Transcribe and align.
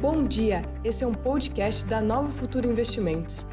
Bom 0.00 0.26
dia, 0.26 0.62
esse 0.82 1.04
é 1.04 1.06
um 1.06 1.12
podcast 1.12 1.84
da 1.84 2.00
Nova 2.00 2.30
Futura 2.30 2.66
Investimentos. 2.66 3.46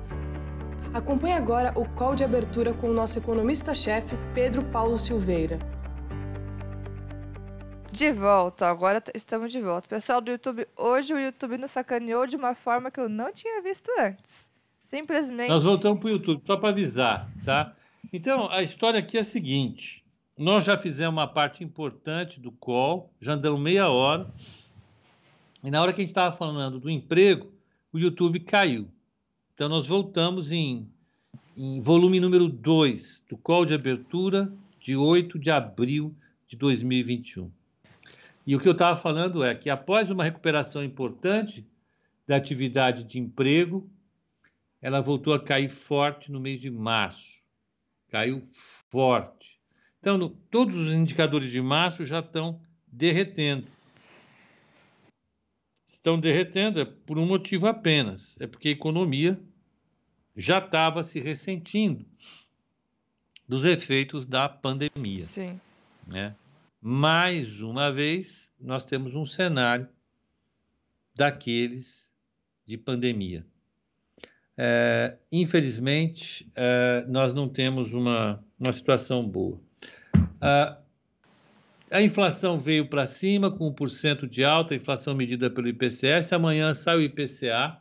Acompanhe 0.94 1.34
agora 1.34 1.78
o 1.78 1.86
call 1.90 2.16
de 2.16 2.24
abertura 2.24 2.74
com 2.74 2.90
o 2.90 2.94
nosso 2.94 3.20
economista-chefe, 3.20 4.16
Pedro 4.34 4.64
Paulo 4.72 4.98
Silveira. 4.98 5.60
De 7.92 8.14
volta, 8.14 8.70
agora 8.70 9.04
estamos 9.14 9.52
de 9.52 9.60
volta. 9.60 9.90
Pessoal 9.90 10.22
do 10.22 10.32
YouTube, 10.32 10.66
hoje 10.78 11.14
o 11.14 11.20
YouTube 11.20 11.58
nos 11.58 11.72
sacaneou 11.72 12.26
de 12.26 12.38
uma 12.38 12.56
forma 12.56 12.90
que 12.90 13.02
eu 13.02 13.10
não 13.10 13.34
tinha 13.34 13.62
visto 13.62 13.92
antes. 14.00 14.50
Simplesmente. 14.86 15.50
Nós 15.50 15.66
voltamos 15.66 16.00
para 16.00 16.08
o 16.08 16.12
YouTube, 16.12 16.42
só 16.46 16.56
para 16.56 16.70
avisar, 16.70 17.30
tá? 17.44 17.76
Então, 18.14 18.50
a 18.50 18.64
história 18.64 19.02
aqui 19.02 19.18
é 19.18 19.20
a 19.20 19.26
seguinte: 19.26 20.02
nós 20.38 20.64
já 20.64 20.78
fizemos 20.78 21.14
uma 21.14 21.28
parte 21.28 21.62
importante 21.62 22.40
do 22.40 22.54
call, 22.54 23.12
já 23.20 23.34
andamos 23.34 23.60
meia 23.60 23.90
hora. 23.90 24.34
E 25.64 25.72
na 25.72 25.82
hora 25.82 25.92
que 25.92 26.02
a 26.02 26.04
gente 26.04 26.12
estava 26.12 26.36
falando 26.36 26.80
do 26.80 26.90
emprego, 26.90 27.52
o 27.92 27.98
YouTube 27.98 28.40
caiu. 28.42 28.88
Então, 29.54 29.68
nós 29.68 29.88
voltamos 29.88 30.52
em, 30.52 30.88
em 31.56 31.82
volume 31.82 32.20
número 32.20 32.48
2 32.48 33.26
do 33.30 33.38
call 33.38 33.66
de 33.66 33.74
abertura 33.74 34.54
de 34.80 34.96
8 34.96 35.40
de 35.40 35.50
abril 35.50 36.16
de 36.48 36.56
2021. 36.56 37.52
E 38.46 38.56
o 38.56 38.60
que 38.60 38.68
eu 38.68 38.74
estava 38.74 38.96
falando 38.96 39.44
é 39.44 39.54
que 39.56 39.70
após 39.70 40.10
uma 40.10 40.24
recuperação 40.24 40.84
importante 40.84 41.66
da 42.26 42.36
atividade 42.36 43.04
de 43.04 43.20
emprego, 43.20 43.90
ela 44.82 45.02
voltou 45.02 45.34
a 45.34 45.44
cair 45.44 45.70
forte 45.70 46.32
no 46.32 46.40
mês 46.40 46.62
de 46.62 46.70
março. 46.70 47.40
Caiu 48.10 48.48
forte. 48.90 49.60
Então, 50.00 50.18
no, 50.18 50.30
todos 50.30 50.78
os 50.78 50.94
indicadores 50.94 51.52
de 51.52 51.62
março 51.62 52.06
já 52.06 52.20
estão 52.20 52.62
derretendo. 52.86 53.68
Estão 55.98 56.20
derretendo 56.20 56.80
é 56.80 56.86
por 56.86 57.18
um 57.18 57.26
motivo 57.26 57.66
apenas, 57.66 58.40
é 58.40 58.46
porque 58.46 58.68
a 58.68 58.72
economia 58.72 59.38
já 60.36 60.60
estava 60.60 61.02
se 61.02 61.20
ressentindo 61.20 62.06
dos 63.48 63.66
efeitos 63.66 64.24
da 64.24 64.48
pandemia. 64.48 65.18
Sim. 65.18 65.60
Né? 66.06 66.36
Mais 66.80 67.62
uma 67.62 67.92
vez, 67.92 68.48
nós 68.62 68.86
temos 68.86 69.16
um 69.16 69.26
cenário 69.26 69.90
daqueles 71.16 72.12
de 72.64 72.78
pandemia. 72.78 73.44
É, 74.56 75.18
infelizmente, 75.32 76.48
é, 76.54 77.06
nós 77.08 77.34
não 77.34 77.50
temos 77.50 77.94
uma, 77.94 78.46
uma 78.60 78.72
situação 78.72 79.28
boa. 79.28 79.60
A, 80.40 80.78
a 81.90 82.02
inflação 82.02 82.60
veio 82.60 82.88
para 82.88 83.06
cima 83.06 83.50
com 83.50 83.74
1% 83.74 84.28
de 84.28 84.44
alta, 84.44 84.76
inflação 84.76 85.16
medida 85.16 85.50
pelo 85.50 85.68
IPCS. 85.68 86.34
Amanhã 86.34 86.74
sai 86.74 86.98
o 86.98 87.02
IPCA, 87.02 87.80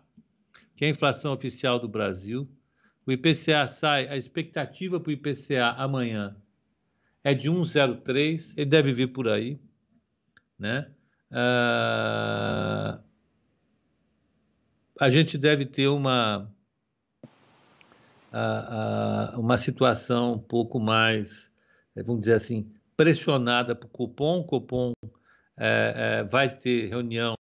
que 0.76 0.84
é 0.84 0.88
a 0.88 0.90
inflação 0.90 1.32
oficial 1.32 1.78
do 1.78 1.88
Brasil. 1.88 2.48
O 3.04 3.12
IPCA 3.12 3.66
sai, 3.66 4.08
a 4.08 4.16
expectativa 4.16 5.00
para 5.00 5.10
o 5.10 5.12
IPCA 5.12 5.74
amanhã 5.76 6.36
é 7.24 7.34
de 7.34 7.50
1,03, 7.50 8.54
ele 8.56 8.66
deve 8.66 8.92
vir 8.92 9.08
por 9.08 9.28
aí. 9.28 9.58
Né? 10.58 10.88
Ah, 11.30 13.00
a 15.00 15.10
gente 15.10 15.36
deve 15.36 15.66
ter 15.66 15.88
uma, 15.88 16.48
uma 19.36 19.56
situação 19.58 20.34
um 20.34 20.38
pouco 20.38 20.78
mais, 20.78 21.50
eh, 21.96 22.02
vamos 22.02 22.22
dizer 22.22 22.34
assim, 22.34 22.72
pressionada 22.96 23.74
para 23.74 23.86
o 23.86 23.90
cupom. 23.90 24.92
É, 25.58 26.18
é, 26.18 26.24
vai 26.24 26.54
ter 26.54 26.88
reunião 26.88 27.34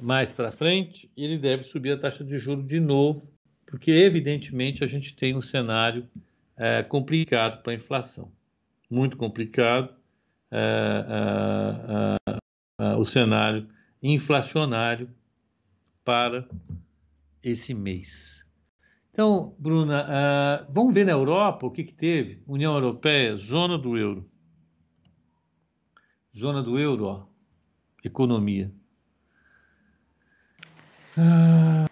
mais 0.00 0.32
para 0.32 0.52
frente 0.52 1.10
e 1.16 1.24
ele 1.24 1.36
deve 1.36 1.64
subir 1.64 1.92
a 1.92 1.98
taxa 1.98 2.24
de 2.24 2.38
juros 2.38 2.66
de 2.66 2.78
novo, 2.78 3.28
porque 3.66 3.90
evidentemente 3.90 4.84
a 4.84 4.86
gente 4.86 5.14
tem 5.14 5.36
um 5.36 5.42
cenário 5.42 6.08
é, 6.56 6.82
complicado 6.82 7.62
para 7.62 7.72
a 7.72 7.74
inflação, 7.74 8.32
muito 8.88 9.16
complicado 9.16 9.94
o 12.98 13.04
cenário 13.04 13.68
inflacionário 14.02 15.08
para 16.04 16.48
esse 17.40 17.72
mês. 17.72 18.44
Então, 19.12 19.54
Bruna, 19.60 20.66
vamos 20.68 20.92
ver 20.92 21.04
na 21.04 21.12
Europa 21.12 21.66
o 21.66 21.70
que, 21.70 21.84
que 21.84 21.94
teve? 21.94 22.42
União 22.48 22.74
Europeia, 22.74 23.36
zona 23.36 23.78
do 23.78 23.96
euro. 23.96 24.28
Zona 26.36 26.62
do 26.62 26.78
euro, 26.78 27.04
ó, 27.04 27.26
economia. 28.04 28.72
Ah, 31.16 31.86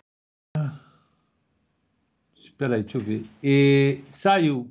espera 2.37 2.77
aí, 2.77 2.83
deixa 2.83 2.99
eu 2.99 3.03
ver. 3.03 3.27
E 3.43 4.01
saiu 4.09 4.71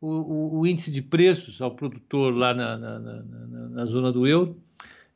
o, 0.00 0.08
o, 0.08 0.58
o, 0.60 0.66
índice 0.66 0.90
de 0.90 1.02
preços 1.02 1.60
ao 1.60 1.74
produtor 1.74 2.34
lá 2.34 2.54
na, 2.54 2.78
na, 2.78 2.98
na, 2.98 3.68
na 3.70 3.86
zona 3.86 4.12
do 4.12 4.26
euro, 4.26 4.62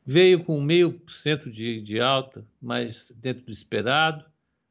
veio 0.05 0.43
com 0.43 0.59
meio 0.59 0.91
por 0.91 1.13
cento 1.13 1.49
de, 1.49 1.99
alta, 1.99 2.45
mas 2.61 3.11
dentro 3.15 3.45
do 3.45 3.51
esperado. 3.51 4.25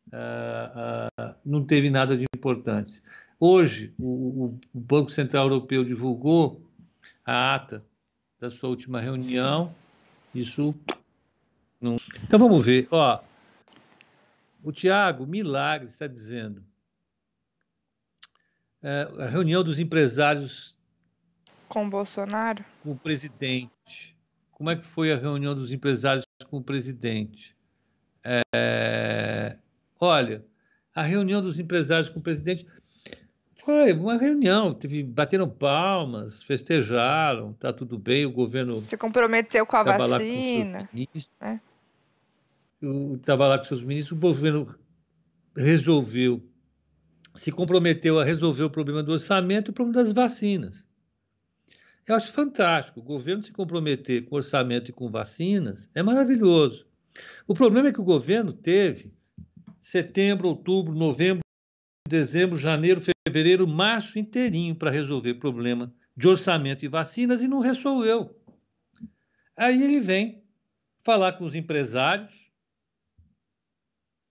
Uh, 0.08 1.22
uh, 1.22 1.34
não 1.44 1.64
teve 1.64 1.90
nada 1.90 2.16
de 2.16 2.24
importante. 2.34 3.02
Hoje, 3.38 3.94
o, 3.98 4.46
o, 4.46 4.60
Banco 4.72 5.10
Central 5.10 5.44
Europeu 5.44 5.84
divulgou 5.84 6.66
a 7.24 7.54
ata 7.54 7.84
da 8.40 8.50
sua 8.50 8.68
última 8.70 9.00
reunião. 9.00 9.74
Isso 10.34 10.74
não. 11.80 11.96
Então 12.24 12.38
vamos 12.38 12.64
ver. 12.64 12.88
Ó, 12.90 13.20
o 14.62 14.72
Tiago 14.72 15.26
Milagre 15.26 15.88
está 15.88 16.06
dizendo 16.06 16.64
é, 18.82 19.08
a 19.20 19.26
reunião 19.26 19.62
dos 19.62 19.78
empresários 19.78 20.76
com 21.68 21.88
Bolsonaro, 21.88 22.64
com 22.82 22.92
o 22.92 22.98
presidente. 22.98 24.16
Como 24.52 24.70
é 24.70 24.76
que 24.76 24.84
foi 24.84 25.12
a 25.12 25.16
reunião 25.16 25.54
dos 25.54 25.72
empresários 25.72 26.24
com 26.48 26.58
o 26.58 26.62
presidente? 26.62 27.56
É, 28.24 29.56
Olha, 30.00 30.44
a 30.94 31.02
reunião 31.02 31.42
dos 31.42 31.58
empresários 31.58 32.08
com 32.08 32.20
o 32.20 32.22
presidente 32.22 32.66
foi 33.68 33.92
uma 33.92 34.16
reunião, 34.16 34.72
teve, 34.72 35.02
bateram 35.02 35.46
palmas, 35.46 36.42
festejaram, 36.42 37.52
tá 37.52 37.70
tudo 37.70 37.98
bem, 37.98 38.24
o 38.24 38.30
governo 38.30 38.74
se 38.74 38.96
comprometeu 38.96 39.66
com 39.66 39.76
a 39.76 39.82
vacina. 39.82 40.88
É. 41.42 41.60
Estava 43.14 43.46
lá 43.46 43.58
com 43.58 43.64
seus 43.64 43.82
ministros, 43.82 44.16
o 44.16 44.20
governo 44.20 44.74
resolveu, 45.54 46.42
se 47.34 47.52
comprometeu 47.52 48.18
a 48.18 48.24
resolver 48.24 48.62
o 48.62 48.70
problema 48.70 49.02
do 49.02 49.12
orçamento 49.12 49.68
e 49.68 49.70
o 49.70 49.74
problema 49.74 50.02
das 50.02 50.14
vacinas. 50.14 50.86
Eu 52.06 52.14
acho 52.14 52.32
fantástico. 52.32 53.00
O 53.00 53.02
governo 53.02 53.42
se 53.42 53.52
comprometer 53.52 54.24
com 54.24 54.36
orçamento 54.36 54.88
e 54.88 54.94
com 54.94 55.10
vacinas 55.10 55.90
é 55.94 56.02
maravilhoso. 56.02 56.86
O 57.46 57.52
problema 57.52 57.88
é 57.88 57.92
que 57.92 58.00
o 58.00 58.04
governo 58.04 58.50
teve 58.50 59.12
setembro, 59.78 60.48
outubro, 60.48 60.94
novembro, 60.94 61.42
dezembro, 62.08 62.58
janeiro, 62.58 63.00
fevereiro, 63.00 63.68
março 63.68 64.18
inteirinho 64.18 64.74
para 64.74 64.90
resolver 64.90 65.34
problema 65.34 65.94
de 66.16 66.26
orçamento 66.26 66.84
e 66.84 66.88
vacinas 66.88 67.42
e 67.42 67.46
não 67.46 67.60
resolveu. 67.60 68.36
Aí 69.56 69.80
ele 69.80 70.00
vem 70.00 70.42
falar 71.04 71.34
com 71.34 71.44
os 71.44 71.54
empresários 71.54 72.50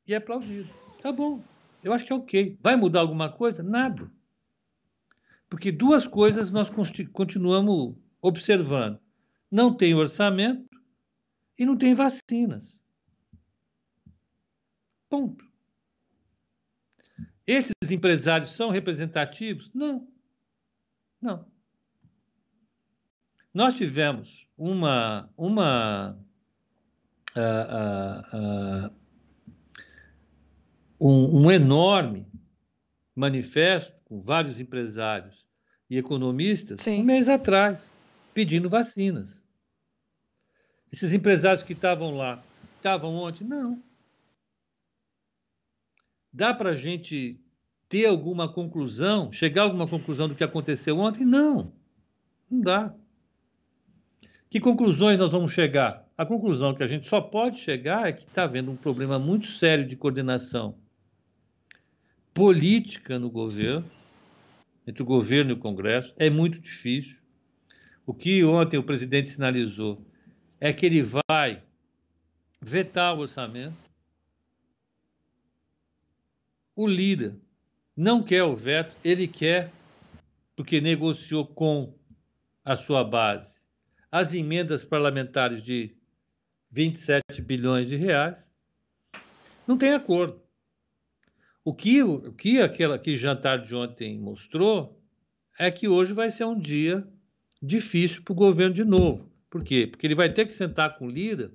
e 0.06 0.14
é 0.14 0.18
aplaudido. 0.18 0.70
Tá 1.02 1.12
bom, 1.12 1.42
eu 1.84 1.94
acho 1.94 2.06
que 2.06 2.12
é 2.12 2.16
ok. 2.16 2.58
Vai 2.62 2.76
mudar 2.76 3.00
alguma 3.00 3.32
coisa? 3.32 3.64
Nada. 3.64 4.12
Porque 5.50 5.72
duas 5.72 6.06
coisas 6.06 6.52
nós 6.52 6.70
continuamos 7.14 7.96
observando: 8.22 9.00
não 9.50 9.74
tem 9.74 9.94
orçamento 9.94 10.68
e 11.58 11.66
não 11.66 11.78
tem 11.78 11.96
vacinas. 11.96 12.82
Ponto. 15.10 15.47
Esses 17.48 17.74
empresários 17.90 18.52
são 18.52 18.70
representativos? 18.70 19.72
Não. 19.74 20.06
Não. 21.22 21.48
Nós 23.54 23.78
tivemos 23.78 24.46
uma, 24.58 25.32
uma 25.38 26.20
uh, 27.36 28.86
uh, 28.86 28.90
uh, 28.90 28.92
um, 31.00 31.46
um 31.46 31.52
enorme 31.52 32.28
manifesto 33.16 33.94
com 34.04 34.22
vários 34.22 34.60
empresários 34.60 35.48
e 35.90 35.98
economistas 35.98 36.82
Sim. 36.82 37.02
um 37.02 37.06
mês 37.06 37.30
atrás, 37.30 37.94
pedindo 38.34 38.70
vacinas. 38.70 39.42
Esses 40.92 41.14
empresários 41.14 41.64
que 41.64 41.74
estavam 41.74 42.16
lá, 42.16 42.44
estavam 42.78 43.16
ontem? 43.16 43.46
Não. 43.46 43.82
Dá 46.32 46.54
para 46.54 46.72
a 46.72 46.76
gente 46.76 47.40
ter 47.90 48.06
alguma 48.06 48.52
conclusão, 48.52 49.32
chegar 49.32 49.62
a 49.62 49.66
alguma 49.66 49.88
conclusão 49.88 50.28
do 50.28 50.36
que 50.36 50.44
aconteceu 50.44 51.00
ontem? 51.00 51.26
Não, 51.26 51.74
não 52.50 52.62
dá. 52.62 52.94
Que 54.50 54.60
conclusões 54.60 55.18
nós 55.18 55.32
vamos 55.32 55.52
chegar? 55.52 56.08
A 56.18 56.26
conclusão 56.26 56.74
que 56.74 56.84
a 56.84 56.88
gente 56.88 57.08
só 57.08 57.22
pode 57.22 57.60
chegar 57.60 58.08
é 58.08 58.14
que 58.14 58.24
está 58.24 58.44
havendo 58.44 58.72
um 58.72 58.76
problema 58.76 59.20
muito 59.20 59.48
sério 59.48 59.86
de 59.86 59.96
coordenação 59.96 60.76
política 62.34 63.18
no 63.20 63.30
governo, 63.30 63.90
entre 64.86 65.04
o 65.04 65.06
governo 65.06 65.52
e 65.52 65.54
o 65.54 65.58
Congresso. 65.58 66.14
É 66.18 66.30
muito 66.30 66.60
difícil. 66.60 67.18
O 68.06 68.14
que 68.14 68.44
ontem 68.44 68.78
o 68.78 68.84
presidente 68.84 69.30
sinalizou 69.30 69.98
é 70.60 70.72
que 70.72 70.86
ele 70.86 71.02
vai 71.02 71.62
vetar 72.62 73.16
o 73.16 73.20
orçamento. 73.20 73.76
O 76.78 76.86
líder 76.86 77.36
não 77.96 78.22
quer 78.22 78.44
o 78.44 78.56
veto, 78.56 78.96
ele 79.04 79.28
quer, 79.28 79.74
porque 80.56 80.80
negociou 80.80 81.44
com 81.44 81.92
a 82.64 82.76
sua 82.76 83.04
base 83.04 83.64
as 84.12 84.36
emendas 84.36 84.84
parlamentares 84.84 85.64
de 85.64 85.98
27 86.70 87.42
bilhões 87.42 87.88
de 87.88 87.96
reais. 87.96 88.48
Não 89.66 89.76
tem 89.76 89.92
acordo. 89.94 90.40
O 91.66 91.74
que, 91.74 92.04
o 92.04 92.32
que 92.32 92.62
aquela 92.62 93.00
que 93.00 93.18
jantar 93.18 93.58
de 93.64 93.74
ontem 93.74 94.20
mostrou 94.20 95.02
é 95.58 95.72
que 95.72 95.88
hoje 95.88 96.14
vai 96.14 96.30
ser 96.30 96.46
um 96.46 96.60
dia 96.60 97.04
difícil 97.60 98.22
para 98.22 98.34
o 98.34 98.36
governo 98.36 98.76
de 98.76 98.86
novo. 98.86 99.28
Por 99.50 99.64
quê? 99.64 99.88
Porque 99.88 100.06
ele 100.06 100.14
vai 100.14 100.32
ter 100.32 100.46
que 100.46 100.54
sentar 100.54 100.96
com 101.00 101.08
o 101.08 101.10
Lira 101.10 101.52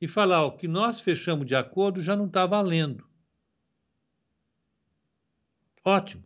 e 0.00 0.08
falar: 0.08 0.44
o 0.44 0.56
que 0.56 0.66
nós 0.66 1.00
fechamos 1.00 1.46
de 1.46 1.54
acordo 1.54 2.02
já 2.02 2.16
não 2.16 2.26
está 2.26 2.44
valendo. 2.44 3.06
Ótimo. 5.86 6.24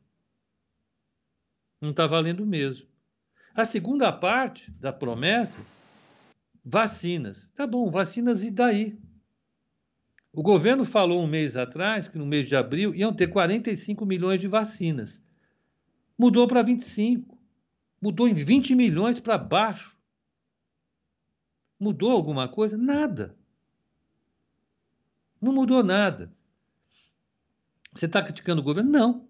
Não 1.82 1.90
está 1.90 2.06
valendo 2.06 2.46
mesmo. 2.46 2.88
A 3.54 3.66
segunda 3.66 4.10
parte 4.10 4.70
da 4.70 4.90
promessa, 4.90 5.60
vacinas. 6.64 7.46
Tá 7.54 7.66
bom, 7.66 7.90
vacinas 7.90 8.42
e 8.42 8.50
daí? 8.50 8.98
O 10.32 10.42
governo 10.42 10.86
falou 10.86 11.22
um 11.22 11.26
mês 11.26 11.58
atrás 11.58 12.08
que 12.08 12.16
no 12.16 12.24
mês 12.24 12.46
de 12.46 12.56
abril 12.56 12.94
iam 12.94 13.12
ter 13.12 13.26
45 13.26 14.06
milhões 14.06 14.40
de 14.40 14.48
vacinas. 14.48 15.22
Mudou 16.16 16.48
para 16.48 16.62
25. 16.62 17.38
Mudou 18.00 18.26
em 18.26 18.32
20 18.32 18.74
milhões 18.74 19.20
para 19.20 19.36
baixo. 19.36 19.94
Mudou 21.78 22.12
alguma 22.12 22.48
coisa? 22.48 22.78
Nada. 22.78 23.36
Não 25.38 25.52
mudou 25.52 25.84
nada. 25.84 26.32
Você 27.92 28.06
está 28.06 28.22
criticando 28.22 28.62
o 28.62 28.64
governo? 28.64 28.90
Não. 28.90 29.29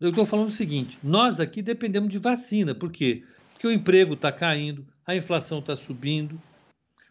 Eu 0.00 0.08
estou 0.08 0.24
falando 0.24 0.48
o 0.48 0.52
seguinte: 0.52 0.98
nós 1.02 1.38
aqui 1.38 1.60
dependemos 1.60 2.08
de 2.08 2.18
vacina. 2.18 2.74
Por 2.74 2.90
quê? 2.90 3.24
Porque 3.52 3.66
o 3.66 3.72
emprego 3.72 4.14
está 4.14 4.32
caindo, 4.32 4.86
a 5.06 5.14
inflação 5.14 5.58
está 5.58 5.76
subindo, 5.76 6.40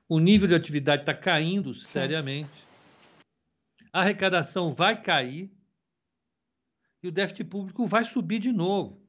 o 0.07 0.19
nível 0.19 0.47
de 0.47 0.55
atividade 0.55 1.03
está 1.03 1.13
caindo 1.13 1.73
seriamente, 1.75 2.67
a 3.93 4.01
arrecadação 4.01 4.71
vai 4.71 4.99
cair 4.99 5.51
e 7.03 7.07
o 7.07 7.11
déficit 7.11 7.43
público 7.43 7.85
vai 7.85 8.03
subir 8.03 8.39
de 8.39 8.51
novo. 8.51 8.99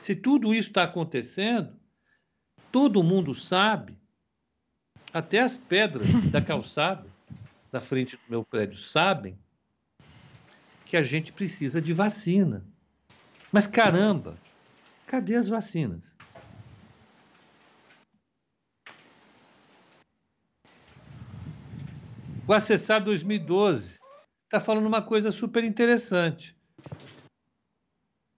Se 0.00 0.16
tudo 0.16 0.52
isso 0.52 0.68
está 0.68 0.82
acontecendo, 0.82 1.78
todo 2.72 3.02
mundo 3.04 3.34
sabe, 3.34 3.96
até 5.12 5.40
as 5.40 5.56
pedras 5.56 6.08
da 6.30 6.42
calçada 6.42 7.06
da 7.70 7.80
frente 7.80 8.16
do 8.16 8.22
meu 8.28 8.44
prédio 8.44 8.78
sabem 8.78 9.38
que 10.90 10.96
a 10.96 11.02
gente 11.02 11.32
precisa 11.32 11.80
de 11.80 11.92
vacina. 11.92 12.66
Mas 13.52 13.66
caramba, 13.66 14.36
Cadê 15.10 15.34
as 15.34 15.48
vacinas? 15.48 16.14
O 22.46 22.52
Acessar 22.52 23.02
2012 23.02 23.94
está 24.44 24.60
falando 24.60 24.86
uma 24.86 25.02
coisa 25.02 25.32
super 25.32 25.64
interessante. 25.64 26.56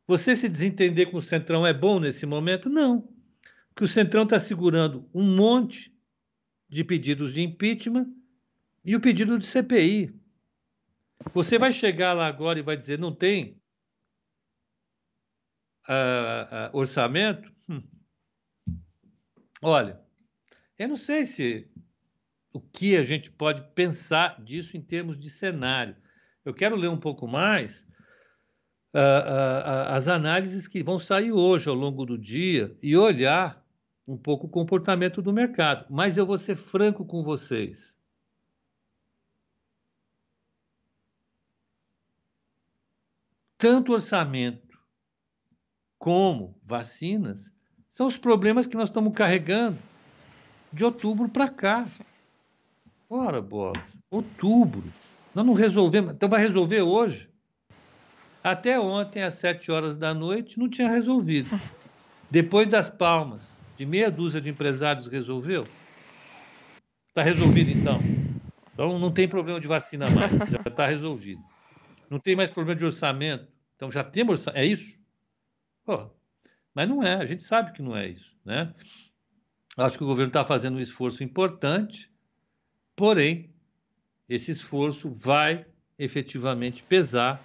Você 0.07 0.35
se 0.35 0.49
desentender 0.49 1.11
com 1.11 1.19
o 1.19 1.23
Centrão 1.23 1.67
é 1.67 1.75
bom 1.75 2.01
nesse 2.01 2.25
momento? 2.25 2.71
Não. 2.71 3.07
Porque 3.69 3.85
o 3.85 3.89
Centrão 3.89 4.23
está 4.23 4.39
segurando 4.39 5.07
um 5.13 5.37
monte 5.37 5.95
de 6.71 6.83
pedidos 6.83 7.35
de 7.35 7.43
impeachment 7.43 8.11
e 8.83 8.97
o 8.97 9.01
pedido 9.01 9.39
de 9.39 9.45
CPI. 9.45 10.22
Você 11.33 11.59
vai 11.59 11.73
chegar 11.73 12.13
lá 12.13 12.27
agora 12.27 12.59
e 12.59 12.63
vai 12.63 12.77
dizer: 12.77 12.99
não 12.99 13.15
tem 13.15 13.61
uh, 15.89 16.73
uh, 16.73 16.77
orçamento, 16.77 17.53
hum. 17.69 17.83
olha, 19.61 20.01
eu 20.79 20.89
não 20.89 20.97
sei 20.97 21.25
se 21.25 21.71
o 22.53 22.61
que 22.61 22.97
a 22.97 23.03
gente 23.03 23.31
pode 23.31 23.63
pensar 23.75 24.43
disso 24.43 24.77
em 24.77 24.83
termos 24.83 25.19
de 25.19 25.31
cenário. 25.31 25.97
Eu 26.45 26.53
quero 26.53 26.77
ler 26.77 26.89
um 26.89 26.99
pouco 26.99 27.27
mais 27.27 27.87
uh, 28.95 29.89
as 29.89 30.09
análises 30.09 30.69
que 30.69 30.83
vão 30.83 30.99
sair 30.99 31.33
hoje 31.33 31.69
ao 31.69 31.75
longo 31.75 32.05
do 32.05 32.19
dia 32.19 32.77
e 32.83 32.97
olhar 32.97 33.65
um 34.07 34.17
pouco 34.17 34.47
o 34.47 34.51
comportamento 34.51 35.23
do 35.23 35.33
mercado. 35.33 35.87
Mas 35.89 36.17
eu 36.19 36.27
vou 36.27 36.37
ser 36.37 36.57
franco 36.57 37.05
com 37.05 37.23
vocês. 37.23 37.97
Tanto 43.63 43.93
orçamento 43.93 44.77
como 45.97 46.59
vacinas, 46.65 47.49
são 47.89 48.09
os 48.09 48.19
problemas 48.19 48.67
que 48.67 48.77
nós 48.77 48.89
estamos 48.89 49.13
carregando 49.15 49.79
de 50.73 50.85
outubro 50.85 51.29
para 51.29 51.49
cá. 51.49 51.85
Ora, 53.09 53.41
bolas, 53.41 53.97
outubro. 54.11 54.83
Nós 55.33 55.47
não 55.47 55.55
resolvemos. 55.55 56.13
Então 56.13 56.29
vai 56.29 56.41
resolver 56.41 56.83
hoje. 56.83 57.31
Até 58.43 58.81
ontem, 58.81 59.23
às 59.23 59.35
sete 59.35 59.71
horas 59.71 59.97
da 59.97 60.13
noite, 60.13 60.59
não 60.59 60.69
tinha 60.69 60.89
resolvido. 60.89 61.49
Depois 62.29 62.67
das 62.67 62.91
palmas 62.91 63.57
de 63.77 63.87
meia 63.87 64.11
dúzia 64.11 64.41
de 64.41 64.51
empresários 64.51 65.07
resolveu. 65.07 65.65
Está 67.11 67.23
resolvido 67.23 67.71
então. 67.71 68.01
Então 68.75 68.99
não 68.99 69.13
tem 69.13 69.29
problema 69.29 69.61
de 69.61 69.69
vacina 69.69 70.11
mais, 70.11 70.33
já 70.51 70.63
está 70.67 70.89
resolvido. 70.89 71.41
Não 72.11 72.19
tem 72.19 72.35
mais 72.35 72.51
problema 72.51 72.77
de 72.77 72.85
orçamento. 72.85 73.52
Então 73.83 73.91
já 73.91 74.05
temos. 74.05 74.47
É 74.47 74.65
isso? 74.65 74.97
Pô, 75.85 76.09
mas 76.73 76.89
não 76.89 77.03
é, 77.03 77.15
a 77.15 77.27
gente 77.27 77.43
sabe 77.43 77.73
que 77.73 77.83
não 77.83 77.97
é 77.97 78.11
isso, 78.11 78.33
né? 78.45 78.73
Acho 79.77 79.99
que 79.99 80.05
o 80.05 80.07
governo 80.07 80.29
está 80.29 80.45
fazendo 80.45 80.77
um 80.77 80.81
esforço 80.81 81.25
importante, 81.25 82.09
porém, 82.95 83.53
esse 84.29 84.53
esforço 84.53 85.11
vai 85.11 85.67
efetivamente 85.99 86.85
pesar 86.85 87.43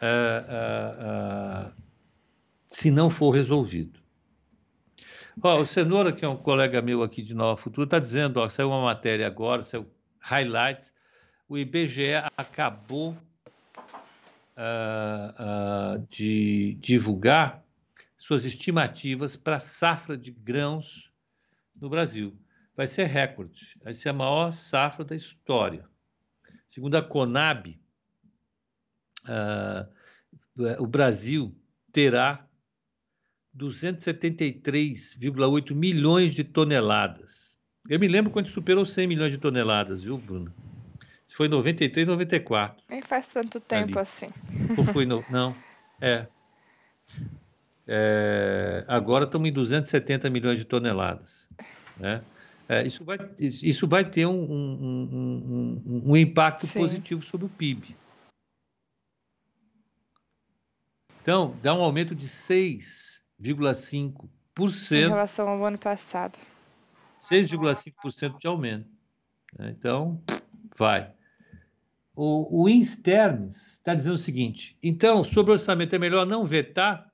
uh, 0.00 1.68
uh, 1.68 1.68
uh, 1.68 1.82
se 2.66 2.90
não 2.90 3.10
for 3.10 3.32
resolvido. 3.32 4.00
O 5.36 5.64
Cenoura, 5.66 6.12
que 6.12 6.24
é 6.24 6.28
um 6.28 6.36
colega 6.38 6.80
meu 6.80 7.02
aqui 7.02 7.20
de 7.20 7.34
Nova 7.34 7.60
Futura, 7.60 7.84
está 7.84 7.98
dizendo, 7.98 8.38
ó, 8.40 8.48
saiu 8.48 8.70
uma 8.70 8.84
matéria 8.84 9.26
agora, 9.26 9.62
saiu 9.62 9.86
highlights, 10.18 10.94
o 11.46 11.58
IBGE 11.58 12.14
acabou 12.38 13.14
uh, 14.56 15.98
uh, 15.98 16.06
de 16.08 16.78
divulgar 16.80 17.64
suas 18.16 18.44
estimativas 18.44 19.36
para 19.36 19.56
a 19.56 19.60
safra 19.60 20.16
de 20.16 20.30
grãos 20.30 21.10
no 21.74 21.88
Brasil. 21.88 22.38
Vai 22.76 22.86
ser 22.86 23.06
recorde, 23.06 23.76
vai 23.82 23.92
ser 23.92 24.10
a 24.10 24.14
maior 24.14 24.52
safra 24.52 25.04
da 25.04 25.16
história. 25.16 25.84
Segundo 26.68 26.94
a 26.96 27.02
Conab, 27.02 27.76
uh, 29.24 29.84
o 30.78 30.86
Brasil 30.86 31.52
terá 31.92 32.46
273,8 33.56 35.74
milhões 35.74 36.34
de 36.34 36.44
toneladas. 36.44 37.56
Eu 37.88 37.98
me 37.98 38.06
lembro 38.08 38.30
quando 38.30 38.48
superou 38.48 38.86
100 38.86 39.06
milhões 39.06 39.32
de 39.32 39.38
toneladas, 39.38 40.04
viu, 40.04 40.16
Bruno? 40.16 40.54
Foi 41.34 41.48
93, 41.48 42.06
94. 42.06 42.84
Nem 42.88 43.02
faz 43.02 43.26
tanto 43.26 43.58
tempo 43.58 43.98
ali. 43.98 44.00
assim. 44.00 44.26
Ou 44.76 44.84
foi 44.84 45.06
no... 45.06 45.24
Não, 45.30 45.56
é. 46.00 46.26
é. 47.86 48.84
Agora 48.86 49.24
estamos 49.24 49.48
em 49.48 49.52
270 49.52 50.28
milhões 50.30 50.58
de 50.58 50.64
toneladas. 50.64 51.48
Né? 51.96 52.22
É, 52.68 52.86
isso, 52.86 53.04
vai, 53.04 53.18
isso 53.38 53.88
vai 53.88 54.08
ter 54.08 54.26
um, 54.26 54.32
um, 54.32 55.82
um, 55.84 56.02
um 56.12 56.16
impacto 56.16 56.66
Sim. 56.66 56.80
positivo 56.80 57.22
sobre 57.22 57.46
o 57.46 57.50
PIB. 57.50 57.96
Então, 61.20 61.56
dá 61.62 61.74
um 61.74 61.82
aumento 61.82 62.14
de 62.14 62.26
6,5%. 62.26 64.92
Em 64.92 65.08
relação 65.08 65.48
ao 65.48 65.64
ano 65.64 65.78
passado. 65.78 66.38
6,5% 67.18 68.38
de 68.38 68.46
aumento. 68.46 68.88
Né? 69.56 69.74
Então, 69.78 70.22
vai. 70.76 71.12
O, 72.14 72.62
o 72.62 72.68
Instermes 72.68 73.74
está 73.74 73.94
dizendo 73.94 74.14
o 74.14 74.18
seguinte: 74.18 74.76
então, 74.82 75.24
sobre 75.24 75.50
o 75.50 75.54
orçamento, 75.54 75.94
é 75.94 75.98
melhor 75.98 76.26
não 76.26 76.44
vetar 76.44 77.12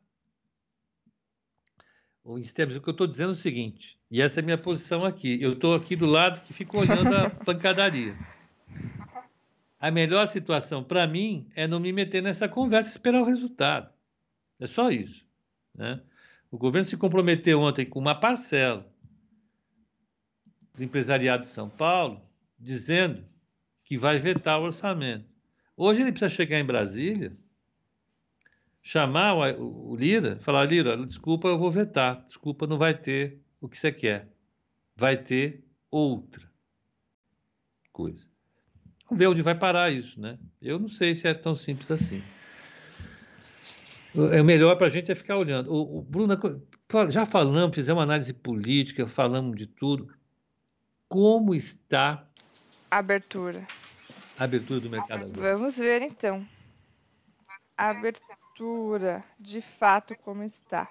o 2.28 2.38
Esteves, 2.38 2.76
o 2.76 2.82
que 2.82 2.90
eu 2.90 2.92
estou 2.92 3.06
dizendo 3.06 3.30
é 3.30 3.32
o 3.32 3.36
seguinte, 3.36 3.98
e 4.10 4.20
essa 4.20 4.40
é 4.40 4.42
a 4.42 4.44
minha 4.44 4.58
posição 4.58 5.02
aqui. 5.02 5.38
Eu 5.40 5.54
estou 5.54 5.74
aqui 5.74 5.96
do 5.96 6.04
lado 6.04 6.42
que 6.42 6.52
fico 6.52 6.78
olhando 6.78 7.16
a 7.16 7.30
pancadaria. 7.42 8.14
A 9.80 9.90
melhor 9.90 10.26
situação 10.28 10.84
para 10.84 11.06
mim 11.06 11.50
é 11.54 11.66
não 11.66 11.80
me 11.80 11.90
meter 11.90 12.22
nessa 12.22 12.46
conversa 12.46 12.90
e 12.90 12.92
esperar 12.92 13.22
o 13.22 13.24
resultado. 13.24 13.90
É 14.60 14.66
só 14.66 14.90
isso. 14.90 15.24
Né? 15.74 16.02
O 16.50 16.58
governo 16.58 16.86
se 16.86 16.98
comprometeu 16.98 17.62
ontem 17.62 17.86
com 17.86 17.98
uma 17.98 18.14
parcela 18.14 18.86
do 20.74 20.84
empresariado 20.84 21.44
de 21.44 21.48
São 21.48 21.70
Paulo, 21.70 22.20
dizendo 22.58 23.24
que 23.88 23.96
vai 23.96 24.18
vetar 24.18 24.60
o 24.60 24.64
orçamento. 24.64 25.24
Hoje 25.74 26.02
ele 26.02 26.12
precisa 26.12 26.28
chegar 26.28 26.58
em 26.58 26.64
Brasília, 26.64 27.34
chamar 28.82 29.34
o, 29.58 29.92
o 29.92 29.96
Lira, 29.96 30.36
falar: 30.36 30.66
Lira, 30.66 30.94
desculpa, 31.06 31.48
eu 31.48 31.58
vou 31.58 31.70
vetar. 31.70 32.22
Desculpa, 32.26 32.66
não 32.66 32.76
vai 32.76 32.92
ter 32.92 33.40
o 33.58 33.66
que 33.66 33.78
você 33.78 33.90
quer. 33.90 34.28
Vai 34.94 35.16
ter 35.16 35.64
outra 35.90 36.46
coisa. 37.90 38.26
Vamos 39.06 39.18
ver 39.18 39.28
onde 39.28 39.40
vai 39.40 39.54
parar 39.54 39.90
isso, 39.90 40.20
né? 40.20 40.38
Eu 40.60 40.78
não 40.78 40.88
sei 40.88 41.14
se 41.14 41.26
é 41.26 41.32
tão 41.32 41.56
simples 41.56 41.90
assim. 41.90 42.22
É 44.32 44.42
melhor 44.42 44.76
para 44.76 44.88
a 44.88 44.90
gente 44.90 45.10
é 45.10 45.14
ficar 45.14 45.38
olhando. 45.38 45.72
O, 45.72 46.00
o 46.00 46.02
Bruno, 46.02 46.38
já 47.08 47.24
falamos, 47.24 47.74
fizemos 47.74 48.02
análise 48.02 48.34
política, 48.34 49.06
falamos 49.06 49.56
de 49.56 49.66
tudo. 49.66 50.12
Como 51.08 51.54
está 51.54 52.28
a 52.90 52.98
abertura? 52.98 53.66
Abertura 54.38 54.80
do 54.80 54.88
mercado 54.88 55.24
agora. 55.24 55.56
Vamos 55.56 55.76
ver 55.76 56.00
então. 56.02 56.46
Abertura, 57.76 59.24
de 59.38 59.60
fato, 59.60 60.16
como 60.16 60.42
está. 60.42 60.88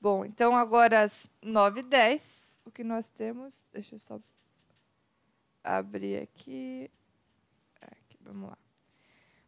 Bom, 0.00 0.24
então 0.24 0.56
agora 0.56 1.02
às 1.02 1.30
9h10, 1.42 2.22
o 2.64 2.70
que 2.70 2.84
nós 2.84 3.08
temos. 3.08 3.66
Deixa 3.72 3.96
eu 3.96 3.98
só 3.98 4.20
abrir 5.64 6.22
aqui. 6.22 6.88
Vamos 8.20 8.50
lá. 8.50 8.58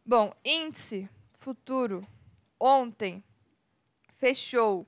Bom, 0.05 0.35
índice 0.43 1.07
futuro 1.33 2.05
ontem 2.59 3.23
fechou 4.15 4.85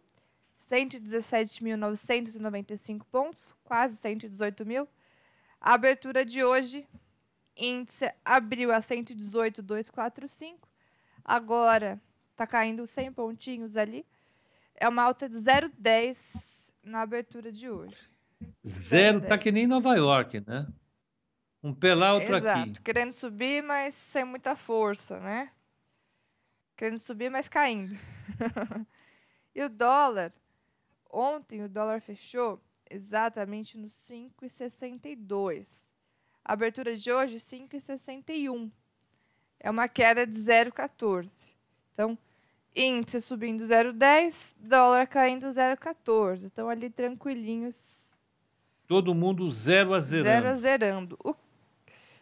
117.995 0.70 3.06
pontos, 3.12 3.56
quase 3.64 3.96
118 3.98 4.66
mil. 4.66 4.90
A 5.62 5.76
abertura 5.76 6.26
de 6.26 6.44
hoje, 6.44 6.88
índice 7.56 8.14
abriu 8.24 8.72
a 8.72 8.80
118.245. 8.80 10.58
Agora 11.24 12.02
tá 12.36 12.46
caindo 12.46 12.86
100 12.86 13.14
pontinhos 13.14 13.78
ali. 13.78 14.06
É 14.76 14.90
uma 14.90 15.04
alta 15.04 15.30
de 15.30 15.38
0,10 15.38 16.72
na 16.84 17.02
abertura 17.02 17.52
de 17.52 17.70
hoje. 17.70 18.12
Zero, 18.66 19.22
tá 19.22 19.38
que 19.38 19.52
nem 19.52 19.68
Nova 19.68 19.96
York, 19.96 20.44
né? 20.46 20.68
Um 21.64 21.74
pé 21.74 21.96
lá, 21.96 22.14
outro 22.14 22.36
Exato. 22.36 22.72
aqui. 22.72 22.82
Querendo 22.82 23.14
subir, 23.14 23.64
mas 23.64 23.94
sem 23.94 24.26
muita 24.26 24.56
força, 24.56 25.20
né? 25.20 25.52
Querendo 26.76 27.00
subir, 27.00 27.30
mas 27.30 27.48
caindo. 27.48 27.96
e 29.56 29.64
o 29.64 29.70
dólar, 29.70 30.34
ontem 31.10 31.64
o 31.64 31.70
dólar 31.70 32.02
fechou 32.02 32.62
exatamente 32.90 33.78
no 33.78 33.88
5,62. 33.88 35.93
A 36.46 36.54
abertura 36.54 36.96
de 36.96 37.12
hoje, 37.12 37.38
5,61. 37.38 38.70
É 39.60 39.70
uma 39.70 39.88
queda 39.88 40.28
de 40.28 40.34
0,14. 40.34 41.30
Então, 41.94 42.18
índice 42.76 43.22
subindo 43.22 43.64
0,10, 43.64 44.56
dólar 44.60 45.08
caindo 45.08 45.48
0,14. 45.48 46.44
Estão 46.44 46.68
ali 46.68 46.90
tranquilinhos. 46.90 48.12
Todo 48.88 49.16
mundo 49.16 49.50
zero 49.52 49.94
a 49.94 50.02
zerando. 50.02 50.30
Zero 50.30 50.48
a 50.48 50.56
zerando. 50.56 51.20
O 51.24 51.36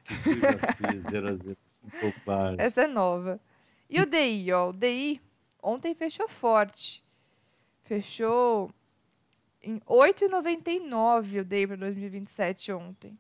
zero 1.09 1.29
a 1.29 1.35
zero. 1.35 1.57
Essa 2.57 2.83
é 2.83 2.87
nova. 2.87 3.39
E 3.89 3.99
o 3.99 4.05
DI, 4.05 4.51
ó, 4.53 4.69
o 4.69 4.73
DI 4.73 5.19
ontem 5.61 5.95
fechou 5.95 6.27
forte. 6.27 7.03
Fechou 7.83 8.71
em 9.63 9.79
8,99 9.81 11.41
o 11.41 11.43
DI 11.43 11.67
para 11.67 11.75
2027 11.77 12.71
ontem. 12.71 13.17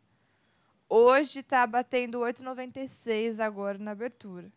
Hoje 0.93 1.39
está 1.39 1.65
batendo 1.65 2.19
8,96 2.19 3.39
agora 3.39 3.77
na 3.77 3.91
abertura. 3.91 4.51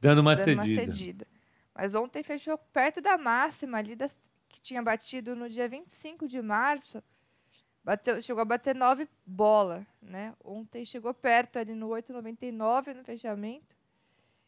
Dando 0.00 0.20
uma, 0.20 0.34
Dando 0.34 0.44
cedida. 0.44 0.64
uma 0.64 0.74
cedida. 0.74 1.26
Mas 1.72 1.94
ontem 1.94 2.24
fechou 2.24 2.58
perto 2.58 3.00
da 3.00 3.16
máxima 3.16 3.78
ali 3.78 3.94
das, 3.94 4.18
que 4.48 4.60
tinha 4.60 4.82
batido 4.82 5.36
no 5.36 5.48
dia 5.48 5.68
25 5.68 6.26
de 6.26 6.42
março. 6.42 7.00
Bateu, 7.84 8.20
chegou 8.20 8.42
a 8.42 8.44
bater 8.44 8.74
9 8.74 9.08
bola, 9.24 9.86
né? 10.02 10.34
Ontem 10.42 10.84
chegou 10.84 11.14
perto 11.14 11.60
ali 11.60 11.72
no 11.72 11.90
8,99 11.90 12.92
no 12.92 13.04
fechamento. 13.04 13.76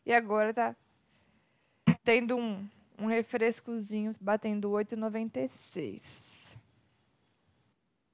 E 0.04 0.12
agora 0.12 0.52
tá 0.52 0.74
tendo 2.02 2.36
um, 2.36 2.68
um 2.98 3.06
refrescozinho 3.06 4.12
batendo 4.20 4.70
8,96. 4.70 6.31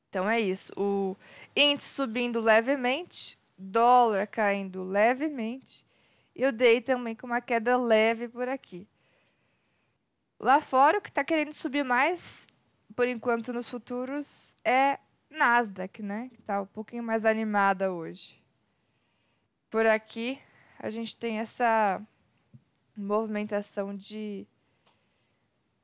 Então 0.09 0.29
é 0.29 0.41
isso. 0.41 0.73
O 0.77 1.17
índice 1.55 1.91
subindo 1.91 2.41
levemente, 2.41 3.39
dólar 3.57 4.27
caindo 4.27 4.83
levemente 4.83 5.87
e 6.35 6.47
o 6.47 6.53
DI 6.53 6.81
também 6.81 7.15
com 7.15 7.27
uma 7.27 7.41
queda 7.41 7.77
leve 7.77 8.29
por 8.29 8.49
aqui. 8.49 8.87
Lá 10.39 10.61
fora, 10.61 10.99
o 10.99 11.01
que 11.01 11.09
está 11.09 11.25
querendo 11.25 11.53
subir 11.53 11.85
mais, 11.85 12.47
por 12.95 13.09
enquanto, 13.09 13.53
nos 13.53 13.69
futuros 13.69 14.55
é 14.65 14.99
Nasdaq, 15.29 16.01
né? 16.01 16.29
Que 16.33 16.41
está 16.41 16.63
um 16.63 16.67
pouquinho 16.67 17.03
mais 17.03 17.25
animada 17.25 17.93
hoje. 17.93 18.41
Por 19.69 19.85
aqui, 19.85 20.41
a 20.79 20.89
gente 20.91 21.17
tem 21.17 21.41
essa 21.41 22.01
movimentação 22.97 23.95
de 23.95 24.47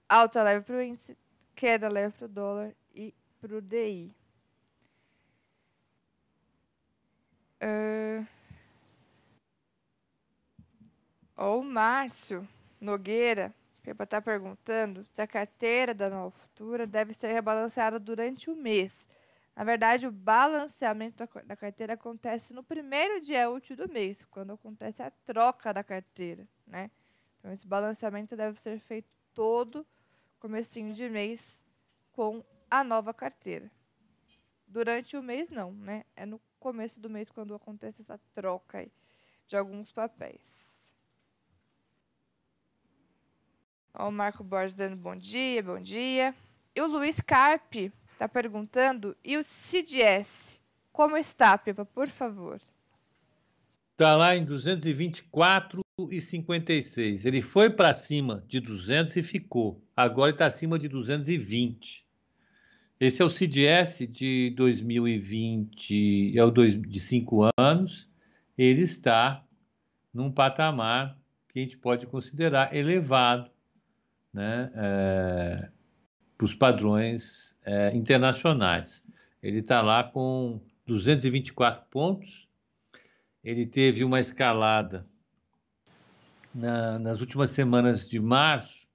alta 0.08 0.42
leve 0.42 0.64
para 0.64 0.76
o 0.76 0.82
índice, 0.82 1.18
queda 1.54 1.88
leve 1.88 2.16
para 2.16 2.26
o 2.26 2.28
dólar 2.28 2.74
para 3.44 3.58
o 3.58 3.60
DI. 3.60 4.16
Uh... 7.62 8.26
O 11.36 11.62
Márcio 11.62 12.48
Nogueira 12.80 13.54
está 13.86 14.22
perguntando 14.22 15.04
se 15.12 15.20
a 15.20 15.26
carteira 15.26 15.92
da 15.92 16.08
Nova 16.08 16.30
Futura 16.30 16.86
deve 16.86 17.12
ser 17.12 17.32
rebalanceada 17.32 17.98
durante 17.98 18.48
o 18.48 18.56
mês. 18.56 19.06
Na 19.54 19.62
verdade, 19.62 20.06
o 20.06 20.12
balanceamento 20.12 21.16
da, 21.16 21.42
da 21.42 21.54
carteira 21.54 21.92
acontece 21.92 22.54
no 22.54 22.62
primeiro 22.62 23.20
dia 23.20 23.50
útil 23.50 23.76
do 23.76 23.92
mês, 23.92 24.24
quando 24.30 24.54
acontece 24.54 25.02
a 25.02 25.10
troca 25.10 25.74
da 25.74 25.84
carteira, 25.84 26.48
né? 26.66 26.90
Então, 27.38 27.52
esse 27.52 27.66
balanceamento 27.66 28.36
deve 28.36 28.58
ser 28.58 28.78
feito 28.78 29.08
todo 29.34 29.86
comecinho 30.40 30.94
de 30.94 31.10
mês 31.10 31.62
com 32.12 32.42
a 32.80 32.84
nova 32.84 33.12
carteira. 33.12 33.70
Durante 34.66 35.16
o 35.16 35.22
mês, 35.22 35.50
não, 35.50 35.72
né? 35.72 36.04
É 36.16 36.26
no 36.26 36.40
começo 36.58 37.00
do 37.00 37.10
mês 37.10 37.30
quando 37.30 37.54
acontece 37.54 38.02
essa 38.02 38.18
troca 38.34 38.88
de 39.46 39.56
alguns 39.56 39.92
papéis. 39.92 40.96
O 43.92 44.10
Marco 44.10 44.42
Borges 44.42 44.74
dando 44.74 44.96
bom 44.96 45.14
dia, 45.14 45.62
bom 45.62 45.80
dia. 45.80 46.34
E 46.74 46.80
o 46.80 46.86
Luiz 46.86 47.20
Carpe 47.20 47.92
Está 48.14 48.28
perguntando. 48.28 49.16
E 49.24 49.36
o 49.36 49.42
CDS? 49.42 50.62
Como 50.92 51.16
está, 51.16 51.58
Pepa, 51.58 51.84
por 51.84 52.06
favor? 52.08 52.60
Está 53.90 54.16
lá 54.16 54.36
em 54.36 54.46
224,56. 54.46 57.24
Ele 57.24 57.42
foi 57.42 57.70
para 57.70 57.92
cima 57.92 58.44
de 58.46 58.60
200 58.60 59.16
e 59.16 59.22
ficou. 59.22 59.82
Agora 59.96 60.30
está 60.30 60.46
acima 60.46 60.78
de 60.78 60.86
220. 60.88 62.03
Esse 63.00 63.22
é 63.22 63.24
o 63.24 63.28
CDS 63.28 64.06
de 64.08 64.50
2020, 64.56 66.38
é 66.38 66.44
o 66.44 66.50
de 66.50 67.00
5 67.00 67.50
anos. 67.56 68.08
Ele 68.56 68.82
está 68.82 69.44
num 70.12 70.30
patamar 70.30 71.18
que 71.48 71.58
a 71.58 71.62
gente 71.62 71.76
pode 71.76 72.06
considerar 72.06 72.74
elevado, 72.74 73.50
né? 74.32 74.70
É, 74.74 75.68
para 76.36 76.44
os 76.44 76.54
padrões 76.54 77.56
é, 77.64 77.94
internacionais. 77.96 79.02
Ele 79.42 79.58
está 79.58 79.82
lá 79.82 80.04
com 80.04 80.60
224 80.86 81.84
pontos. 81.90 82.48
Ele 83.42 83.66
teve 83.66 84.04
uma 84.04 84.20
escalada 84.20 85.06
na, 86.54 86.98
nas 86.98 87.20
últimas 87.20 87.50
semanas 87.50 88.08
de 88.08 88.20
março 88.20 88.86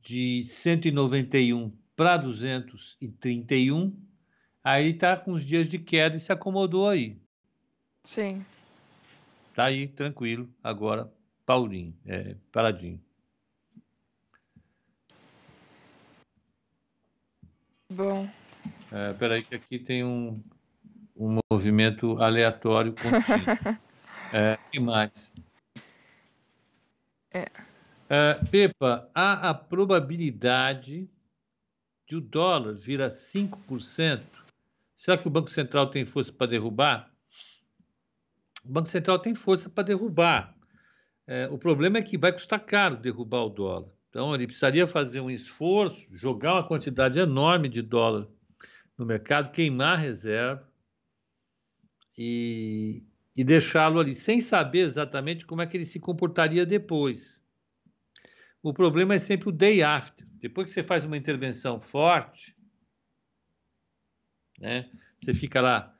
de 0.00 0.42
191 0.44 1.72
para 1.98 2.16
231. 2.16 3.92
Aí 4.62 4.90
está 4.90 5.16
com 5.16 5.32
os 5.32 5.44
dias 5.44 5.68
de 5.68 5.80
queda 5.80 6.14
e 6.14 6.20
se 6.20 6.30
acomodou 6.30 6.88
aí. 6.88 7.20
Sim. 8.04 8.46
Está 9.50 9.64
aí, 9.64 9.88
tranquilo, 9.88 10.48
agora, 10.62 11.12
Paulinho, 11.44 11.92
é, 12.06 12.36
paradinho. 12.52 13.02
Bom. 17.90 18.30
É, 18.92 19.12
peraí 19.14 19.42
que 19.42 19.56
aqui 19.56 19.80
tem 19.80 20.04
um, 20.04 20.40
um 21.16 21.40
movimento 21.50 22.22
aleatório 22.22 22.92
contínuo. 22.92 23.76
é, 24.32 24.56
que 24.70 24.78
mais? 24.78 25.32
É. 27.34 27.46
é. 28.08 28.34
Pepa, 28.52 29.10
há 29.12 29.50
a 29.50 29.54
probabilidade 29.54 31.10
de 32.08 32.16
o 32.16 32.20
dólar 32.20 32.74
vir 32.74 33.02
a 33.02 33.08
5%? 33.08 34.22
Será 34.96 35.18
que 35.18 35.28
o 35.28 35.30
Banco 35.30 35.50
Central 35.50 35.90
tem 35.90 36.06
força 36.06 36.32
para 36.32 36.46
derrubar? 36.46 37.14
O 38.64 38.72
Banco 38.72 38.88
Central 38.88 39.18
tem 39.18 39.34
força 39.34 39.68
para 39.68 39.84
derrubar. 39.84 40.56
É, 41.26 41.46
o 41.48 41.58
problema 41.58 41.98
é 41.98 42.02
que 42.02 42.16
vai 42.16 42.32
custar 42.32 42.64
caro 42.64 42.96
derrubar 42.96 43.44
o 43.44 43.50
dólar. 43.50 43.88
Então, 44.08 44.34
ele 44.34 44.46
precisaria 44.46 44.86
fazer 44.86 45.20
um 45.20 45.30
esforço, 45.30 46.08
jogar 46.16 46.54
uma 46.54 46.66
quantidade 46.66 47.18
enorme 47.18 47.68
de 47.68 47.82
dólar 47.82 48.26
no 48.96 49.04
mercado, 49.04 49.52
queimar 49.52 49.98
a 49.98 50.00
reserva 50.00 50.66
e, 52.16 53.02
e 53.36 53.44
deixá-lo 53.44 54.00
ali, 54.00 54.14
sem 54.14 54.40
saber 54.40 54.80
exatamente 54.80 55.46
como 55.46 55.60
é 55.60 55.66
que 55.66 55.76
ele 55.76 55.84
se 55.84 56.00
comportaria 56.00 56.64
depois. 56.64 57.40
O 58.62 58.72
problema 58.72 59.14
é 59.14 59.18
sempre 59.18 59.50
o 59.50 59.52
day 59.52 59.82
after. 59.82 60.27
Depois 60.40 60.66
que 60.66 60.72
você 60.72 60.82
faz 60.82 61.04
uma 61.04 61.16
intervenção 61.16 61.80
forte, 61.80 62.56
né, 64.58 64.90
você 65.18 65.34
fica 65.34 65.60
lá 65.60 65.94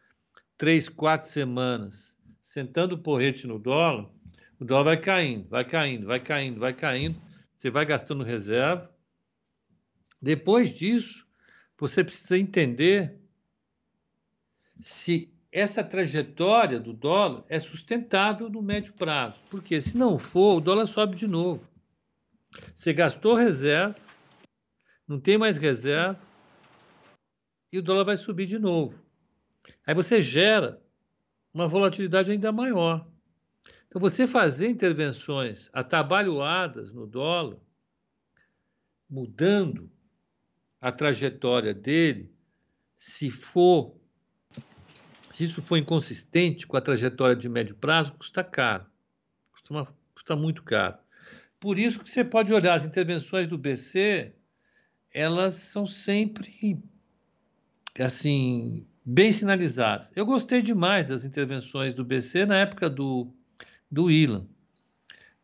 três, 0.56 0.88
quatro 0.88 1.26
semanas 1.28 2.14
sentando 2.42 2.94
o 2.94 2.98
porrete 2.98 3.46
no 3.46 3.58
dólar, 3.58 4.10
o 4.58 4.64
dólar 4.64 4.84
vai 4.84 4.96
caindo, 4.96 5.48
vai 5.48 5.64
caindo, 5.64 6.06
vai 6.06 6.20
caindo, 6.20 6.58
vai 6.58 6.72
caindo, 6.72 7.20
você 7.56 7.70
vai 7.70 7.84
gastando 7.84 8.24
reserva. 8.24 8.90
Depois 10.20 10.76
disso, 10.76 11.26
você 11.76 12.02
precisa 12.02 12.38
entender 12.38 13.16
se 14.80 15.32
essa 15.50 15.82
trajetória 15.82 16.78
do 16.78 16.92
dólar 16.92 17.44
é 17.48 17.58
sustentável 17.58 18.48
no 18.48 18.62
médio 18.62 18.92
prazo. 18.94 19.40
Porque 19.50 19.80
se 19.80 19.96
não 19.96 20.18
for, 20.18 20.56
o 20.56 20.60
dólar 20.60 20.86
sobe 20.86 21.16
de 21.16 21.26
novo. 21.26 21.66
Você 22.74 22.92
gastou 22.92 23.34
reserva, 23.34 23.94
não 25.08 25.18
tem 25.18 25.38
mais 25.38 25.56
reserva, 25.56 26.20
e 27.72 27.78
o 27.78 27.82
dólar 27.82 28.04
vai 28.04 28.16
subir 28.16 28.46
de 28.46 28.58
novo. 28.58 29.02
Aí 29.86 29.94
você 29.94 30.20
gera 30.20 30.80
uma 31.52 31.66
volatilidade 31.66 32.30
ainda 32.30 32.52
maior. 32.52 33.06
Então, 33.86 34.00
você 34.00 34.26
fazer 34.26 34.68
intervenções 34.68 35.70
atabalhoadas 35.72 36.92
no 36.92 37.06
dólar, 37.06 37.58
mudando 39.08 39.90
a 40.80 40.92
trajetória 40.92 41.72
dele, 41.72 42.30
se 42.96 43.30
for, 43.30 43.96
se 45.30 45.44
isso 45.44 45.62
for 45.62 45.78
inconsistente 45.78 46.66
com 46.66 46.76
a 46.76 46.82
trajetória 46.82 47.34
de 47.34 47.48
médio 47.48 47.74
prazo, 47.74 48.12
custa 48.12 48.44
caro, 48.44 48.86
custa, 49.50 49.94
custa 50.14 50.36
muito 50.36 50.62
caro. 50.62 50.98
Por 51.58 51.78
isso 51.78 52.00
que 52.00 52.10
você 52.10 52.22
pode 52.22 52.52
olhar 52.52 52.74
as 52.74 52.84
intervenções 52.84 53.48
do 53.48 53.56
BC, 53.56 54.34
elas 55.12 55.54
são 55.54 55.86
sempre 55.86 56.82
assim 57.98 58.86
bem 59.04 59.32
sinalizadas. 59.32 60.12
Eu 60.14 60.26
gostei 60.26 60.62
demais 60.62 61.08
das 61.08 61.24
intervenções 61.24 61.94
do 61.94 62.04
BC 62.04 62.46
na 62.46 62.56
época 62.58 62.88
do 62.90 63.32
do 63.90 64.10
Ilan. 64.10 64.46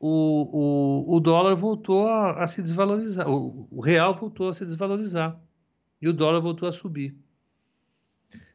o, 0.00 1.06
o, 1.06 1.16
o 1.16 1.20
dólar 1.20 1.54
voltou 1.54 2.08
a, 2.08 2.42
a 2.42 2.48
se 2.48 2.60
desvalorizar, 2.60 3.30
o, 3.30 3.68
o, 3.70 3.80
real 3.80 4.12
voltou 4.12 4.48
a 4.48 4.52
se 4.52 4.66
desvalorizar 4.66 5.40
e 6.02 6.08
o 6.08 6.12
dólar 6.12 6.40
voltou 6.40 6.68
a 6.68 6.72
subir. 6.72 7.16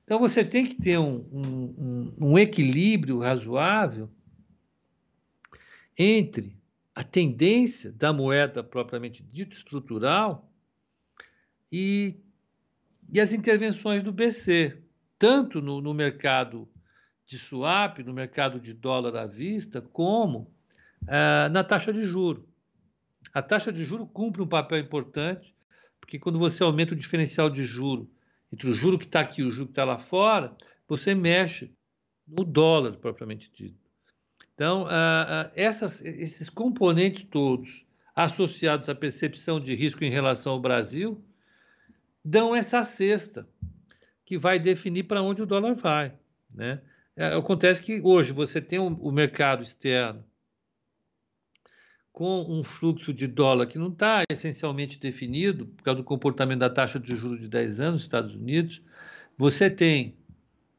Então 0.03 0.19
você 0.19 0.43
tem 0.43 0.65
que 0.65 0.75
ter 0.75 0.97
um, 0.97 1.25
um, 1.31 2.13
um 2.19 2.37
equilíbrio 2.37 3.19
razoável 3.19 4.09
entre 5.97 6.59
a 6.93 7.03
tendência 7.03 7.89
da 7.89 8.11
moeda 8.11 8.61
propriamente 8.61 9.23
dita 9.23 9.55
estrutural 9.55 10.51
e, 11.71 12.19
e 13.13 13.21
as 13.21 13.31
intervenções 13.31 14.03
do 14.03 14.11
BC, 14.11 14.77
tanto 15.17 15.61
no, 15.61 15.79
no 15.79 15.93
mercado 15.93 16.67
de 17.25 17.37
swap, 17.37 17.99
no 17.99 18.13
mercado 18.13 18.59
de 18.59 18.73
dólar 18.73 19.15
à 19.15 19.25
vista, 19.25 19.81
como 19.81 20.51
uh, 21.03 21.49
na 21.51 21.63
taxa 21.63 21.93
de 21.93 22.03
juro. 22.03 22.47
A 23.33 23.41
taxa 23.41 23.71
de 23.71 23.85
juro 23.85 24.05
cumpre 24.05 24.41
um 24.41 24.47
papel 24.47 24.79
importante, 24.79 25.55
porque 25.99 26.19
quando 26.19 26.37
você 26.37 26.63
aumenta 26.63 26.93
o 26.93 26.97
diferencial 26.97 27.49
de 27.49 27.65
juro 27.65 28.09
entre 28.51 28.69
o 28.69 28.73
juro 28.73 28.99
que 28.99 29.05
está 29.05 29.21
aqui 29.21 29.41
e 29.41 29.45
o 29.45 29.51
juro 29.51 29.65
que 29.65 29.71
está 29.71 29.83
lá 29.83 29.97
fora, 29.97 30.55
você 30.87 31.15
mexe 31.15 31.73
no 32.27 32.43
dólar 32.43 32.97
propriamente 32.97 33.51
dito. 33.51 33.83
Então, 34.53 34.83
uh, 34.83 34.85
uh, 34.85 35.51
essas, 35.55 36.03
esses 36.05 36.49
componentes 36.49 37.23
todos 37.23 37.83
associados 38.15 38.87
à 38.87 38.93
percepção 38.93 39.59
de 39.59 39.73
risco 39.73 40.03
em 40.03 40.11
relação 40.11 40.53
ao 40.53 40.59
Brasil 40.59 41.23
dão 42.23 42.55
essa 42.55 42.83
cesta 42.83 43.49
que 44.23 44.37
vai 44.37 44.59
definir 44.59 45.03
para 45.03 45.21
onde 45.21 45.41
o 45.41 45.45
dólar 45.45 45.73
vai. 45.73 46.13
Né? 46.53 46.79
É, 47.15 47.27
acontece 47.35 47.81
que 47.81 48.01
hoje 48.01 48.31
você 48.31 48.59
tem 48.59 48.79
o, 48.79 48.87
o 48.87 49.11
mercado 49.11 49.61
externo 49.61 50.23
com 52.11 52.45
um 52.47 52.63
fluxo 52.63 53.11
de 53.11 53.25
dólar 53.25 53.65
que 53.65 53.79
não 53.79 53.89
está 53.89 54.23
essencialmente 54.29 54.99
definido, 54.99 55.65
por 55.65 55.83
causa 55.83 55.97
do 55.97 56.03
comportamento 56.03 56.59
da 56.59 56.69
taxa 56.69 56.99
de 56.99 57.15
juros 57.15 57.41
de 57.41 57.47
10 57.47 57.79
anos 57.79 57.93
nos 57.93 58.01
Estados 58.01 58.35
Unidos, 58.35 58.81
você 59.35 59.69
tem 59.69 60.15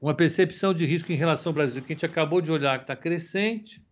uma 0.00 0.14
percepção 0.14 0.72
de 0.72 0.84
risco 0.86 1.10
em 1.10 1.16
relação 1.16 1.50
ao 1.50 1.54
Brasil, 1.54 1.82
que 1.82 1.92
a 1.92 1.96
gente 1.96 2.06
acabou 2.06 2.40
de 2.40 2.52
olhar, 2.52 2.78
que 2.78 2.84
está 2.84 2.94
crescente, 2.94 3.82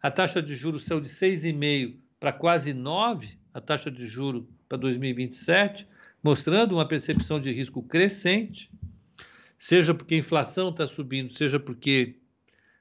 a 0.00 0.10
taxa 0.10 0.40
de 0.40 0.56
juros 0.56 0.84
saiu 0.84 1.00
de 1.00 1.08
6,5% 1.08 1.96
para 2.18 2.32
quase 2.32 2.72
9%, 2.72 3.36
a 3.52 3.60
taxa 3.60 3.90
de 3.90 4.06
juros 4.06 4.44
para 4.68 4.78
2027, 4.78 5.86
mostrando 6.22 6.76
uma 6.76 6.86
percepção 6.86 7.40
de 7.40 7.50
risco 7.50 7.82
crescente, 7.82 8.70
seja 9.60 9.94
porque 9.94 10.14
a 10.14 10.18
inflação 10.18 10.70
está 10.70 10.86
subindo, 10.86 11.32
seja 11.34 11.60
porque 11.60 12.16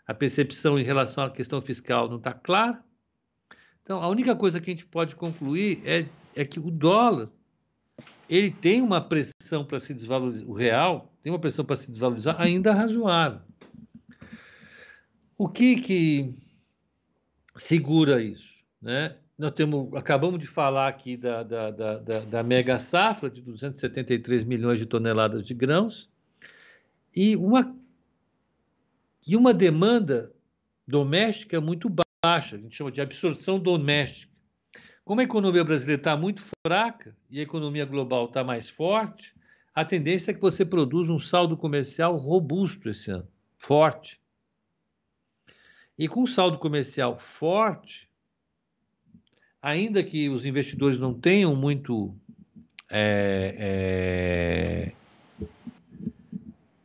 a 0.07 0.13
percepção 0.13 0.79
em 0.79 0.83
relação 0.83 1.25
à 1.25 1.29
questão 1.29 1.61
fiscal 1.61 2.09
não 2.09 2.17
está 2.17 2.33
clara, 2.33 2.83
então, 3.89 4.03
a 4.03 4.07
única 4.07 4.35
coisa 4.35 4.61
que 4.61 4.69
a 4.69 4.73
gente 4.73 4.85
pode 4.85 5.15
concluir 5.15 5.81
é, 5.83 6.05
é 6.35 6.45
que 6.45 6.59
o 6.59 6.69
dólar 6.69 7.27
ele 8.29 8.51
tem 8.51 8.83
uma 8.83 9.01
pressão 9.01 9.65
para 9.65 9.79
se 9.79 9.95
desvalorizar, 9.95 10.47
o 10.47 10.53
real 10.53 11.11
tem 11.23 11.31
uma 11.31 11.39
pressão 11.39 11.65
para 11.65 11.75
se 11.75 11.89
desvalorizar 11.89 12.39
ainda 12.39 12.71
razoável. 12.71 13.41
O 15.35 15.49
que 15.49 15.77
que 15.77 16.35
segura 17.57 18.21
isso? 18.21 18.47
Né? 18.79 19.15
nós 19.39 19.53
temos, 19.53 19.91
acabamos 19.95 20.39
de 20.39 20.45
falar 20.45 20.87
aqui 20.89 21.17
da, 21.17 21.41
da, 21.41 21.71
da, 21.71 21.97
da, 21.97 22.19
da 22.19 22.43
mega 22.43 22.77
safra 22.77 23.29
de 23.29 23.41
273 23.41 24.43
milhões 24.43 24.77
de 24.77 24.85
toneladas 24.85 25.47
de 25.47 25.55
grãos 25.55 26.11
e 27.15 27.35
uma, 27.35 27.75
e 29.25 29.35
uma 29.35 29.53
demanda 29.53 30.33
doméstica 30.87 31.59
muito 31.61 31.89
baixa, 32.23 32.55
a 32.55 32.59
gente 32.59 32.75
chama 32.75 32.91
de 32.91 33.01
absorção 33.01 33.59
doméstica. 33.59 34.33
Como 35.03 35.21
a 35.21 35.23
economia 35.23 35.63
brasileira 35.63 35.99
está 35.99 36.15
muito 36.15 36.43
fraca 36.65 37.15
e 37.29 37.39
a 37.39 37.43
economia 37.43 37.85
global 37.85 38.25
está 38.25 38.43
mais 38.43 38.69
forte, 38.69 39.33
a 39.73 39.85
tendência 39.85 40.31
é 40.31 40.33
que 40.33 40.41
você 40.41 40.65
produza 40.65 41.11
um 41.11 41.19
saldo 41.19 41.55
comercial 41.57 42.15
robusto 42.17 42.89
esse 42.89 43.09
ano, 43.09 43.27
forte. 43.57 44.19
E 45.97 46.07
com 46.07 46.25
saldo 46.25 46.57
comercial 46.59 47.17
forte, 47.17 48.09
ainda 49.61 50.03
que 50.03 50.29
os 50.29 50.45
investidores 50.45 50.97
não 50.97 51.13
tenham 51.13 51.55
muito 51.55 52.15
é, 52.89 53.55
é, 55.41 55.45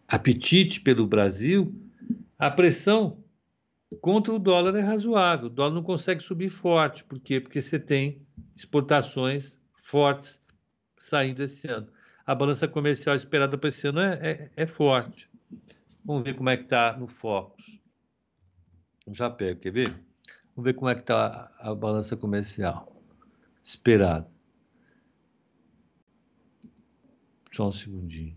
apetite 0.08 0.80
pelo 0.80 1.06
Brasil, 1.06 1.74
a 2.38 2.50
pressão 2.50 3.22
contra 4.00 4.32
o 4.32 4.38
dólar 4.38 4.74
é 4.76 4.80
razoável. 4.80 5.46
O 5.46 5.50
dólar 5.50 5.74
não 5.74 5.82
consegue 5.82 6.22
subir 6.22 6.50
forte. 6.50 7.04
Por 7.04 7.18
quê? 7.20 7.40
Porque 7.40 7.60
você 7.60 7.78
tem 7.78 8.20
exportações 8.54 9.58
fortes 9.74 10.40
saindo 10.96 11.42
esse 11.42 11.68
ano. 11.68 11.88
A 12.26 12.34
balança 12.34 12.66
comercial 12.66 13.14
esperada 13.14 13.58
para 13.58 13.68
esse 13.68 13.86
ano 13.86 14.00
é, 14.00 14.14
é, 14.22 14.50
é 14.56 14.66
forte. 14.66 15.28
Vamos 16.04 16.24
ver 16.24 16.34
como 16.34 16.50
é 16.50 16.56
que 16.56 16.64
está 16.64 16.96
no 16.96 17.06
Focus. 17.06 17.80
Já 19.08 19.28
pego, 19.28 19.60
quer 19.60 19.70
ver? 19.70 19.90
Vamos 20.54 20.64
ver 20.64 20.74
como 20.74 20.88
é 20.88 20.94
que 20.94 21.02
está 21.02 21.50
a, 21.58 21.74
balança 21.74 22.16
comercial 22.16 22.90
esperada. 23.62 24.28
Só 27.52 27.68
um 27.68 27.72
segundinho. 27.72 28.36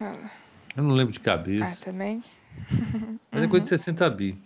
Eu 0.00 0.82
não 0.82 0.94
lembro 0.94 1.12
de 1.12 1.20
cabeça. 1.20 1.64
Ah, 1.80 1.84
também? 1.84 2.22
Mas 3.32 3.42
é 3.42 3.48
coisa 3.48 3.62
de 3.64 3.68
60 3.68 4.10
bi. 4.10 4.40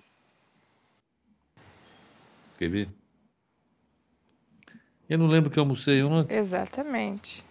Quer 2.59 2.69
ver? 2.69 2.88
Eu 5.09 5.19
não 5.19 5.27
lembro 5.27 5.51
que 5.51 5.59
eu 5.59 5.62
almocei 5.62 6.03
uma. 6.03 6.27
Exatamente. 6.29 7.45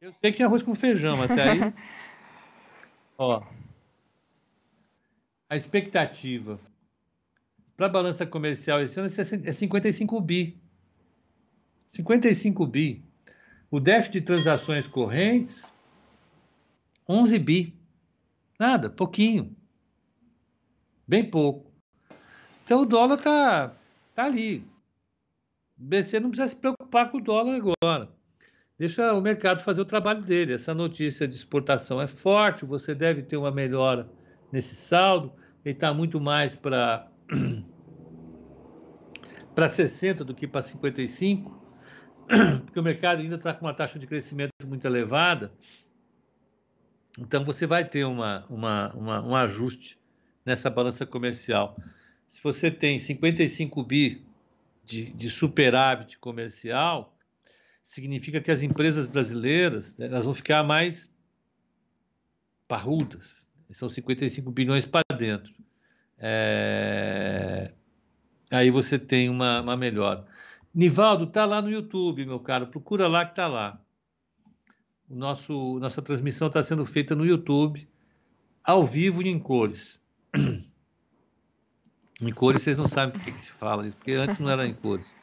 Eu 0.00 0.12
sei 0.14 0.32
que 0.32 0.42
é 0.42 0.46
arroz 0.46 0.62
com 0.62 0.74
feijão, 0.74 1.22
até 1.22 1.42
aí. 1.42 1.60
Ó. 3.18 3.42
A 5.48 5.56
expectativa 5.56 6.58
para 7.76 7.86
a 7.86 7.90
balança 7.90 8.24
comercial 8.24 8.80
esse 8.80 8.98
ano 8.98 9.08
é 9.44 9.52
55 9.52 10.16
é 10.16 10.20
bi. 10.20 10.60
55 11.86 12.66
bi. 12.66 13.04
O 13.70 13.80
déficit 13.80 14.20
de 14.20 14.20
transações 14.22 14.86
correntes, 14.86 15.70
11 17.10 17.38
bi. 17.40 17.76
Nada, 18.58 18.88
pouquinho. 18.88 19.56
Bem 21.08 21.28
pouco. 21.28 21.72
Então 22.64 22.82
o 22.82 22.86
dólar 22.86 23.16
tá, 23.16 23.74
tá 24.14 24.24
ali. 24.24 24.58
O 25.76 25.84
BC 25.84 26.20
não 26.20 26.30
precisa 26.30 26.48
se 26.48 26.56
preocupar 26.56 27.10
com 27.10 27.18
o 27.18 27.20
dólar 27.20 27.56
agora. 27.56 28.08
Deixa 28.78 29.12
o 29.12 29.20
mercado 29.20 29.60
fazer 29.60 29.80
o 29.80 29.84
trabalho 29.84 30.22
dele. 30.22 30.52
Essa 30.54 30.72
notícia 30.72 31.26
de 31.26 31.34
exportação 31.34 32.00
é 32.00 32.06
forte, 32.06 32.64
você 32.64 32.94
deve 32.94 33.22
ter 33.22 33.36
uma 33.36 33.50
melhora 33.50 34.08
nesse 34.52 34.76
saldo. 34.76 35.32
Ele 35.64 35.74
está 35.74 35.92
muito 35.92 36.20
mais 36.20 36.54
para 36.54 37.08
para 39.54 39.68
60 39.68 40.24
do 40.24 40.34
que 40.34 40.46
para 40.46 40.62
55, 40.62 41.60
porque 42.64 42.78
o 42.78 42.82
mercado 42.82 43.20
ainda 43.20 43.34
está 43.34 43.52
com 43.52 43.66
uma 43.66 43.74
taxa 43.74 43.98
de 43.98 44.06
crescimento 44.06 44.52
muito 44.64 44.86
elevada. 44.86 45.52
Então 47.18 47.44
você 47.44 47.66
vai 47.66 47.84
ter 47.84 48.04
uma, 48.04 48.46
uma, 48.48 48.94
uma, 48.94 49.22
um 49.22 49.34
ajuste 49.34 49.98
nessa 50.44 50.70
balança 50.70 51.04
comercial. 51.04 51.76
Se 52.26 52.42
você 52.42 52.70
tem 52.70 52.98
55 52.98 53.82
bi 53.82 54.24
de, 54.84 55.12
de 55.12 55.28
superávit 55.28 56.18
comercial, 56.18 57.16
significa 57.82 58.40
que 58.40 58.50
as 58.50 58.62
empresas 58.62 59.06
brasileiras 59.06 59.96
né, 59.96 60.06
elas 60.06 60.24
vão 60.24 60.34
ficar 60.34 60.62
mais 60.62 61.12
parrudas. 62.68 63.50
São 63.72 63.88
55 63.88 64.50
bilhões 64.50 64.84
para 64.84 65.16
dentro. 65.16 65.52
É... 66.18 67.72
Aí 68.50 68.70
você 68.70 68.98
tem 68.98 69.28
uma, 69.28 69.60
uma 69.60 69.76
melhora. 69.76 70.26
Nivaldo, 70.74 71.26
tá 71.26 71.44
lá 71.44 71.62
no 71.62 71.70
YouTube, 71.70 72.26
meu 72.26 72.40
caro. 72.40 72.66
Procura 72.66 73.06
lá 73.06 73.24
que 73.24 73.34
tá 73.34 73.46
lá. 73.46 73.80
O 75.10 75.14
nosso, 75.16 75.80
nossa 75.80 76.00
transmissão 76.00 76.46
está 76.46 76.62
sendo 76.62 76.86
feita 76.86 77.16
no 77.16 77.26
YouTube, 77.26 77.88
ao 78.62 78.86
vivo 78.86 79.20
e 79.20 79.28
em 79.28 79.40
cores. 79.40 80.00
Em 82.22 82.34
cores 82.34 82.60
vocês 82.60 82.76
não 82.76 82.86
sabem 82.86 83.14
por 83.14 83.24
que, 83.24 83.32
que 83.32 83.40
se 83.40 83.50
fala 83.52 83.86
isso, 83.86 83.96
porque 83.96 84.12
antes 84.12 84.38
não 84.38 84.50
era 84.50 84.66
em 84.66 84.74
cores. 84.74 85.14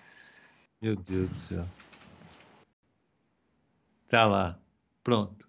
Meu 0.82 0.96
Deus 0.96 1.30
do 1.30 1.38
céu. 1.38 1.64
Tá 4.10 4.26
lá. 4.26 4.58
Pronto. 5.04 5.48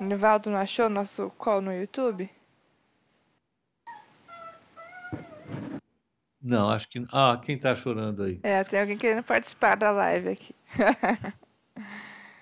Nivaldo 0.00 0.50
não 0.50 0.58
achou 0.58 0.90
nosso 0.90 1.30
call 1.38 1.60
no 1.60 1.72
YouTube? 1.72 2.28
Não, 6.42 6.68
acho 6.68 6.88
que. 6.88 7.06
Ah, 7.12 7.40
quem 7.40 7.56
tá 7.56 7.72
chorando 7.76 8.24
aí? 8.24 8.40
É, 8.42 8.64
tem 8.64 8.80
alguém 8.80 8.98
querendo 8.98 9.22
participar 9.22 9.76
da 9.76 9.92
live 9.92 10.30
aqui. 10.30 10.54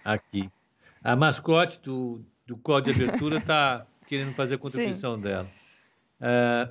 aqui. 0.02 0.50
A 1.08 1.16
mascote 1.16 1.80
do, 1.80 2.22
do 2.46 2.54
call 2.58 2.82
de 2.82 2.90
abertura 2.90 3.40
tá 3.40 3.86
querendo 4.06 4.30
fazer 4.32 4.56
a 4.56 4.58
contribuição 4.58 5.14
Sim. 5.14 5.22
dela. 5.22 5.48
É... 6.20 6.68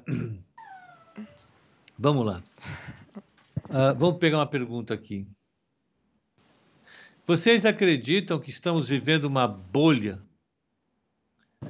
Vamos 1.97 2.23
lá. 2.23 2.43
Uh, 3.67 3.95
vamos 3.97 4.19
pegar 4.19 4.38
uma 4.38 4.45
pergunta 4.45 4.93
aqui. 4.93 5.28
Vocês 7.26 7.65
acreditam 7.65 8.39
que 8.39 8.52
estamos 8.52 8.88
vivendo 8.88 9.26
uma 9.26 9.47
bolha? 9.47 10.21
O 11.63 11.69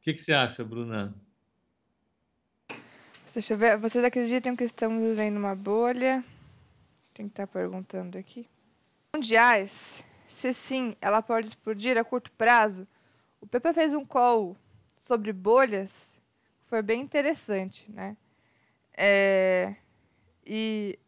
que, 0.00 0.14
que 0.14 0.22
você 0.22 0.32
acha, 0.32 0.64
Bruna? 0.64 1.14
Deixa 3.34 3.52
eu 3.52 3.58
ver. 3.58 3.76
Vocês 3.76 4.02
acreditam 4.02 4.56
que 4.56 4.64
estamos 4.64 5.02
vivendo 5.02 5.36
uma 5.36 5.54
bolha? 5.54 6.24
Tem 7.12 7.26
que 7.26 7.32
estar 7.32 7.46
perguntando 7.46 8.16
aqui. 8.16 8.48
Mundiais. 9.14 10.02
Se 10.38 10.54
sim, 10.54 10.96
ela 11.00 11.20
pode 11.20 11.48
explodir 11.48 11.98
a 11.98 12.04
curto 12.04 12.30
prazo? 12.32 12.86
O 13.40 13.46
Pepe 13.46 13.72
fez 13.72 13.94
um 13.94 14.04
call 14.04 14.56
sobre 14.96 15.32
bolhas. 15.32 16.16
Foi 16.66 16.80
bem 16.82 17.00
interessante, 17.00 17.90
né? 17.90 18.16
É... 18.96 19.74
E 20.46 20.98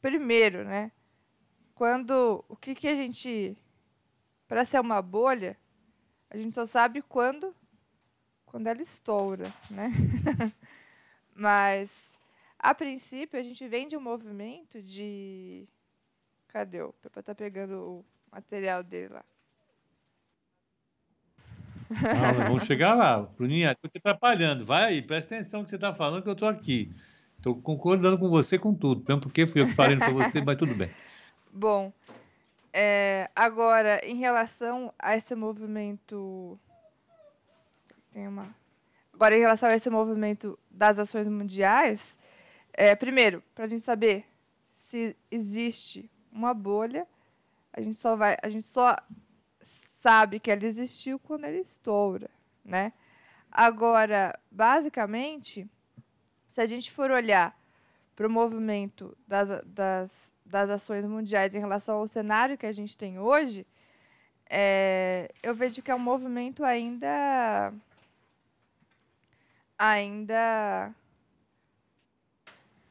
primeiro, 0.00 0.64
né? 0.64 0.90
quando 1.82 2.44
o 2.48 2.54
que 2.56 2.76
que 2.76 2.86
a 2.86 2.94
gente 2.94 3.56
para 4.46 4.64
ser 4.64 4.80
uma 4.80 5.02
bolha, 5.02 5.58
a 6.30 6.36
gente 6.36 6.54
só 6.54 6.64
sabe 6.64 7.02
quando 7.02 7.52
quando 8.46 8.68
ela 8.68 8.82
estoura, 8.82 9.52
né? 9.70 9.90
Mas 11.34 12.16
a 12.58 12.74
princípio 12.74 13.40
a 13.40 13.42
gente 13.42 13.66
vem 13.66 13.88
de 13.88 13.96
um 13.96 14.00
movimento 14.00 14.80
de 14.80 15.66
cadê 16.46 16.82
o 16.82 16.92
Pepa 16.94 17.20
tá 17.20 17.34
pegando 17.34 17.74
o 17.80 18.04
material 18.32 18.82
dele 18.82 19.08
lá. 19.08 19.24
Não, 21.90 22.46
vamos 22.46 22.64
chegar 22.64 22.94
lá. 22.94 23.20
Bruninha, 23.36 23.74
tô 23.74 23.88
te 23.88 23.98
atrapalhando. 23.98 24.64
Vai 24.64 24.84
aí, 24.84 25.02
presta 25.02 25.34
atenção 25.34 25.60
no 25.60 25.66
que 25.66 25.70
você 25.70 25.76
está 25.76 25.92
falando, 25.92 26.22
que 26.22 26.28
eu 26.28 26.32
estou 26.32 26.48
aqui. 26.48 26.90
Estou 27.36 27.54
concordando 27.56 28.18
com 28.18 28.28
você 28.28 28.58
com 28.58 28.74
tudo. 28.74 29.04
Mesmo 29.06 29.20
porque 29.20 29.46
fui 29.46 29.60
eu 29.60 29.66
que 29.66 29.74
falei 29.74 29.96
para 29.96 30.10
você, 30.10 30.40
mas 30.40 30.56
tudo 30.56 30.74
bem. 30.74 30.90
Bom, 31.52 31.92
é, 32.72 33.28
agora, 33.36 34.00
em 34.06 34.16
relação 34.16 34.92
a 34.98 35.16
esse 35.16 35.34
movimento. 35.34 36.58
Tem 38.12 38.26
uma. 38.26 38.54
Agora, 39.12 39.36
em 39.36 39.40
relação 39.40 39.68
a 39.68 39.74
esse 39.74 39.90
movimento 39.90 40.58
das 40.70 40.98
ações 40.98 41.28
mundiais, 41.28 42.16
é, 42.72 42.94
primeiro, 42.94 43.42
para 43.54 43.66
a 43.66 43.68
gente 43.68 43.82
saber 43.82 44.24
se 44.70 45.14
existe 45.30 46.10
uma 46.32 46.54
bolha, 46.54 47.06
a 47.72 47.80
gente 47.80 47.96
só 47.96 48.16
vai, 48.16 48.36
a 48.42 48.48
gente 48.48 48.66
só 48.66 48.96
sabe 49.94 50.40
que 50.40 50.50
ela 50.50 50.64
existiu 50.64 51.18
quando 51.18 51.44
ela 51.44 51.56
estoura, 51.56 52.30
né? 52.64 52.92
Agora, 53.50 54.38
basicamente, 54.50 55.68
se 56.48 56.60
a 56.60 56.66
gente 56.66 56.90
for 56.90 57.10
olhar 57.10 57.56
para 58.16 58.26
o 58.26 58.30
movimento 58.30 59.16
das, 59.26 59.48
das 59.64 60.32
das 60.52 60.68
ações 60.68 61.04
mundiais 61.06 61.54
em 61.54 61.58
relação 61.58 61.98
ao 61.98 62.06
cenário 62.06 62.58
que 62.58 62.66
a 62.66 62.72
gente 62.72 62.94
tem 62.94 63.18
hoje, 63.18 63.66
é, 64.50 65.30
eu 65.42 65.54
vejo 65.54 65.82
que 65.82 65.90
é 65.90 65.94
um 65.94 65.98
movimento 65.98 66.62
ainda 66.62 67.72
ainda 69.78 70.94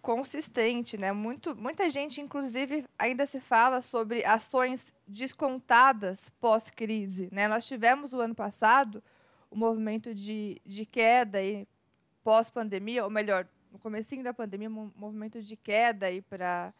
consistente, 0.02 0.98
né? 0.98 1.12
Muito, 1.12 1.56
muita 1.56 1.90
gente, 1.90 2.22
inclusive, 2.22 2.86
ainda 2.98 3.26
se 3.26 3.40
fala 3.40 3.82
sobre 3.82 4.26
ações 4.26 4.94
descontadas 5.08 6.30
pós-crise, 6.42 7.30
né? 7.32 7.48
Nós 7.48 7.66
tivemos 7.68 8.14
o 8.14 8.20
ano 8.20 8.36
passado 8.36 9.04
o 9.50 9.56
movimento 9.56 10.16
de, 10.16 10.62
de 10.66 10.86
queda 10.86 11.44
e 11.44 11.68
pós-pandemia, 12.24 13.04
ou 13.04 13.10
melhor, 13.10 13.48
no 13.72 13.78
comecinho 13.78 14.24
da 14.24 14.34
pandemia, 14.34 14.70
um 14.70 14.92
movimento 14.96 15.42
de 15.42 15.56
queda 15.56 16.08
aí 16.08 16.22
para 16.22 16.74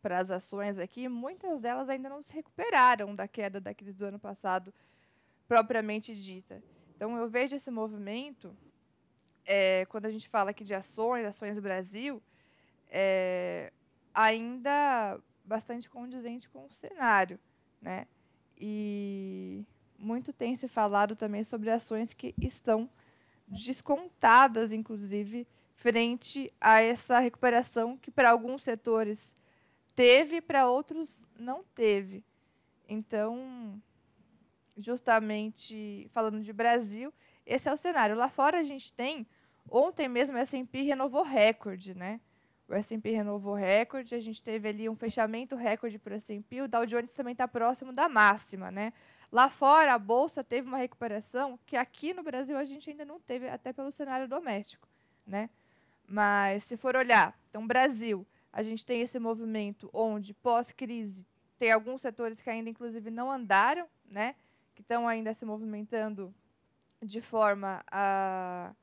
para 0.00 0.18
as 0.18 0.30
ações 0.30 0.78
aqui, 0.78 1.08
muitas 1.08 1.58
delas 1.62 1.88
ainda 1.88 2.10
não 2.10 2.22
se 2.22 2.34
recuperaram 2.34 3.14
da 3.14 3.26
queda 3.26 3.58
da 3.58 3.72
crise 3.72 3.96
do 3.96 4.04
ano 4.04 4.18
passado, 4.18 4.70
propriamente 5.48 6.14
dita. 6.14 6.62
Então, 6.94 7.16
eu 7.16 7.26
vejo 7.26 7.56
esse 7.56 7.70
movimento, 7.70 8.54
é, 9.46 9.86
quando 9.86 10.04
a 10.04 10.10
gente 10.10 10.28
fala 10.28 10.50
aqui 10.50 10.62
de 10.62 10.74
ações, 10.74 11.24
ações 11.24 11.58
Brasil, 11.58 12.22
é, 12.88 13.72
ainda 14.12 15.20
bastante 15.44 15.88
condizente 15.90 16.48
com 16.48 16.64
o 16.66 16.70
cenário, 16.70 17.38
né? 17.80 18.06
E 18.56 19.64
muito 19.98 20.32
tem 20.32 20.54
se 20.56 20.68
falado 20.68 21.16
também 21.16 21.44
sobre 21.44 21.70
ações 21.70 22.14
que 22.14 22.34
estão 22.38 22.88
descontadas, 23.46 24.72
inclusive, 24.72 25.46
frente 25.74 26.52
a 26.60 26.80
essa 26.80 27.18
recuperação 27.18 27.96
que 27.96 28.10
para 28.10 28.30
alguns 28.30 28.62
setores 28.62 29.36
teve, 29.94 30.40
para 30.40 30.68
outros 30.68 31.26
não 31.38 31.62
teve. 31.74 32.24
Então, 32.88 33.80
justamente 34.76 36.08
falando 36.10 36.40
de 36.40 36.52
Brasil, 36.52 37.12
esse 37.46 37.68
é 37.68 37.72
o 37.72 37.76
cenário. 37.76 38.16
Lá 38.16 38.28
fora 38.28 38.60
a 38.60 38.64
gente 38.64 38.92
tem, 38.92 39.26
ontem 39.70 40.08
mesmo 40.08 40.36
a 40.36 40.40
S&P 40.40 40.82
renovou 40.82 41.22
recorde, 41.22 41.96
né? 41.96 42.20
O 42.66 42.74
S&P 42.74 43.10
renovou 43.10 43.54
recorde, 43.54 44.14
a 44.14 44.20
gente 44.20 44.42
teve 44.42 44.68
ali 44.68 44.88
um 44.88 44.96
fechamento 44.96 45.54
recorde 45.54 45.98
para 45.98 46.14
o 46.14 46.16
S&P, 46.16 46.62
o 46.62 46.68
Dow 46.68 46.86
Jones 46.86 47.12
também 47.12 47.32
está 47.32 47.46
próximo 47.46 47.92
da 47.92 48.08
máxima, 48.08 48.70
né? 48.70 48.92
Lá 49.30 49.48
fora, 49.48 49.92
a 49.92 49.98
bolsa 49.98 50.42
teve 50.42 50.66
uma 50.66 50.78
recuperação 50.78 51.58
que 51.66 51.76
aqui 51.76 52.14
no 52.14 52.22
Brasil 52.22 52.56
a 52.56 52.64
gente 52.64 52.88
ainda 52.88 53.04
não 53.04 53.20
teve, 53.20 53.48
até 53.48 53.72
pelo 53.72 53.92
cenário 53.92 54.26
doméstico, 54.26 54.88
né? 55.26 55.50
Mas 56.06 56.64
se 56.64 56.76
for 56.76 56.96
olhar, 56.96 57.38
então 57.50 57.66
Brasil, 57.66 58.26
a 58.52 58.62
gente 58.62 58.86
tem 58.86 59.00
esse 59.00 59.18
movimento 59.18 59.90
onde 59.92 60.32
pós-crise 60.32 61.26
tem 61.58 61.70
alguns 61.70 62.00
setores 62.00 62.40
que 62.40 62.48
ainda 62.48 62.70
inclusive 62.70 63.10
não 63.10 63.30
andaram, 63.30 63.86
né? 64.06 64.34
Que 64.74 64.80
estão 64.80 65.06
ainda 65.06 65.34
se 65.34 65.44
movimentando 65.44 66.34
de 67.02 67.20
forma 67.20 67.82
a 67.90 68.74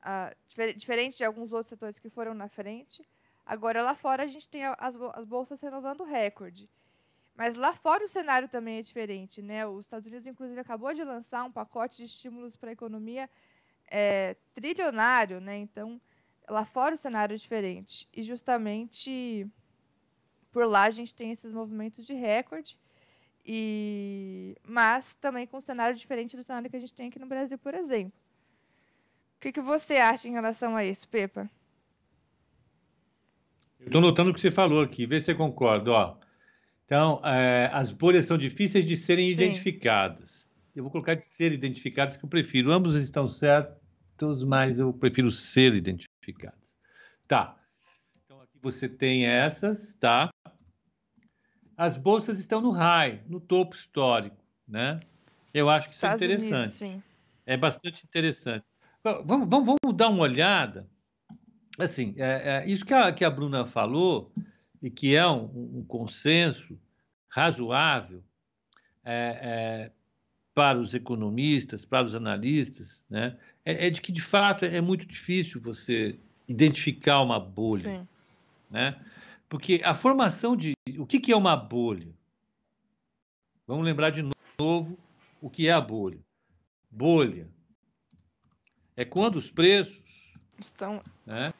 Uh, 0.00 0.74
diferente 0.76 1.16
de 1.18 1.24
alguns 1.24 1.52
outros 1.52 1.68
setores 1.68 1.98
que 1.98 2.08
foram 2.08 2.34
na 2.34 2.48
frente. 2.48 3.06
Agora, 3.44 3.82
lá 3.82 3.94
fora, 3.94 4.22
a 4.22 4.26
gente 4.26 4.48
tem 4.48 4.64
as, 4.64 4.96
as 4.96 5.24
bolsas 5.24 5.60
renovando 5.60 6.04
recorde. 6.04 6.68
Mas 7.34 7.54
lá 7.54 7.72
fora 7.72 8.04
o 8.04 8.08
cenário 8.08 8.48
também 8.48 8.78
é 8.78 8.82
diferente. 8.82 9.40
Né? 9.40 9.66
Os 9.66 9.86
Estados 9.86 10.06
Unidos, 10.06 10.26
inclusive, 10.26 10.60
acabou 10.60 10.92
de 10.92 11.04
lançar 11.04 11.44
um 11.44 11.52
pacote 11.52 11.98
de 11.98 12.04
estímulos 12.04 12.56
para 12.56 12.70
a 12.70 12.72
economia 12.72 13.30
é, 13.90 14.36
trilionário. 14.52 15.40
Né? 15.40 15.56
Então, 15.58 16.00
lá 16.48 16.64
fora 16.64 16.94
o 16.94 16.98
cenário 16.98 17.34
é 17.34 17.36
diferente. 17.36 18.08
E 18.12 18.22
justamente 18.22 19.46
por 20.50 20.66
lá 20.66 20.84
a 20.84 20.90
gente 20.90 21.14
tem 21.14 21.30
esses 21.30 21.52
movimentos 21.52 22.04
de 22.04 22.12
recorde. 22.12 22.78
E... 23.46 24.56
Mas 24.62 25.14
também 25.14 25.46
com 25.46 25.58
um 25.58 25.60
cenário 25.60 25.96
diferente 25.96 26.36
do 26.36 26.42
cenário 26.42 26.68
que 26.68 26.76
a 26.76 26.80
gente 26.80 26.92
tem 26.92 27.08
aqui 27.08 27.18
no 27.18 27.26
Brasil, 27.26 27.56
por 27.58 27.72
exemplo. 27.72 28.20
O 29.38 29.40
que, 29.40 29.52
que 29.52 29.60
você 29.60 29.98
acha 29.98 30.26
em 30.26 30.32
relação 30.32 30.74
a 30.74 30.84
isso, 30.84 31.08
Pepa? 31.08 31.48
Eu 33.78 33.86
estou 33.86 34.00
notando 34.00 34.30
o 34.30 34.34
que 34.34 34.40
você 34.40 34.50
falou 34.50 34.82
aqui, 34.82 35.06
vê 35.06 35.20
se 35.20 35.26
você 35.26 35.34
concorda. 35.36 35.92
Ó. 35.92 36.16
Então, 36.84 37.20
é, 37.24 37.70
as 37.72 37.92
bolhas 37.92 38.26
são 38.26 38.36
difíceis 38.36 38.84
de 38.84 38.96
serem 38.96 39.26
Sim. 39.28 39.34
identificadas. 39.34 40.50
Eu 40.74 40.82
vou 40.82 40.90
colocar 40.90 41.14
de 41.14 41.24
ser 41.24 41.52
identificadas, 41.52 42.16
que 42.16 42.24
eu 42.24 42.28
prefiro. 42.28 42.72
Ambos 42.72 42.96
estão 42.96 43.28
certos, 43.28 44.42
mas 44.42 44.80
eu 44.80 44.92
prefiro 44.92 45.30
ser 45.30 45.72
identificadas. 45.72 46.74
Tá. 47.28 47.56
Então, 48.24 48.40
aqui 48.40 48.58
você 48.60 48.88
tem 48.88 49.24
essas, 49.24 49.94
tá? 49.94 50.30
As 51.76 51.96
bolsas 51.96 52.40
estão 52.40 52.60
no 52.60 52.70
high, 52.70 53.22
no 53.28 53.38
topo 53.38 53.76
histórico, 53.76 54.44
né? 54.66 54.98
Eu 55.54 55.70
acho 55.70 55.86
que 55.86 55.94
isso 55.94 56.04
é 56.04 56.12
interessante. 56.12 56.50
Unidos, 56.50 56.72
sim. 56.72 57.02
É 57.46 57.56
bastante 57.56 58.04
interessante. 58.04 58.64
Vamos, 59.24 59.48
vamos, 59.48 59.66
vamos 59.66 59.96
dar 59.96 60.08
uma 60.08 60.22
olhada. 60.22 60.88
Assim, 61.78 62.14
é, 62.16 62.64
é, 62.64 62.68
isso 62.68 62.84
que 62.84 62.94
a, 62.94 63.12
que 63.12 63.24
a 63.24 63.30
Bruna 63.30 63.64
falou, 63.64 64.32
e 64.82 64.90
que 64.90 65.14
é 65.14 65.26
um, 65.26 65.78
um 65.78 65.84
consenso 65.86 66.78
razoável 67.28 68.22
é, 69.04 69.38
é, 69.42 69.92
para 70.54 70.78
os 70.78 70.94
economistas, 70.94 71.84
para 71.84 72.06
os 72.06 72.14
analistas, 72.14 73.04
né, 73.08 73.36
é, 73.64 73.86
é 73.86 73.90
de 73.90 74.00
que, 74.00 74.10
de 74.10 74.22
fato, 74.22 74.64
é, 74.64 74.80
muito 74.80 75.06
difícil 75.06 75.60
você 75.60 76.18
identificar 76.48 77.20
uma 77.20 77.38
bolha. 77.38 77.82
Sim. 77.82 78.08
Né? 78.70 78.98
Porque 79.48 79.80
a 79.84 79.94
formação 79.94 80.56
de. 80.56 80.74
O 80.98 81.06
que, 81.06 81.20
que 81.20 81.32
é 81.32 81.36
uma 81.36 81.56
bolha? 81.56 82.08
Vamos 83.66 83.84
lembrar 83.84 84.10
de 84.10 84.30
novo 84.58 84.98
o 85.40 85.48
que 85.48 85.68
é 85.68 85.72
a 85.72 85.80
bolha. 85.80 86.18
Bolha 86.90 87.48
é 88.98 89.04
quando 89.04 89.36
os 89.36 89.48
preços 89.48 90.34
estão 90.58 91.00
né, 91.24 91.54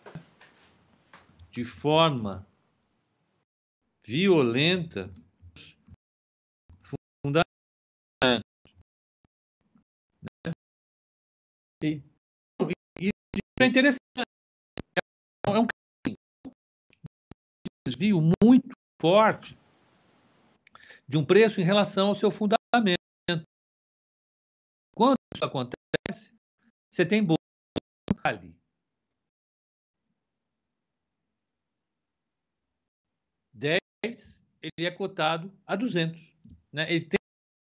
de 1.53 1.65
forma 1.65 2.45
violenta 4.05 5.09
fundamental 6.83 7.45
né? 8.25 8.41
e, 11.85 12.03
e, 13.01 13.11
é 13.61 13.67
interessante. 13.67 14.01
É 15.47 15.51
um 15.51 15.67
desvio 17.87 18.21
muito 18.43 18.75
forte 19.01 19.57
de 21.07 21.17
um 21.17 21.25
preço 21.25 21.61
em 21.61 21.65
relação 21.65 22.09
ao 22.09 22.17
seu 22.17 22.33
fundamento. 22.33 22.99
Quando 24.93 25.15
isso 25.33 25.45
acontece 25.45 25.78
você 26.99 27.07
tem 27.07 27.23
bolsa 27.23 27.39
ali. 28.25 28.59
10, 33.55 34.45
ele 34.61 34.85
é 34.85 34.91
cotado 34.91 35.53
a 35.65 35.77
200. 35.77 36.37
Né? 36.73 36.93
Ele 36.93 37.05
tem, 37.05 37.19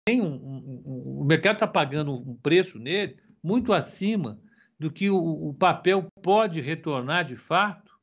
tem 0.06 0.22
um, 0.22 0.36
um, 0.36 0.84
um, 0.86 1.20
o 1.20 1.24
mercado 1.26 1.56
está 1.56 1.68
pagando 1.68 2.14
um 2.14 2.36
preço 2.38 2.80
nele 2.80 3.22
muito 3.44 3.74
acima 3.74 4.40
do 4.80 4.90
que 4.90 5.10
o, 5.10 5.18
o 5.18 5.54
papel 5.54 6.08
pode 6.22 6.62
retornar 6.62 7.26
de 7.26 7.36
fato 7.36 8.00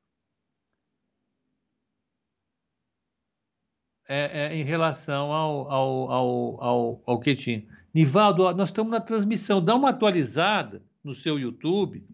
é, 4.06 4.48
é, 4.48 4.54
em 4.54 4.64
relação 4.64 5.32
ao, 5.32 5.70
ao, 5.70 6.12
ao, 6.12 6.62
ao, 6.62 7.02
ao 7.06 7.20
que 7.20 7.34
tinha. 7.34 7.66
Nivaldo, 7.94 8.52
nós 8.54 8.68
estamos 8.68 8.92
na 8.92 9.00
transmissão, 9.00 9.64
dá 9.64 9.74
uma 9.74 9.88
atualizada 9.88 10.84
no 11.06 11.14
seu 11.14 11.38
YouTube, 11.38 12.04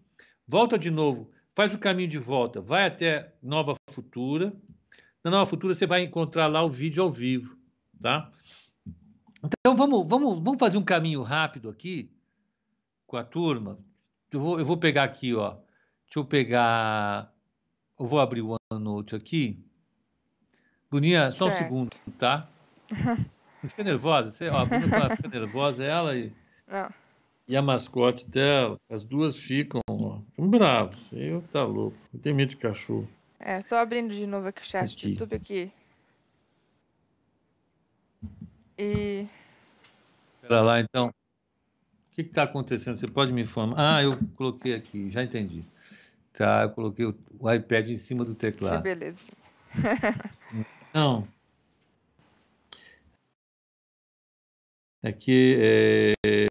volta 0.47 0.77
de 0.77 0.91
novo, 0.91 1.31
faz 1.55 1.73
o 1.73 1.79
caminho 1.79 2.07
de 2.07 2.19
volta, 2.19 2.61
vai 2.61 2.85
até 2.85 3.33
Nova 3.41 3.73
Futura. 3.89 4.53
Na 5.23 5.31
Nova 5.31 5.47
Futura 5.47 5.73
você 5.73 5.87
vai 5.87 6.03
encontrar 6.03 6.45
lá 6.45 6.63
o 6.63 6.69
vídeo 6.69 7.01
ao 7.01 7.09
vivo, 7.09 7.57
tá? 7.99 8.31
Então 9.43 9.75
vamos, 9.75 10.07
vamos, 10.07 10.43
vamos 10.43 10.59
fazer 10.59 10.77
um 10.77 10.83
caminho 10.83 11.23
rápido 11.23 11.69
aqui 11.69 12.11
com 13.07 13.17
a 13.17 13.23
turma. 13.23 13.79
Eu 14.31 14.39
vou, 14.39 14.59
eu 14.59 14.65
vou 14.65 14.77
pegar 14.77 15.03
aqui, 15.03 15.33
ó. 15.33 15.57
Deixa 16.05 16.19
eu 16.19 16.25
pegar. 16.25 17.33
Eu 17.99 18.05
vou 18.05 18.19
abrir 18.19 18.41
o 18.41 18.57
OneNote 18.71 19.15
aqui. 19.15 19.59
Boninha, 20.89 21.31
só 21.31 21.49
certo. 21.49 21.53
um 21.53 21.63
segundo, 21.63 21.89
tá? 22.19 22.47
Não 23.63 23.69
fica 23.69 23.83
nervosa? 23.83 24.29
Você, 24.29 24.49
ó, 24.49 24.57
a 24.57 24.65
Bruna 24.65 25.15
fica 25.15 25.29
nervosa, 25.29 25.83
ela 25.83 26.15
e. 26.15 26.31
Não 26.67 27.02
e 27.47 27.57
a 27.57 27.61
mascote 27.61 28.25
dela, 28.25 28.77
as 28.89 29.03
duas 29.03 29.37
ficam, 29.37 29.81
ó, 29.89 30.19
ficam 30.31 30.49
bravos. 30.49 31.11
Eu 31.11 31.41
tá 31.51 31.63
louco. 31.63 31.97
Eu 32.13 32.19
tenho 32.19 32.35
medo 32.35 32.49
de 32.49 32.57
cachorro. 32.57 33.07
É, 33.39 33.61
tô 33.61 33.75
abrindo 33.75 34.13
de 34.13 34.25
novo 34.25 34.47
aqui 34.47 34.61
o 34.61 34.65
chat 34.65 34.93
aqui. 34.93 35.07
do 35.07 35.09
YouTube 35.11 35.35
aqui. 35.35 35.71
E. 38.77 39.27
Pera 40.41 40.61
lá, 40.61 40.79
então. 40.79 41.07
O 41.07 42.15
que 42.15 42.21
está 42.21 42.43
acontecendo? 42.43 42.97
Você 42.97 43.07
pode 43.07 43.33
me 43.33 43.41
informar? 43.41 43.97
Ah, 43.97 44.03
eu 44.03 44.11
coloquei 44.35 44.75
aqui, 44.75 45.09
já 45.09 45.23
entendi. 45.23 45.65
Tá, 46.31 46.63
eu 46.63 46.69
coloquei 46.69 47.05
o, 47.05 47.15
o 47.39 47.51
iPad 47.51 47.89
em 47.89 47.95
cima 47.95 48.23
do 48.23 48.33
teclado. 48.33 48.77
Que 48.77 48.95
beleza. 48.95 49.31
Não. 50.93 51.27
É 55.01 55.11
que 55.11 56.15
é, 56.23 56.47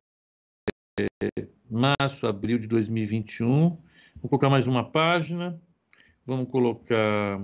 março, 1.83 2.27
abril 2.27 2.59
de 2.59 2.67
2021 2.67 3.77
Vou 4.23 4.29
colocar 4.29 4.49
mais 4.49 4.69
uma 4.69 4.89
página. 4.89 5.61
Vamos 6.25 6.49
colocar. 6.49 7.41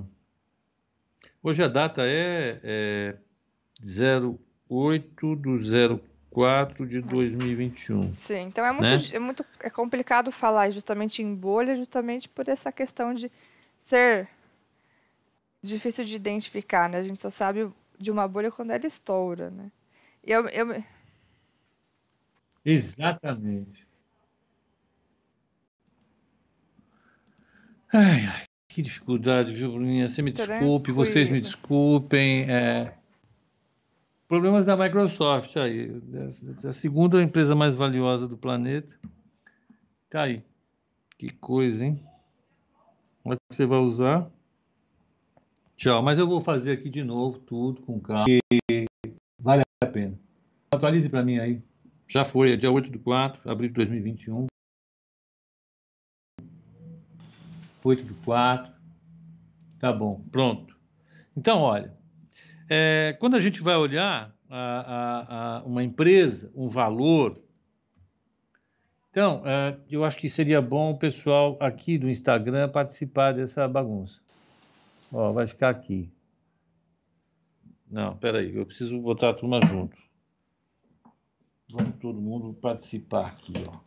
Hoje 1.42 1.60
a 1.64 1.66
data 1.66 2.02
é, 2.04 2.60
é 2.62 3.18
08 4.70 5.34
do 5.34 5.56
04 6.30 6.86
de 6.86 7.00
2021. 7.00 8.12
Sim, 8.12 8.42
então 8.42 8.64
é 8.64 8.70
muito, 8.70 8.88
né? 8.88 8.98
é 9.12 9.18
muito 9.18 9.44
é 9.58 9.68
complicado 9.68 10.30
falar 10.30 10.70
justamente 10.70 11.20
em 11.20 11.34
bolha, 11.34 11.74
justamente 11.74 12.28
por 12.28 12.48
essa 12.48 12.70
questão 12.70 13.12
de 13.12 13.28
ser 13.80 14.28
difícil 15.60 16.04
de 16.04 16.14
identificar, 16.14 16.88
né? 16.88 16.98
A 16.98 17.02
gente 17.02 17.20
só 17.20 17.30
sabe 17.30 17.68
de 17.98 18.12
uma 18.12 18.28
bolha 18.28 18.52
quando 18.52 18.70
ela 18.70 18.86
estoura, 18.86 19.50
né? 19.50 19.72
Eu, 20.22 20.46
eu... 20.48 20.84
Exatamente. 22.64 23.87
Ai, 27.92 28.26
ai, 28.26 28.42
que 28.68 28.82
dificuldade, 28.82 29.54
viu, 29.54 29.72
Bruninha? 29.72 30.08
Você 30.08 30.20
me 30.20 30.30
desculpe, 30.30 30.92
vocês 30.92 31.28
me 31.28 31.40
desculpem. 31.40 32.42
É... 32.50 32.94
Problemas 34.28 34.66
da 34.66 34.76
Microsoft 34.76 35.56
aí. 35.56 35.90
A 36.64 36.72
segunda 36.72 37.22
empresa 37.22 37.54
mais 37.54 37.74
valiosa 37.74 38.28
do 38.28 38.36
planeta. 38.36 38.94
Tá 40.10 40.22
aí. 40.22 40.42
Que 41.16 41.30
coisa, 41.30 41.86
hein? 41.86 42.02
Como 43.22 43.34
é 43.34 43.36
que 43.36 43.56
você 43.56 43.64
vai 43.64 43.78
usar? 43.78 44.30
Tchau. 45.74 46.02
Mas 46.02 46.18
eu 46.18 46.28
vou 46.28 46.42
fazer 46.42 46.72
aqui 46.72 46.90
de 46.90 47.02
novo 47.02 47.38
tudo 47.38 47.80
com 47.80 47.98
calma. 47.98 48.26
E 48.28 48.84
vale 49.40 49.62
a 49.82 49.86
pena. 49.86 50.18
Atualize 50.70 51.08
para 51.08 51.24
mim 51.24 51.38
aí. 51.38 51.62
Já 52.06 52.24
foi, 52.24 52.52
é 52.52 52.56
dia 52.56 52.70
8 52.70 52.90
de 52.90 52.98
4, 52.98 53.50
abril 53.50 53.68
de 53.68 53.74
2021. 53.76 54.47
8 57.82 58.04
do 58.04 58.14
4. 58.24 58.72
Tá 59.78 59.92
bom, 59.92 60.20
pronto. 60.30 60.76
Então, 61.36 61.60
olha, 61.60 61.96
é, 62.68 63.16
quando 63.20 63.36
a 63.36 63.40
gente 63.40 63.60
vai 63.62 63.76
olhar 63.76 64.34
a, 64.50 64.58
a, 64.58 65.58
a 65.58 65.62
uma 65.64 65.82
empresa, 65.82 66.50
um 66.54 66.68
valor, 66.68 67.40
então, 69.10 69.42
é, 69.44 69.76
eu 69.90 70.04
acho 70.04 70.18
que 70.18 70.28
seria 70.28 70.60
bom 70.60 70.92
o 70.92 70.98
pessoal 70.98 71.56
aqui 71.60 71.98
do 71.98 72.08
Instagram 72.08 72.68
participar 72.68 73.32
dessa 73.32 73.66
bagunça. 73.66 74.20
Ó, 75.12 75.32
vai 75.32 75.46
ficar 75.46 75.70
aqui. 75.70 76.08
Não, 77.90 78.16
peraí, 78.16 78.54
eu 78.54 78.66
preciso 78.66 79.00
botar 79.00 79.30
a 79.30 79.34
turma 79.34 79.60
junto. 79.66 79.96
Vamos 81.70 81.96
todo 81.96 82.20
mundo 82.20 82.54
participar 82.54 83.26
aqui, 83.28 83.54
ó. 83.66 83.80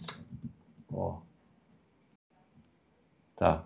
Ó. 0.91 1.21
Tá. 3.36 3.65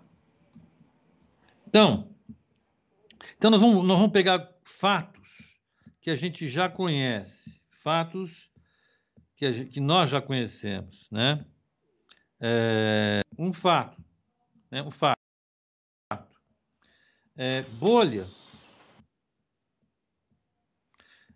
Então, 1.76 2.08
então 3.36 3.50
nós, 3.50 3.60
vamos, 3.60 3.86
nós 3.86 3.98
vamos 3.98 4.10
pegar 4.10 4.50
fatos 4.64 5.60
que 6.00 6.08
a 6.08 6.16
gente 6.16 6.48
já 6.48 6.70
conhece, 6.70 7.60
fatos 7.70 8.50
que, 9.36 9.52
gente, 9.52 9.72
que 9.72 9.78
nós 9.78 10.08
já 10.08 10.22
conhecemos, 10.22 11.06
né? 11.10 11.44
É, 12.40 13.20
um 13.38 13.52
fato, 13.52 14.02
né? 14.70 14.82
um 14.82 14.90
fato. 14.90 15.20
É, 17.36 17.60
bolha 17.60 18.26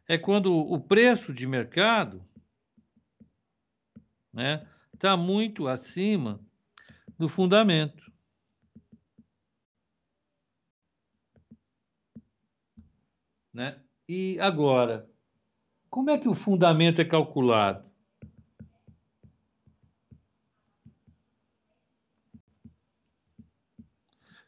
é 0.09 0.17
quando 0.17 0.57
o 0.57 0.81
preço 0.81 1.35
de 1.35 1.47
mercado 1.47 2.27
né, 4.33 4.67
está 4.95 5.19
muito 5.19 5.69
acima 5.69 6.41
do 7.19 7.29
fundamento. 7.29 8.10
Né? 13.61 13.79
E 14.09 14.41
agora, 14.41 15.07
como 15.91 16.09
é 16.09 16.17
que 16.17 16.27
o 16.27 16.35
fundamento 16.35 16.99
é 16.99 17.05
calculado? 17.05 17.85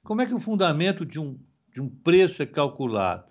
Como 0.03 0.22
é 0.22 0.27
que 0.27 0.33
o 0.33 0.40
fundamento 0.40 1.05
de 1.05 1.20
um, 1.20 1.38
de 1.70 1.83
um 1.83 1.90
preço 1.90 2.42
é 2.42 2.46
calculado? 2.46 3.31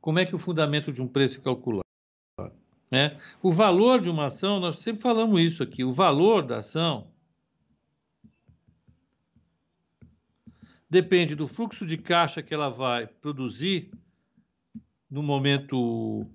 Como 0.00 0.18
é 0.18 0.24
que 0.24 0.34
o 0.34 0.38
fundamento 0.38 0.90
de 0.90 1.02
um 1.02 1.06
preço 1.06 1.38
é 1.38 1.42
calculado? 1.42 1.84
Né? 2.90 3.20
O 3.42 3.52
valor 3.52 4.00
de 4.00 4.08
uma 4.08 4.28
ação, 4.28 4.58
nós 4.58 4.78
sempre 4.78 5.02
falamos 5.02 5.38
isso 5.38 5.62
aqui, 5.62 5.84
o 5.84 5.92
valor 5.92 6.46
da 6.46 6.60
ação 6.60 7.09
depende 10.90 11.36
do 11.36 11.46
fluxo 11.46 11.86
de 11.86 11.96
caixa 11.96 12.42
que 12.42 12.52
ela 12.52 12.68
vai 12.68 13.06
produzir 13.06 13.92
no 15.08 15.22
momento 15.22 16.28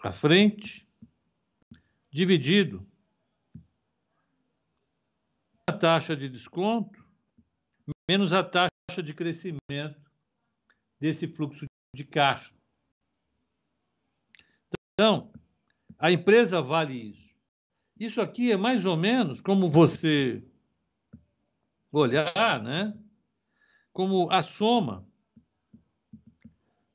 à 0.00 0.12
frente, 0.12 0.88
dividido 2.10 2.86
a 5.68 5.72
taxa 5.72 6.16
de 6.16 6.28
desconto 6.28 7.04
menos 8.08 8.32
a 8.32 8.42
taxa 8.42 9.02
de 9.02 9.12
crescimento 9.12 10.00
desse 10.98 11.28
fluxo 11.28 11.66
de 11.94 12.04
caixa. 12.04 12.52
Então, 14.94 15.30
a 15.98 16.10
empresa 16.10 16.62
vale 16.62 16.94
isso. 16.94 17.28
Isso 17.98 18.20
aqui 18.20 18.50
é 18.50 18.56
mais 18.56 18.86
ou 18.86 18.96
menos 18.96 19.40
como 19.40 19.68
você 19.68 20.42
olhar, 21.92 22.62
né? 22.62 22.96
Como 23.98 24.30
a 24.30 24.44
soma 24.44 25.04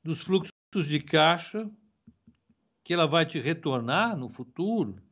dos 0.02 0.22
fluxos 0.22 0.88
de 0.88 0.98
caixa 1.00 1.70
que 2.82 2.94
ela 2.94 3.06
vai 3.06 3.26
te 3.26 3.38
retornar 3.38 4.16
no 4.16 4.30
futuro, 4.30 5.02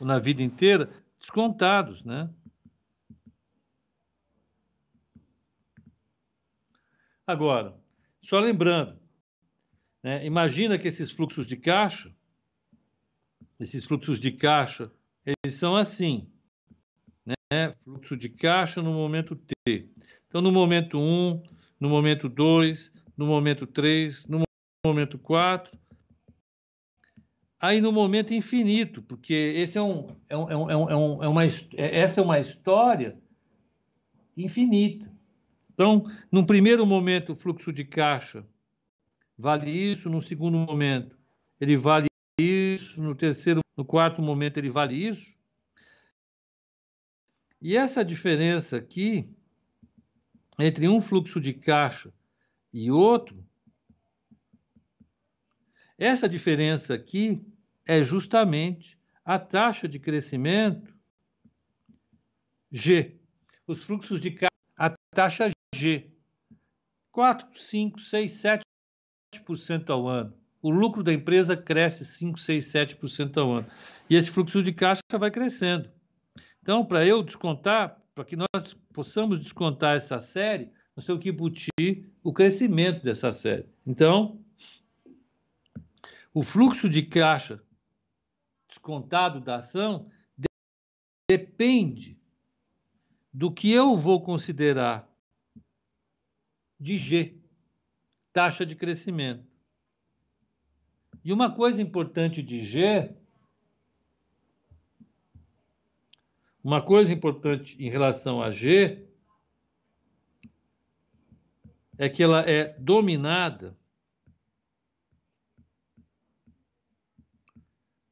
na 0.00 0.18
vida 0.18 0.42
inteira, 0.42 0.90
descontados, 1.18 2.02
né? 2.02 2.32
Agora, 7.26 7.78
só 8.22 8.40
lembrando, 8.40 8.98
né, 10.02 10.24
imagina 10.24 10.78
que 10.78 10.88
esses 10.88 11.10
fluxos 11.10 11.46
de 11.46 11.58
caixa, 11.58 12.10
esses 13.58 13.84
fluxos 13.84 14.18
de 14.18 14.32
caixa, 14.32 14.90
eles 15.26 15.56
são 15.56 15.76
assim 15.76 16.32
né? 17.50 17.74
fluxo 17.84 18.16
de 18.16 18.28
caixa 18.28 18.80
no 18.80 18.92
momento 18.92 19.34
T. 19.34 19.88
Então, 20.28 20.40
no 20.40 20.52
momento 20.52 20.98
1, 20.98 21.42
no 21.80 21.88
momento 21.88 22.28
2, 22.28 22.92
no 23.16 23.26
momento 23.26 23.66
3, 23.66 24.26
no 24.26 24.42
momento 24.86 25.18
4, 25.18 25.76
aí 27.58 27.80
no 27.80 27.92
momento 27.92 28.32
infinito, 28.32 29.02
porque 29.02 29.34
esse 29.34 29.76
é 29.76 29.82
um, 29.82 30.06
é, 30.28 30.36
um, 30.36 30.50
é, 30.50 30.56
um, 30.56 30.70
é, 30.70 30.96
um, 30.96 31.24
é 31.24 31.28
uma, 31.28 31.44
essa 31.44 32.20
é 32.20 32.24
uma 32.24 32.38
história 32.38 33.18
infinita. 34.36 35.12
Então, 35.74 36.04
no 36.30 36.46
primeiro 36.46 36.86
momento, 36.86 37.32
o 37.32 37.36
fluxo 37.36 37.72
de 37.72 37.84
caixa 37.84 38.46
vale 39.36 39.70
isso, 39.70 40.08
no 40.08 40.20
segundo 40.20 40.58
momento, 40.58 41.18
ele 41.60 41.76
vale 41.76 42.06
isso, 42.38 43.02
no 43.02 43.14
terceiro, 43.14 43.60
no 43.76 43.84
quarto 43.84 44.22
momento, 44.22 44.58
ele 44.58 44.70
vale 44.70 44.94
isso. 44.94 45.39
E 47.62 47.76
essa 47.76 48.02
diferença 48.02 48.78
aqui, 48.78 49.28
entre 50.58 50.88
um 50.88 51.00
fluxo 51.00 51.38
de 51.40 51.52
caixa 51.52 52.12
e 52.72 52.90
outro, 52.90 53.44
essa 55.98 56.26
diferença 56.26 56.94
aqui 56.94 57.44
é 57.84 58.02
justamente 58.02 58.98
a 59.22 59.38
taxa 59.38 59.86
de 59.86 59.98
crescimento 59.98 60.94
G. 62.70 63.20
Os 63.66 63.84
fluxos 63.84 64.22
de 64.22 64.30
caixa, 64.30 64.48
a 64.76 64.94
taxa 65.14 65.50
G. 65.74 66.10
4, 67.12 67.60
5, 67.60 68.00
6, 68.00 68.42
7% 69.34 69.90
ao 69.90 70.08
ano. 70.08 70.32
O 70.62 70.70
lucro 70.70 71.02
da 71.02 71.12
empresa 71.12 71.56
cresce 71.56 72.04
5, 72.04 72.38
6, 72.38 72.64
7% 72.64 73.36
ao 73.36 73.52
ano. 73.52 73.70
E 74.08 74.16
esse 74.16 74.30
fluxo 74.30 74.62
de 74.62 74.72
caixa 74.72 75.00
vai 75.18 75.30
crescendo. 75.30 75.90
Então, 76.70 76.84
para 76.84 77.04
eu 77.04 77.20
descontar, 77.20 78.00
para 78.14 78.24
que 78.24 78.36
nós 78.36 78.74
possamos 78.92 79.40
descontar 79.40 79.96
essa 79.96 80.20
série, 80.20 80.70
nós 80.94 81.04
temos 81.04 81.20
que 81.20 81.30
embutir 81.30 82.08
o 82.22 82.32
crescimento 82.32 83.02
dessa 83.02 83.32
série. 83.32 83.66
Então, 83.84 84.40
o 86.32 86.44
fluxo 86.44 86.88
de 86.88 87.02
caixa 87.02 87.60
descontado 88.68 89.40
da 89.40 89.56
ação 89.56 90.08
depende 91.28 92.16
do 93.32 93.50
que 93.50 93.72
eu 93.72 93.96
vou 93.96 94.22
considerar 94.22 95.12
de 96.78 96.96
G, 96.96 97.36
taxa 98.32 98.64
de 98.64 98.76
crescimento. 98.76 99.44
E 101.24 101.32
uma 101.32 101.52
coisa 101.52 101.82
importante 101.82 102.40
de 102.44 102.64
G, 102.64 103.12
uma 106.62 106.82
coisa 106.82 107.12
importante 107.12 107.76
em 107.82 107.88
relação 107.90 108.42
a 108.42 108.50
G, 108.50 109.06
é 111.98 112.08
que 112.08 112.22
ela 112.22 112.40
é 112.40 112.74
dominada 112.78 113.76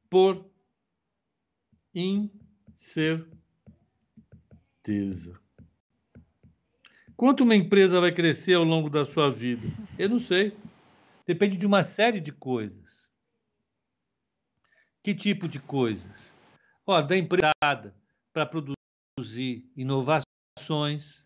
por 0.09 0.49
incerteza. 1.93 3.29
Quanto 7.15 7.43
uma 7.43 7.55
empresa 7.55 7.99
vai 7.99 8.11
crescer 8.11 8.53
ao 8.53 8.63
longo 8.63 8.89
da 8.89 9.03
sua 9.05 9.31
vida? 9.31 9.67
Eu 9.97 10.07
não 10.09 10.19
sei. 10.19 10.55
Depende 11.27 11.57
de 11.57 11.65
uma 11.65 11.83
série 11.83 12.19
de 12.19 12.31
coisas. 12.31 13.09
Que 15.03 15.13
tipo 15.13 15.47
de 15.47 15.59
coisas? 15.59 16.33
Ó, 16.85 17.01
da 17.01 17.17
empregada 17.17 17.98
para 18.45 18.63
produzir 19.17 19.69
inovações, 19.75 21.25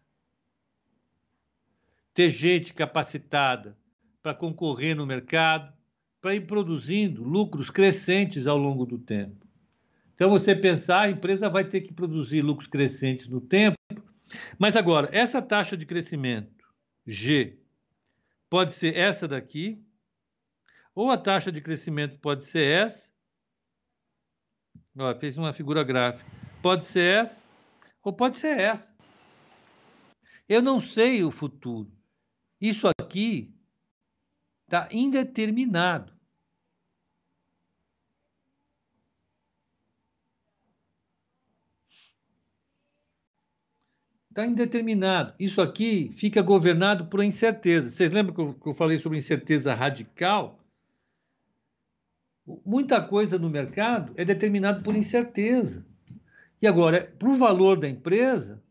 ter 2.13 2.29
gente 2.29 2.73
capacitada 2.73 3.77
para 4.21 4.33
concorrer 4.33 4.95
no 4.95 5.05
mercado, 5.05 5.73
para 6.21 6.35
ir 6.35 6.47
produzindo 6.47 7.23
lucros 7.23 7.69
crescentes 7.69 8.47
ao 8.47 8.57
longo 8.57 8.85
do 8.85 8.97
tempo. 8.97 9.45
Então, 10.15 10.29
você 10.29 10.55
pensar, 10.55 11.01
a 11.01 11.09
empresa 11.09 11.49
vai 11.49 11.65
ter 11.65 11.81
que 11.81 11.93
produzir 11.93 12.41
lucros 12.41 12.67
crescentes 12.67 13.27
no 13.27 13.41
tempo 13.41 13.75
mas 14.57 14.75
agora, 14.75 15.09
essa 15.11 15.41
taxa 15.41 15.77
de 15.77 15.85
crescimento 15.85 16.65
G 17.05 17.59
pode 18.49 18.73
ser 18.73 18.95
essa 18.95 19.27
daqui, 19.27 19.83
ou 20.95 21.09
a 21.09 21.17
taxa 21.17 21.51
de 21.51 21.61
crescimento 21.61 22.19
pode 22.19 22.43
ser 22.43 22.67
essa. 22.67 23.11
Ó, 24.97 25.13
fez 25.15 25.37
uma 25.37 25.53
figura 25.53 25.83
gráfica. 25.83 26.42
Pode 26.63 26.85
ser 26.85 27.23
essa, 27.23 27.45
ou 28.01 28.13
pode 28.13 28.37
ser 28.37 28.57
essa. 28.57 28.95
Eu 30.47 30.61
não 30.61 30.79
sei 30.79 31.21
o 31.21 31.29
futuro. 31.29 31.91
Isso 32.59 32.87
aqui 32.87 33.53
está 34.63 34.87
indeterminado. 34.89 36.13
Está 44.29 44.45
indeterminado. 44.45 45.35
Isso 45.37 45.61
aqui 45.61 46.13
fica 46.13 46.41
governado 46.41 47.07
por 47.07 47.21
incerteza. 47.21 47.89
Vocês 47.89 48.09
lembram 48.09 48.33
que 48.33 48.41
eu, 48.41 48.53
que 48.53 48.69
eu 48.69 48.73
falei 48.73 48.97
sobre 48.97 49.17
incerteza 49.17 49.73
radical? 49.73 50.57
Muita 52.65 53.05
coisa 53.05 53.37
no 53.37 53.49
mercado 53.49 54.13
é 54.15 54.23
determinado 54.23 54.81
por 54.81 54.95
incerteza. 54.95 55.85
E 56.63 56.67
agora, 56.67 57.13
para 57.19 57.27
o 57.27 57.35
valor 57.35 57.77
da 57.77 57.89
empresa, 57.89 58.63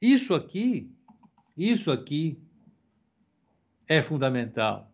isso 0.00 0.34
aqui, 0.34 0.90
isso 1.54 1.92
aqui 1.92 2.42
é 3.86 4.00
fundamental. 4.00 4.90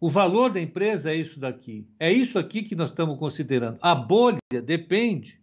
O 0.00 0.08
valor 0.08 0.50
da 0.50 0.58
empresa 0.58 1.10
é 1.10 1.14
isso 1.14 1.38
daqui. 1.38 1.86
É 2.00 2.10
isso 2.10 2.38
aqui 2.38 2.62
que 2.62 2.74
nós 2.74 2.88
estamos 2.88 3.18
considerando. 3.18 3.78
A 3.82 3.94
bolha 3.94 4.38
depende 4.64 5.38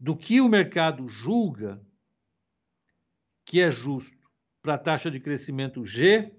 do 0.00 0.16
que 0.16 0.40
o 0.40 0.48
mercado 0.48 1.06
julga 1.06 1.80
que 3.44 3.60
é 3.60 3.70
justo 3.70 4.28
para 4.60 4.74
a 4.74 4.78
taxa 4.78 5.08
de 5.08 5.20
crescimento 5.20 5.86
G 5.86 6.32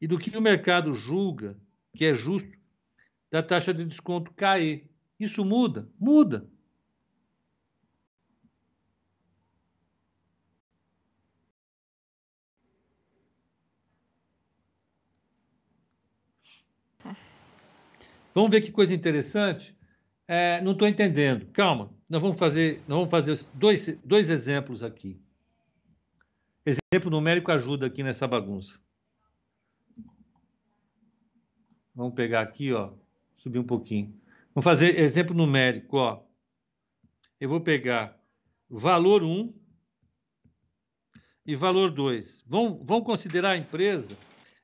e 0.00 0.06
do 0.06 0.16
que 0.16 0.38
o 0.38 0.40
mercado 0.40 0.94
julga 0.94 1.58
que 1.92 2.04
é 2.04 2.14
justo 2.14 2.56
da 3.32 3.42
taxa 3.42 3.74
de 3.74 3.84
desconto 3.84 4.32
KE. 4.32 4.88
Isso 5.18 5.44
muda? 5.44 5.88
Muda. 5.98 6.48
Vamos 18.34 18.50
ver 18.50 18.60
que 18.60 18.70
coisa 18.70 18.92
interessante. 18.92 19.74
É, 20.28 20.60
não 20.60 20.72
estou 20.72 20.86
entendendo. 20.86 21.46
Calma, 21.52 21.90
nós 22.06 22.20
vamos 22.20 22.36
fazer, 22.36 22.82
nós 22.86 22.98
vamos 22.98 23.10
fazer 23.10 23.48
dois, 23.54 23.98
dois 24.04 24.28
exemplos 24.28 24.82
aqui. 24.82 25.18
Exemplo 26.66 27.10
numérico 27.10 27.50
ajuda 27.50 27.86
aqui 27.86 28.02
nessa 28.02 28.28
bagunça. 28.28 28.78
Vamos 31.94 32.12
pegar 32.12 32.42
aqui, 32.42 32.74
ó, 32.74 32.92
subir 33.38 33.58
um 33.58 33.64
pouquinho. 33.64 34.14
Vamos 34.56 34.64
fazer 34.64 34.98
exemplo 34.98 35.36
numérico, 35.36 35.98
ó. 35.98 36.24
Eu 37.38 37.46
vou 37.46 37.60
pegar 37.60 38.18
valor 38.70 39.22
1 39.22 39.54
e 41.44 41.54
valor 41.54 41.90
2. 41.90 42.42
Vamos, 42.46 42.80
vamos 42.82 43.04
considerar 43.04 43.50
a 43.50 43.56
empresa, 43.58 44.16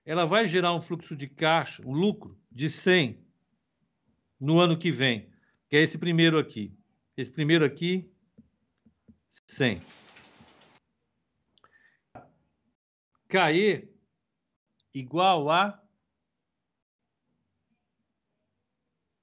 ela 0.02 0.24
vai 0.24 0.48
gerar 0.48 0.72
um 0.72 0.80
fluxo 0.80 1.14
de 1.14 1.28
caixa, 1.28 1.86
um 1.86 1.92
lucro 1.92 2.40
de 2.50 2.70
100 2.70 3.22
no 4.40 4.60
ano 4.60 4.78
que 4.78 4.90
vem 4.90 5.30
que 5.68 5.76
é 5.76 5.82
esse 5.82 5.98
primeiro 5.98 6.38
aqui. 6.38 6.74
Esse 7.14 7.30
primeiro 7.30 7.62
aqui, 7.62 8.10
100. 9.46 9.82
KE 13.28 13.94
igual 14.94 15.50
a 15.50 15.81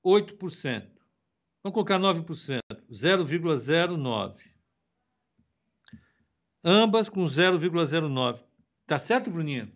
8%. 0.04 0.88
Vamos 1.64 1.74
colocar 1.74 2.00
9%, 2.00 2.60
0,09. 2.92 4.38
Ambas 6.64 7.10
com 7.10 7.26
0,09. 7.26 8.44
Tá 8.86 8.98
certo, 8.98 9.30
Bruninha? 9.30 9.72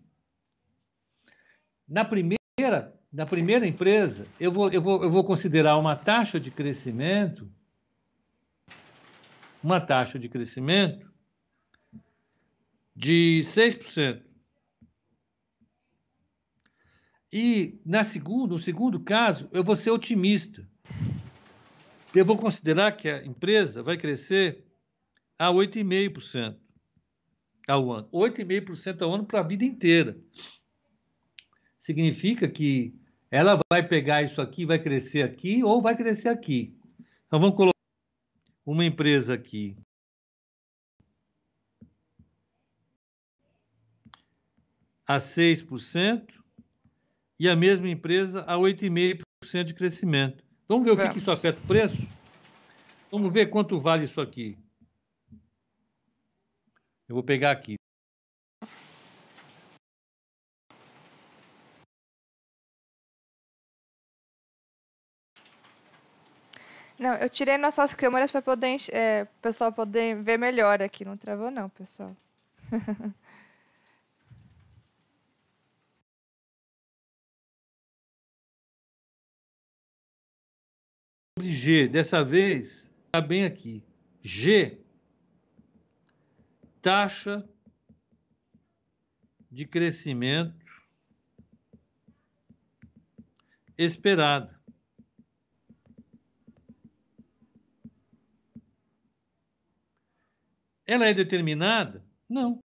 Na 1.87 2.03
primeira, 2.05 2.99
na 3.11 3.25
primeira 3.25 3.67
empresa, 3.67 4.25
eu 4.39 4.51
vou, 4.51 4.71
eu, 4.71 4.81
vou, 4.81 5.03
eu 5.03 5.09
vou 5.09 5.23
considerar 5.23 5.77
uma 5.77 5.95
taxa 5.95 6.39
de 6.39 6.49
crescimento, 6.49 7.51
uma 9.61 9.79
taxa 9.79 10.17
de 10.17 10.27
crescimento 10.27 11.11
de 12.95 13.41
6%. 13.43 14.23
E 17.35 17.81
na 17.83 18.03
segundo, 18.03 18.51
no 18.51 18.59
segundo 18.59 18.99
caso, 18.99 19.49
eu 19.51 19.63
vou 19.63 19.75
ser 19.75 19.89
otimista. 19.89 20.69
Eu 22.13 22.23
vou 22.23 22.37
considerar 22.37 22.91
que 22.91 23.09
a 23.09 23.25
empresa 23.25 23.81
vai 23.81 23.97
crescer 23.97 24.63
a 25.39 25.47
8,5% 25.47 26.55
ao 27.67 27.91
ano. 27.91 28.07
8,5% 28.11 29.01
ao 29.01 29.15
ano 29.15 29.25
para 29.25 29.39
a 29.39 29.47
vida 29.47 29.65
inteira. 29.65 30.15
Significa 31.79 32.47
que 32.47 32.93
ela 33.31 33.59
vai 33.67 33.81
pegar 33.81 34.21
isso 34.21 34.39
aqui, 34.39 34.63
vai 34.63 34.77
crescer 34.77 35.23
aqui 35.23 35.63
ou 35.63 35.81
vai 35.81 35.97
crescer 35.97 36.29
aqui. 36.29 36.77
Então 37.25 37.39
vamos 37.39 37.55
colocar 37.55 37.73
uma 38.63 38.85
empresa 38.85 39.33
aqui. 39.33 39.75
A 45.07 45.17
6% 45.17 46.42
e 47.43 47.49
a 47.49 47.57
mesma 47.57 47.89
empresa 47.89 48.45
a 48.47 48.55
8,5% 48.55 49.63
de 49.65 49.73
crescimento. 49.73 50.41
Vamos 50.65 50.85
ver 50.85 50.91
o 50.91 50.97
que, 50.97 51.09
que 51.09 51.17
isso 51.17 51.29
afeta 51.29 51.59
o 51.61 51.67
preço? 51.67 52.07
Vamos 53.11 53.33
ver 53.33 53.47
quanto 53.47 53.77
vale 53.77 54.05
isso 54.05 54.21
aqui. 54.21 54.57
Eu 57.05 57.15
vou 57.15 57.21
pegar 57.21 57.51
aqui. 57.51 57.75
Não, 66.97 67.15
eu 67.15 67.29
tirei 67.29 67.57
nossas 67.57 67.93
câmeras 67.93 68.31
para 68.31 68.41
poder, 68.41 68.77
é, 68.93 69.23
o 69.23 69.41
pessoal 69.41 69.73
poder 69.73 70.15
ver 70.23 70.39
melhor 70.39 70.81
aqui. 70.81 71.03
Não 71.03 71.17
travou 71.17 71.51
não, 71.51 71.67
pessoal. 71.67 72.15
G, 81.43 81.87
dessa 81.87 82.23
vez, 82.23 82.91
está 83.05 83.19
bem 83.19 83.45
aqui. 83.45 83.83
G, 84.21 84.81
taxa 86.81 87.47
de 89.51 89.65
crescimento 89.65 90.65
esperada. 93.77 94.59
Ela 100.85 101.07
é 101.07 101.13
determinada? 101.13 102.05
Não. 102.29 102.63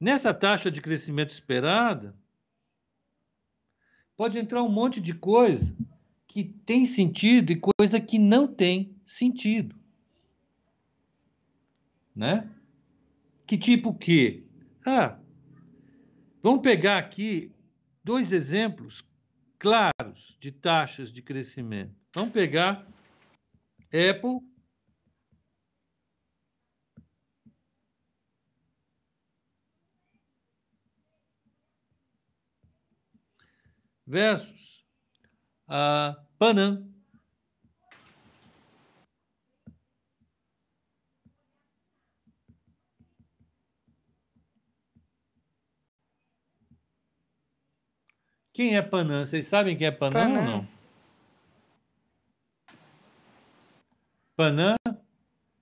Nessa 0.00 0.34
taxa 0.34 0.70
de 0.70 0.80
crescimento 0.80 1.30
esperada, 1.30 2.16
pode 4.16 4.38
entrar 4.38 4.62
um 4.62 4.68
monte 4.68 5.00
de 5.00 5.14
coisa 5.14 5.76
que 6.32 6.44
tem 6.44 6.86
sentido 6.86 7.52
e 7.52 7.60
coisa 7.60 8.00
que 8.00 8.18
não 8.18 8.48
tem 8.48 8.96
sentido. 9.04 9.76
Né? 12.16 12.50
Que 13.46 13.58
tipo 13.58 13.90
o 13.90 13.94
quê? 13.94 14.42
Ah, 14.82 15.18
vamos 16.42 16.62
pegar 16.62 16.96
aqui 16.96 17.52
dois 18.02 18.32
exemplos 18.32 19.06
claros 19.58 20.34
de 20.40 20.50
taxas 20.50 21.12
de 21.12 21.20
crescimento. 21.20 21.94
Vamos 22.14 22.32
pegar 22.32 22.86
Apple 23.92 24.40
versus 34.06 34.81
a 35.72 36.14
Panam. 36.38 36.86
Quem 48.52 48.76
é 48.76 48.82
Panam? 48.82 49.24
Vocês 49.24 49.46
sabem 49.46 49.74
quem 49.74 49.86
é 49.86 49.90
Panam, 49.90 50.12
Panam. 50.12 50.36
ou 50.36 50.44
não? 50.44 50.68
Panam, 54.36 54.76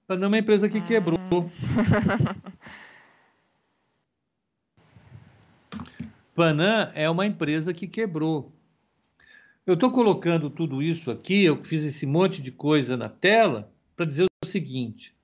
Panam 0.08 0.24
é 0.24 0.26
uma 0.26 0.38
empresa 0.38 0.68
que 0.68 0.80
quebrou. 0.80 1.18
Panam 6.34 6.90
é 6.94 7.08
uma 7.08 7.24
empresa 7.26 7.72
que 7.72 7.86
quebrou. 7.86 8.59
Eu 9.70 9.74
estou 9.74 9.92
colocando 9.92 10.50
tudo 10.50 10.82
isso 10.82 11.12
aqui, 11.12 11.44
eu 11.44 11.64
fiz 11.64 11.84
esse 11.84 12.04
monte 12.04 12.42
de 12.42 12.50
coisa 12.50 12.96
na 12.96 13.08
tela 13.08 13.72
para 13.94 14.04
dizer 14.04 14.26
o 14.44 14.46
seguinte: 14.48 15.14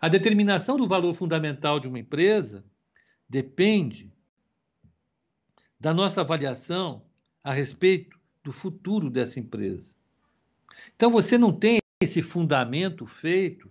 a 0.00 0.08
determinação 0.08 0.76
do 0.76 0.86
valor 0.86 1.12
fundamental 1.14 1.80
de 1.80 1.88
uma 1.88 1.98
empresa 1.98 2.64
depende 3.28 4.12
da 5.80 5.92
nossa 5.92 6.20
avaliação 6.20 7.04
a 7.42 7.52
respeito 7.52 8.16
do 8.44 8.52
futuro 8.52 9.10
dessa 9.10 9.40
empresa. 9.40 9.96
Então 10.94 11.10
você 11.10 11.36
não 11.36 11.52
tem 11.52 11.80
esse 12.00 12.22
fundamento 12.22 13.04
feito 13.04 13.68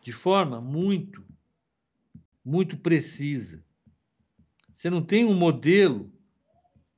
de 0.00 0.14
forma 0.14 0.62
muito, 0.62 1.22
muito 2.42 2.78
precisa. 2.78 3.62
Você 4.72 4.88
não 4.88 5.02
tem 5.02 5.26
um 5.26 5.34
modelo 5.34 6.10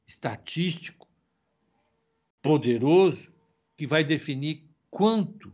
estatístico 0.07 1.06
poderoso 2.47 3.33
que 3.77 3.87
vai 3.87 4.05
definir 4.05 4.63
quanto 4.89 5.53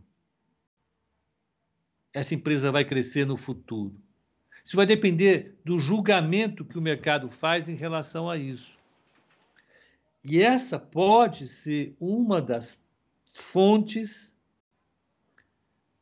essa 2.13 2.35
empresa 2.35 2.71
vai 2.71 2.85
crescer 2.85 3.25
no 3.25 3.35
futuro. 3.35 3.99
Isso 4.63 4.75
vai 4.75 4.85
depender 4.85 5.59
do 5.65 5.79
julgamento 5.79 6.63
que 6.63 6.77
o 6.77 6.81
mercado 6.81 7.29
faz 7.29 7.67
em 7.67 7.75
relação 7.75 8.29
a 8.29 8.37
isso. 8.37 8.77
E 10.23 10.39
essa 10.39 10.79
pode 10.79 11.47
ser 11.47 11.95
uma 11.99 12.39
das 12.39 12.79
fontes 13.33 14.33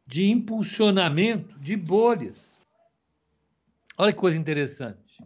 de 0.06 0.30
impulsionamento 0.30 1.58
de 1.58 1.78
bolhas. 1.78 2.60
Olha 3.98 4.12
que 4.12 4.20
coisa 4.20 4.38
interessante. 4.38 5.24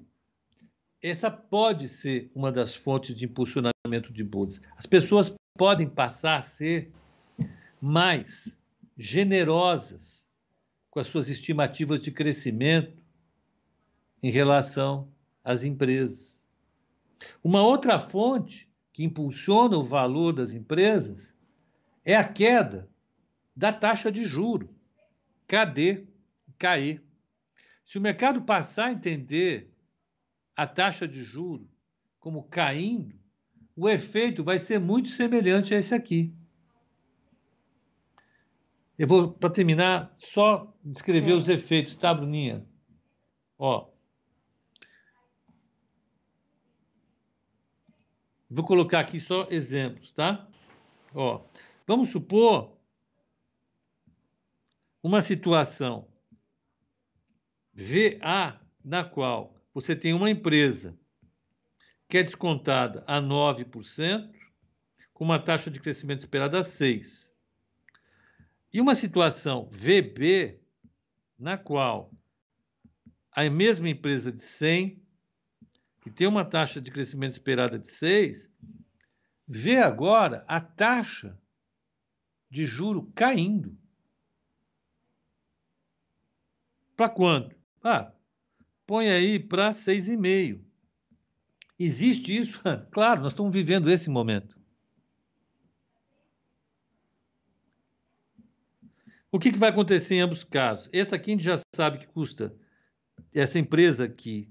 Essa 1.01 1.30
pode 1.30 1.88
ser 1.88 2.30
uma 2.36 2.51
das 2.51 2.76
fontes 2.76 3.16
de 3.16 3.26
impulsionamento 3.26 4.13
de 4.13 4.24
bolhas. 4.24 4.61
As 4.78 4.86
pessoas 4.86 5.34
podem 5.56 5.88
passar 5.88 6.38
a 6.38 6.41
ser 6.41 6.91
mais 7.82 8.58
generosas 8.97 10.28
com 10.89 10.99
as 10.99 11.08
suas 11.08 11.30
estimativas 11.30 12.03
de 12.03 12.12
crescimento 12.12 13.01
em 14.22 14.30
relação 14.30 15.12
às 15.43 15.64
empresas. 15.64 16.41
Uma 17.43 17.62
outra 17.62 17.99
fonte 17.99 18.70
que 18.91 19.03
impulsiona 19.03 19.78
o 19.78 19.84
valor 19.84 20.34
das 20.34 20.51
empresas 20.51 21.36
é 22.03 22.16
a 22.16 22.24
queda 22.24 22.89
da 23.56 23.72
taxa 23.72 24.12
de 24.12 24.26
juro, 24.26 24.74
KD, 25.47 26.06
KE. 26.58 27.01
Se 27.84 27.97
o 27.97 28.01
mercado 28.01 28.41
passar 28.41 28.88
a 28.88 28.91
entender 28.91 29.72
a 30.56 30.68
taxa 30.68 31.08
de 31.08 31.24
juro 31.24 31.70
como 32.20 32.43
caindo, 32.43 33.18
o 33.76 33.90
efeito 33.90 34.44
vai 34.44 34.58
ser 34.58 34.80
muito 34.80 35.10
semelhante 35.10 35.74
a 35.74 35.80
esse 35.80 35.94
aqui. 35.94 36.34
Eu 38.98 39.08
vou, 39.08 39.34
para 39.34 39.50
terminar, 39.50 40.14
só 40.18 40.74
descrever 40.84 41.32
Sim. 41.32 41.38
os 41.38 41.50
efeitos, 41.50 41.96
tá, 41.96 42.14
Bruninha? 42.14 42.66
Ó. 43.58 43.90
Vou 48.50 48.64
colocar 48.64 49.02
aqui 49.02 49.20
só 49.20 49.48
exemplos, 49.50 50.12
tá? 50.12 50.48
Ó, 51.14 51.44
vamos 51.86 52.10
supor 52.10 52.78
uma 55.04 55.22
situação 55.22 56.08
VA 57.74 58.62
na 58.84 59.04
qual 59.04 59.54
você 59.74 59.94
tem 59.94 60.14
uma 60.14 60.30
empresa 60.30 60.98
que 62.16 62.20
é 62.20 62.24
descontada 62.24 63.03
a 63.05 63.20
9%, 63.20 64.34
com 65.13 65.26
uma 65.26 65.38
taxa 65.38 65.70
de 65.70 65.82
crescimento 65.82 66.22
esperada 66.22 66.59
a 66.59 66.63
6%. 66.63 67.30
E 68.72 68.80
uma 68.80 68.95
situação 68.95 69.68
VB, 69.70 70.61
na 71.38 71.57
qual 71.57 72.13
a 73.34 73.49
mesma 73.49 73.89
empresa 73.89 74.32
de 74.32 74.41
100, 74.41 75.03
que 75.99 76.09
tem 76.09 76.26
uma 76.26 76.45
taxa 76.45 76.80
de 76.80 76.89
crescimento 76.89 77.34
esperada 77.34 77.78
de 77.78 77.89
6, 77.89 78.49
vê 79.45 79.82
agora 79.82 80.45
a 80.47 80.61
taxa 80.61 81.38
de 82.49 82.63
juro 82.63 83.11
caindo. 83.13 83.78
Para 86.95 87.09
quanto? 87.09 87.53
Ah, 87.84 88.13
põe 88.88 89.09
aí 89.09 89.38
para 89.38 89.72
6,5. 89.72 90.64
Existe 91.78 92.36
isso? 92.36 92.62
Claro, 92.92 93.22
nós 93.22 93.34
estamos 93.34 93.54
vivendo 93.54 93.92
esse 93.92 94.10
momento. 94.10 94.58
O 99.32 99.40
que, 99.40 99.52
que 99.52 99.60
vai 99.60 99.70
acontecer 99.70 100.16
em 100.16 100.22
ambos 100.22 100.40
os 100.40 100.44
casos? 100.46 100.90
Essa 100.94 101.18
aqui 101.18 101.32
a 101.32 101.34
gente 101.34 101.44
já 101.44 101.60
sabe 101.76 101.98
que 101.98 102.08
custa, 102.08 102.56
essa 103.34 103.60
empresa 103.60 104.06
aqui, 104.06 104.50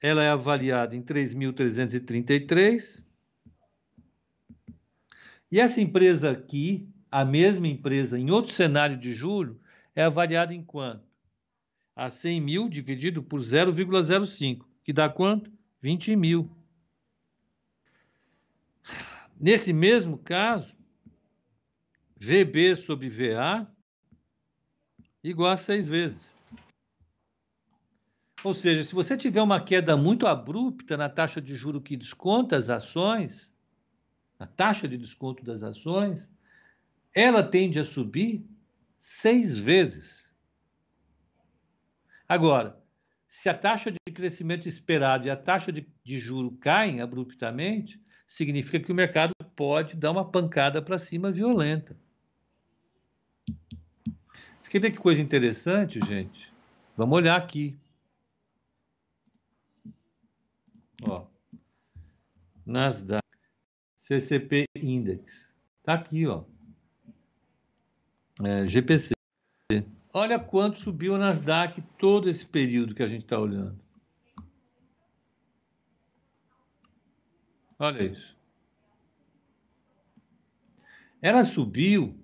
ela 0.00 0.22
é 0.22 0.28
avaliada 0.28 0.94
em 0.94 1.02
3.333. 1.02 3.02
E 5.50 5.58
essa 5.58 5.80
empresa 5.80 6.30
aqui, 6.30 6.86
a 7.10 7.24
mesma 7.24 7.66
empresa, 7.66 8.18
em 8.18 8.30
outro 8.30 8.52
cenário 8.52 8.98
de 8.98 9.14
juro, 9.14 9.58
é 9.96 10.02
avaliada 10.02 10.52
em 10.52 10.62
quanto? 10.62 11.08
a 11.98 12.08
100 12.08 12.40
mil 12.40 12.68
dividido 12.68 13.20
por 13.20 13.40
0,05, 13.40 14.64
que 14.84 14.92
dá 14.92 15.08
quanto? 15.08 15.50
20 15.80 16.16
mil. 16.16 16.50
Nesse 19.38 19.72
mesmo 19.72 20.18
caso, 20.18 20.76
VB 22.16 22.74
sobre 22.76 23.08
VA 23.08 23.66
igual 25.22 25.52
a 25.52 25.56
6 25.56 25.86
vezes. 25.86 26.28
Ou 28.44 28.54
seja, 28.54 28.84
se 28.84 28.94
você 28.94 29.16
tiver 29.16 29.42
uma 29.42 29.60
queda 29.60 29.96
muito 29.96 30.26
abrupta 30.26 30.96
na 30.96 31.08
taxa 31.08 31.40
de 31.40 31.54
juro 31.54 31.80
que 31.80 31.96
desconta 31.96 32.56
as 32.56 32.70
ações, 32.70 33.52
a 34.38 34.46
taxa 34.46 34.86
de 34.86 34.96
desconto 34.96 35.44
das 35.44 35.62
ações, 35.62 36.28
ela 37.12 37.42
tende 37.42 37.80
a 37.80 37.84
subir 37.84 38.46
seis 38.98 39.58
vezes. 39.58 40.28
Agora, 42.28 42.80
se 43.28 43.48
a 43.48 43.54
taxa 43.54 43.92
de 43.92 43.98
crescimento 44.12 44.66
esperado 44.66 45.26
e 45.26 45.30
a 45.30 45.36
taxa 45.36 45.70
de, 45.70 45.86
de 46.02 46.18
juro 46.18 46.52
caem 46.52 47.02
abruptamente, 47.02 48.02
significa 48.26 48.80
que 48.80 48.90
o 48.90 48.94
mercado 48.94 49.32
pode 49.54 49.94
dar 49.94 50.10
uma 50.10 50.28
pancada 50.28 50.80
para 50.80 50.98
cima 50.98 51.30
violenta. 51.30 51.96
Você 54.58 54.70
quer 54.70 54.80
ver 54.80 54.90
que 54.90 54.98
coisa 54.98 55.20
interessante, 55.20 56.00
gente? 56.06 56.52
Vamos 56.96 57.16
olhar 57.16 57.36
aqui. 57.36 57.78
Ó. 61.02 61.26
Nasdaq, 62.66 63.24
CCP 63.98 64.66
Index. 64.76 65.48
Está 65.80 65.94
aqui, 65.94 66.26
ó. 66.26 66.44
É, 68.44 68.66
GPC. 68.66 69.12
Olha 70.18 70.36
quanto 70.36 70.80
subiu 70.80 71.14
o 71.14 71.18
Nasdaq 71.18 71.80
todo 71.96 72.28
esse 72.28 72.44
período 72.44 72.92
que 72.92 73.04
a 73.04 73.06
gente 73.06 73.22
está 73.22 73.38
olhando. 73.38 73.78
Olha 77.78 78.02
isso. 78.02 78.36
ela 81.22 81.44
subiu 81.44 82.18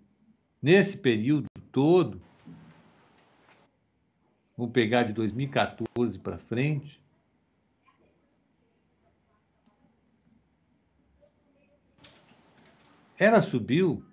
nesse 0.60 0.96
período 0.96 1.46
todo, 1.70 2.20
vamos 4.56 4.72
pegar 4.72 5.04
de 5.04 5.12
2014 5.12 6.18
para 6.18 6.36
frente, 6.36 7.00
ela 13.16 13.40
subiu 13.40 14.04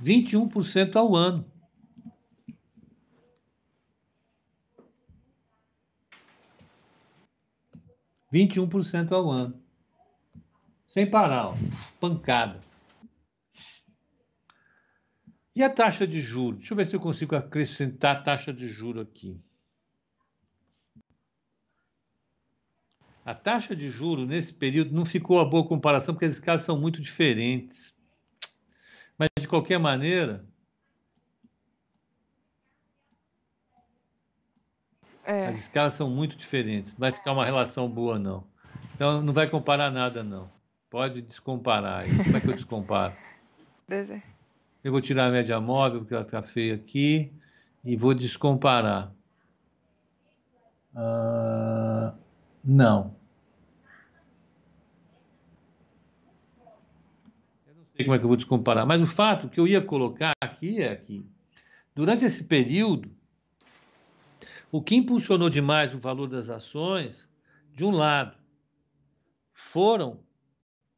21% 0.00 0.94
ao 0.94 1.16
ano. 1.16 1.55
Vinte 8.36 8.56
e 8.56 8.60
um 8.60 8.68
por 8.68 8.84
cento 8.84 9.14
ao 9.14 9.30
ano. 9.30 9.58
Sem 10.86 11.08
parar, 11.10 11.46
ó, 11.46 11.54
pancada. 11.98 12.62
E 15.54 15.62
a 15.62 15.70
taxa 15.70 16.06
de 16.06 16.20
juros? 16.20 16.58
Deixa 16.58 16.74
eu 16.74 16.76
ver 16.76 16.84
se 16.84 16.94
eu 16.94 17.00
consigo 17.00 17.34
acrescentar 17.34 18.16
a 18.16 18.20
taxa 18.20 18.52
de 18.52 18.68
juros 18.68 19.04
aqui. 19.04 19.40
A 23.24 23.34
taxa 23.34 23.74
de 23.74 23.90
juros 23.90 24.28
nesse 24.28 24.52
período 24.52 24.94
não 24.94 25.06
ficou 25.06 25.40
a 25.40 25.44
boa 25.46 25.66
comparação, 25.66 26.14
porque 26.14 26.26
as 26.26 26.32
escalas 26.32 26.60
são 26.60 26.78
muito 26.78 27.00
diferentes. 27.00 27.96
Mas, 29.16 29.30
de 29.40 29.48
qualquer 29.48 29.78
maneira. 29.78 30.46
É. 35.26 35.46
As 35.46 35.58
escalas 35.58 35.92
são 35.94 36.08
muito 36.08 36.36
diferentes. 36.36 36.92
Não 36.92 37.00
vai 37.00 37.12
ficar 37.12 37.32
uma 37.32 37.44
relação 37.44 37.88
boa, 37.88 38.18
não. 38.18 38.44
Então, 38.94 39.20
não 39.20 39.32
vai 39.32 39.48
comparar 39.48 39.90
nada, 39.90 40.22
não. 40.22 40.48
Pode 40.88 41.20
descomparar. 41.20 42.02
Aí. 42.02 42.24
Como 42.24 42.36
é 42.36 42.40
que 42.40 42.48
eu 42.48 42.54
descomparo? 42.54 43.14
Eu 44.84 44.92
vou 44.92 45.00
tirar 45.00 45.26
a 45.26 45.30
média 45.32 45.60
móvel, 45.60 45.98
porque 45.98 46.14
ela 46.14 46.22
está 46.22 46.40
feia 46.44 46.76
aqui, 46.76 47.32
e 47.84 47.96
vou 47.96 48.14
descomparar. 48.14 49.12
Uh, 50.94 52.16
não. 52.64 53.16
sei 57.96 58.04
como 58.04 58.14
é 58.14 58.18
que 58.18 58.24
eu 58.24 58.28
vou 58.28 58.36
descomparar, 58.36 58.86
mas 58.86 59.00
o 59.00 59.06
fato 59.06 59.48
que 59.48 59.58
eu 59.58 59.66
ia 59.66 59.80
colocar 59.80 60.32
aqui 60.42 60.82
é 60.82 60.94
que, 60.94 61.24
durante 61.94 62.24
esse 62.24 62.44
período, 62.44 63.10
o 64.70 64.82
que 64.82 64.94
impulsionou 64.94 65.48
demais 65.48 65.94
o 65.94 65.98
valor 65.98 66.28
das 66.28 66.50
ações, 66.50 67.28
de 67.72 67.84
um 67.84 67.90
lado, 67.90 68.36
foram 69.52 70.20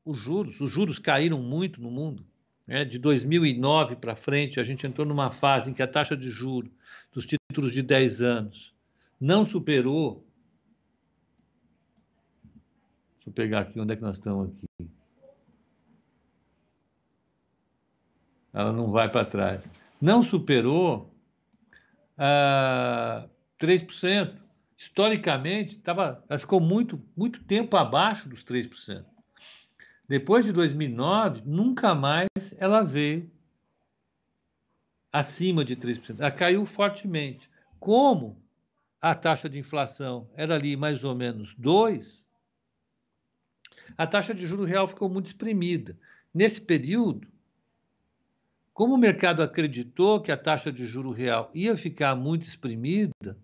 os 0.05 0.19
juros. 0.19 0.61
Os 0.61 0.71
juros 0.71 0.99
caíram 0.99 1.41
muito 1.41 1.81
no 1.81 1.91
mundo. 1.91 2.25
Né? 2.67 2.85
De 2.85 2.99
2009 2.99 3.97
para 3.97 4.17
frente, 4.17 4.59
a 4.59 4.63
gente 4.63 4.87
entrou 4.87 5.07
numa 5.07 5.31
fase 5.31 5.71
em 5.71 5.75
que 5.75 5.83
a 5.83 5.89
taxa 5.89 6.17
de 6.17 6.31
juros 6.31 6.71
dos 7.13 7.27
títulos 7.27 7.73
de 7.73 7.83
10 7.83 8.21
anos 8.21 8.75
não 9.21 9.45
superou. 9.45 10.27
Deixa 13.17 13.29
eu 13.29 13.33
pegar 13.33 13.61
aqui 13.61 13.79
onde 13.81 13.93
é 13.93 13.97
que 13.97 14.03
nós 14.03 14.17
estamos 14.17 14.51
aqui. 14.51 14.91
ela 18.59 18.73
não 18.73 18.91
vai 18.91 19.09
para 19.09 19.25
trás. 19.25 19.63
Não 20.01 20.21
superou 20.21 21.09
ah, 22.17 23.29
3%. 23.59 24.39
Historicamente, 24.77 25.79
tava, 25.79 26.25
ela 26.29 26.39
ficou 26.39 26.61
muito, 26.61 27.03
muito 27.17 27.43
tempo 27.43 27.77
abaixo 27.77 28.29
dos 28.29 28.45
3%. 28.45 29.05
Depois 30.09 30.45
de 30.45 30.53
2009, 30.53 31.43
nunca 31.45 31.95
mais 31.95 32.29
ela 32.57 32.83
veio 32.83 33.31
acima 35.13 35.65
de 35.65 35.77
3%. 35.77 36.21
Ela 36.21 36.31
caiu 36.31 36.65
fortemente. 36.65 37.51
Como 37.81 38.41
a 39.01 39.15
taxa 39.15 39.49
de 39.49 39.59
inflação 39.59 40.31
era 40.35 40.55
ali 40.55 40.77
mais 40.77 41.03
ou 41.03 41.15
menos 41.15 41.55
2, 41.57 42.27
a 43.97 44.07
taxa 44.07 44.35
de 44.35 44.47
juro 44.47 44.65
real 44.65 44.87
ficou 44.87 45.09
muito 45.09 45.27
exprimida. 45.27 45.99
Nesse 46.33 46.61
período, 46.61 47.27
como 48.73 48.95
o 48.95 48.99
mercado 48.99 49.43
acreditou 49.43 50.21
que 50.21 50.31
a 50.31 50.37
taxa 50.37 50.71
de 50.71 50.87
juro 50.87 51.11
real 51.11 51.51
ia 51.53 51.77
ficar 51.77 52.15
muito 52.15 52.43
exprimida, 52.43 53.37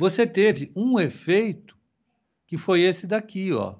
você 0.00 0.26
teve 0.26 0.72
um 0.74 0.98
efeito 0.98 1.76
que 2.46 2.56
foi 2.56 2.80
esse 2.80 3.06
daqui, 3.06 3.52
ó. 3.52 3.76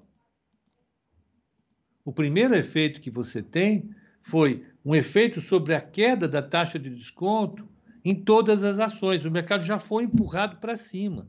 O 2.05 2.13
primeiro 2.13 2.55
efeito 2.55 3.01
que 3.01 3.11
você 3.11 3.43
tem 3.43 3.95
foi 4.21 4.67
um 4.85 4.95
efeito 4.95 5.41
sobre 5.41 5.75
a 5.75 5.81
queda 5.81 6.29
da 6.29 6.43
taxa 6.43 6.79
de 6.79 6.91
desconto 6.91 7.67
em 8.05 8.15
todas 8.15 8.63
as 8.63 8.79
ações. 8.79 9.25
O 9.25 9.31
mercado 9.31 9.65
já 9.65 9.79
foi 9.79 10.05
empurrado 10.05 10.59
para 10.59 10.77
cima. 10.77 11.27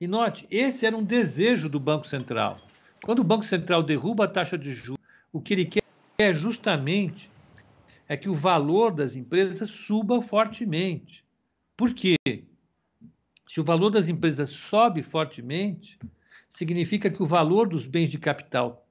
E 0.00 0.06
note, 0.06 0.46
esse 0.52 0.86
era 0.86 0.96
um 0.96 1.02
desejo 1.02 1.68
do 1.68 1.80
Banco 1.80 2.06
Central. 2.06 2.60
Quando 3.02 3.18
o 3.18 3.24
Banco 3.24 3.44
Central 3.44 3.82
derruba 3.82 4.26
a 4.26 4.28
taxa 4.28 4.56
de 4.56 4.72
juros, 4.72 5.04
o 5.32 5.40
que 5.40 5.54
ele 5.54 5.66
quer 5.66 5.82
é 6.16 6.32
justamente 6.32 7.28
é 8.08 8.16
que 8.16 8.28
o 8.28 8.36
valor 8.36 8.94
das 8.94 9.16
empresas 9.16 9.68
suba 9.68 10.22
fortemente. 10.22 11.24
Por 11.76 11.92
quê? 11.92 12.14
Se 13.48 13.60
o 13.60 13.64
valor 13.64 13.88
das 13.88 14.08
empresas 14.08 14.50
sobe 14.50 15.02
fortemente, 15.02 15.98
significa 16.50 17.08
que 17.10 17.22
o 17.22 17.26
valor 17.26 17.66
dos 17.66 17.86
bens 17.86 18.10
de 18.10 18.18
capital 18.18 18.86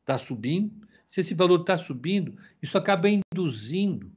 está 0.00 0.16
subindo. 0.16 0.86
Se 1.04 1.20
esse 1.20 1.34
valor 1.34 1.60
está 1.60 1.76
subindo, 1.76 2.38
isso 2.62 2.78
acaba 2.78 3.08
induzindo 3.08 4.12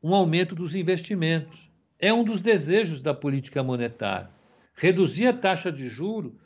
um 0.00 0.14
aumento 0.14 0.54
dos 0.54 0.76
investimentos. 0.76 1.68
É 1.98 2.12
um 2.12 2.22
dos 2.22 2.40
desejos 2.40 3.00
da 3.00 3.12
política 3.12 3.60
monetária. 3.62 4.30
Reduzir 4.76 5.26
a 5.26 5.32
taxa 5.32 5.72
de 5.72 5.88
juro 5.88 6.38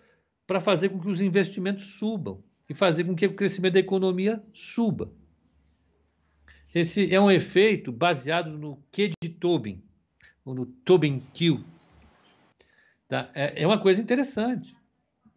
para 0.46 0.60
fazer 0.60 0.88
com 0.88 0.98
que 0.98 1.08
os 1.08 1.20
investimentos 1.20 1.84
subam 1.98 2.42
e 2.66 2.74
fazer 2.74 3.04
com 3.04 3.14
que 3.14 3.26
o 3.26 3.34
crescimento 3.34 3.74
da 3.74 3.80
economia 3.80 4.42
suba. 4.54 5.12
Esse 6.74 7.12
é 7.14 7.20
um 7.20 7.30
efeito 7.30 7.90
baseado 7.90 8.50
no 8.50 8.76
Q 8.92 9.10
de 9.22 9.28
Tobin, 9.28 9.82
ou 10.44 10.54
no 10.54 10.66
Tobin 10.66 11.20
Q. 11.32 11.64
Tá? 13.08 13.30
É, 13.34 13.62
é 13.62 13.66
uma 13.66 13.78
coisa 13.78 14.00
interessante 14.02 14.76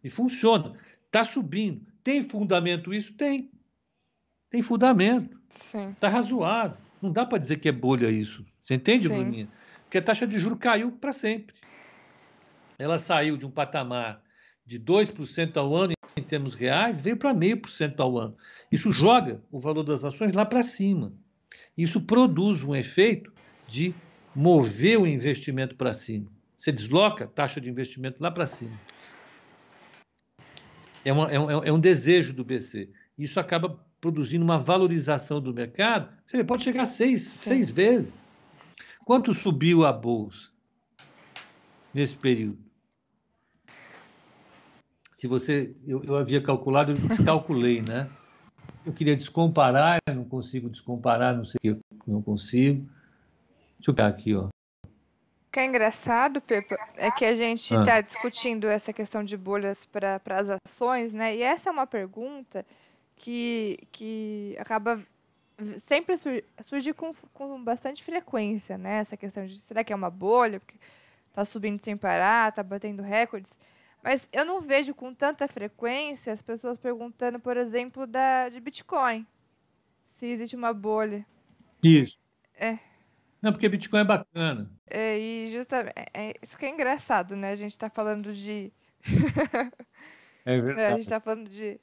e 0.04 0.10
funciona. 0.10 0.78
Está 1.06 1.24
subindo. 1.24 1.86
Tem 2.04 2.22
fundamento 2.22 2.92
isso? 2.92 3.14
Tem. 3.14 3.50
Tem 4.50 4.60
fundamento. 4.60 5.40
Está 5.92 6.08
razoável. 6.08 6.76
Não 7.00 7.10
dá 7.10 7.24
para 7.24 7.38
dizer 7.38 7.56
que 7.56 7.68
é 7.68 7.72
bolha 7.72 8.10
isso. 8.10 8.44
Você 8.62 8.74
entende, 8.74 9.08
Sim. 9.08 9.14
Bruninha? 9.14 9.48
Porque 9.84 9.98
a 9.98 10.02
taxa 10.02 10.26
de 10.26 10.38
juro 10.38 10.56
caiu 10.56 10.92
para 10.92 11.12
sempre. 11.12 11.56
Ela 12.78 12.98
saiu 12.98 13.36
de 13.36 13.46
um 13.46 13.50
patamar 13.50 14.22
de 14.64 14.78
2% 14.78 15.56
ao 15.56 15.74
ano 15.74 15.92
em 16.16 16.22
termos 16.22 16.54
reais, 16.54 17.00
veio 17.00 17.16
para 17.16 17.34
0,5% 17.34 18.00
ao 18.00 18.18
ano. 18.18 18.36
Isso 18.70 18.92
joga 18.92 19.42
o 19.50 19.58
valor 19.58 19.82
das 19.82 20.04
ações 20.04 20.32
lá 20.32 20.44
para 20.44 20.62
cima. 20.62 21.12
Isso 21.76 22.00
produz 22.00 22.62
um 22.62 22.74
efeito 22.74 23.32
de 23.66 23.94
mover 24.34 24.98
o 24.98 25.06
investimento 25.06 25.74
para 25.76 25.92
cima. 25.92 26.26
Você 26.56 26.70
desloca 26.70 27.24
a 27.24 27.28
taxa 27.28 27.60
de 27.60 27.68
investimento 27.68 28.22
lá 28.22 28.30
para 28.30 28.46
cima. 28.46 28.78
É, 31.04 31.12
uma, 31.12 31.30
é, 31.30 31.38
um, 31.38 31.50
é, 31.64 31.72
um, 31.72 31.80
desejo 31.80 32.32
do 32.32 32.44
BC. 32.44 32.88
Isso 33.18 33.40
acaba 33.40 33.80
produzindo 34.00 34.44
uma 34.44 34.58
valorização 34.58 35.40
do 35.40 35.52
mercado. 35.52 36.12
Você 36.24 36.44
pode 36.44 36.62
chegar 36.62 36.82
a 36.82 36.86
seis, 36.86 37.22
seis 37.22 37.70
vezes. 37.70 38.30
Quanto 39.04 39.34
subiu 39.34 39.84
a 39.84 39.92
bolsa 39.92 40.50
nesse 41.92 42.16
período? 42.16 42.71
Se 45.22 45.28
você. 45.28 45.72
Eu, 45.86 46.02
eu 46.02 46.16
havia 46.16 46.42
calculado, 46.42 46.90
eu 46.90 46.96
descalculei, 46.96 47.80
né? 47.80 48.10
Eu 48.84 48.92
queria 48.92 49.14
descomparar, 49.14 50.00
eu 50.04 50.16
não 50.16 50.24
consigo 50.24 50.68
descomparar, 50.68 51.36
não 51.36 51.44
sei 51.44 51.58
o 51.70 51.76
que, 51.76 51.80
não 52.08 52.20
consigo. 52.20 52.84
Deixa 53.78 53.92
eu 53.92 53.94
pegar 53.94 54.08
aqui, 54.08 54.34
ó. 54.34 54.46
O 54.46 55.52
que 55.52 55.60
é 55.60 55.64
engraçado, 55.64 56.40
Pepa, 56.40 56.76
é 56.96 57.08
que 57.12 57.24
a 57.24 57.36
gente 57.36 57.72
está 57.72 57.98
ah. 57.98 58.00
discutindo 58.00 58.66
essa 58.66 58.92
questão 58.92 59.22
de 59.22 59.36
bolhas 59.36 59.84
para 59.84 60.20
as 60.26 60.48
ações, 60.50 61.12
né? 61.12 61.36
E 61.36 61.42
essa 61.42 61.70
é 61.70 61.72
uma 61.72 61.86
pergunta 61.86 62.66
que, 63.14 63.78
que 63.92 64.56
acaba 64.58 65.00
sempre 65.76 66.16
surge 66.60 66.92
com, 66.92 67.14
com 67.32 67.62
bastante 67.62 68.02
frequência, 68.02 68.76
né? 68.76 68.96
Essa 68.96 69.16
questão 69.16 69.46
de 69.46 69.56
será 69.56 69.84
que 69.84 69.92
é 69.92 69.96
uma 69.96 70.10
bolha? 70.10 70.58
Porque 70.58 70.74
está 71.28 71.44
subindo 71.44 71.80
sem 71.80 71.96
parar, 71.96 72.48
está 72.48 72.64
batendo 72.64 73.04
recordes. 73.04 73.56
Mas 74.02 74.28
eu 74.32 74.44
não 74.44 74.60
vejo 74.60 74.94
com 74.94 75.14
tanta 75.14 75.46
frequência 75.46 76.32
as 76.32 76.42
pessoas 76.42 76.76
perguntando, 76.76 77.38
por 77.38 77.56
exemplo, 77.56 78.06
da, 78.06 78.48
de 78.48 78.58
Bitcoin. 78.60 79.26
Se 80.08 80.26
existe 80.26 80.56
uma 80.56 80.72
bolha. 80.74 81.24
Isso. 81.82 82.18
É. 82.54 82.78
Não, 83.40 83.52
porque 83.52 83.68
Bitcoin 83.68 84.00
é 84.00 84.04
bacana. 84.04 84.70
É, 84.88 85.18
e 85.18 85.48
justamente. 85.48 85.94
É, 85.96 86.30
é, 86.30 86.34
isso 86.42 86.58
que 86.58 86.66
é 86.66 86.70
engraçado, 86.70 87.34
né? 87.36 87.50
A 87.50 87.56
gente 87.56 87.70
está 87.72 87.88
falando 87.88 88.32
de. 88.32 88.72
É 90.44 90.54
É, 90.54 90.58
a 90.58 90.60
verdade. 90.60 90.96
gente 90.96 91.08
tá 91.08 91.20
falando 91.20 91.48
de. 91.48 91.80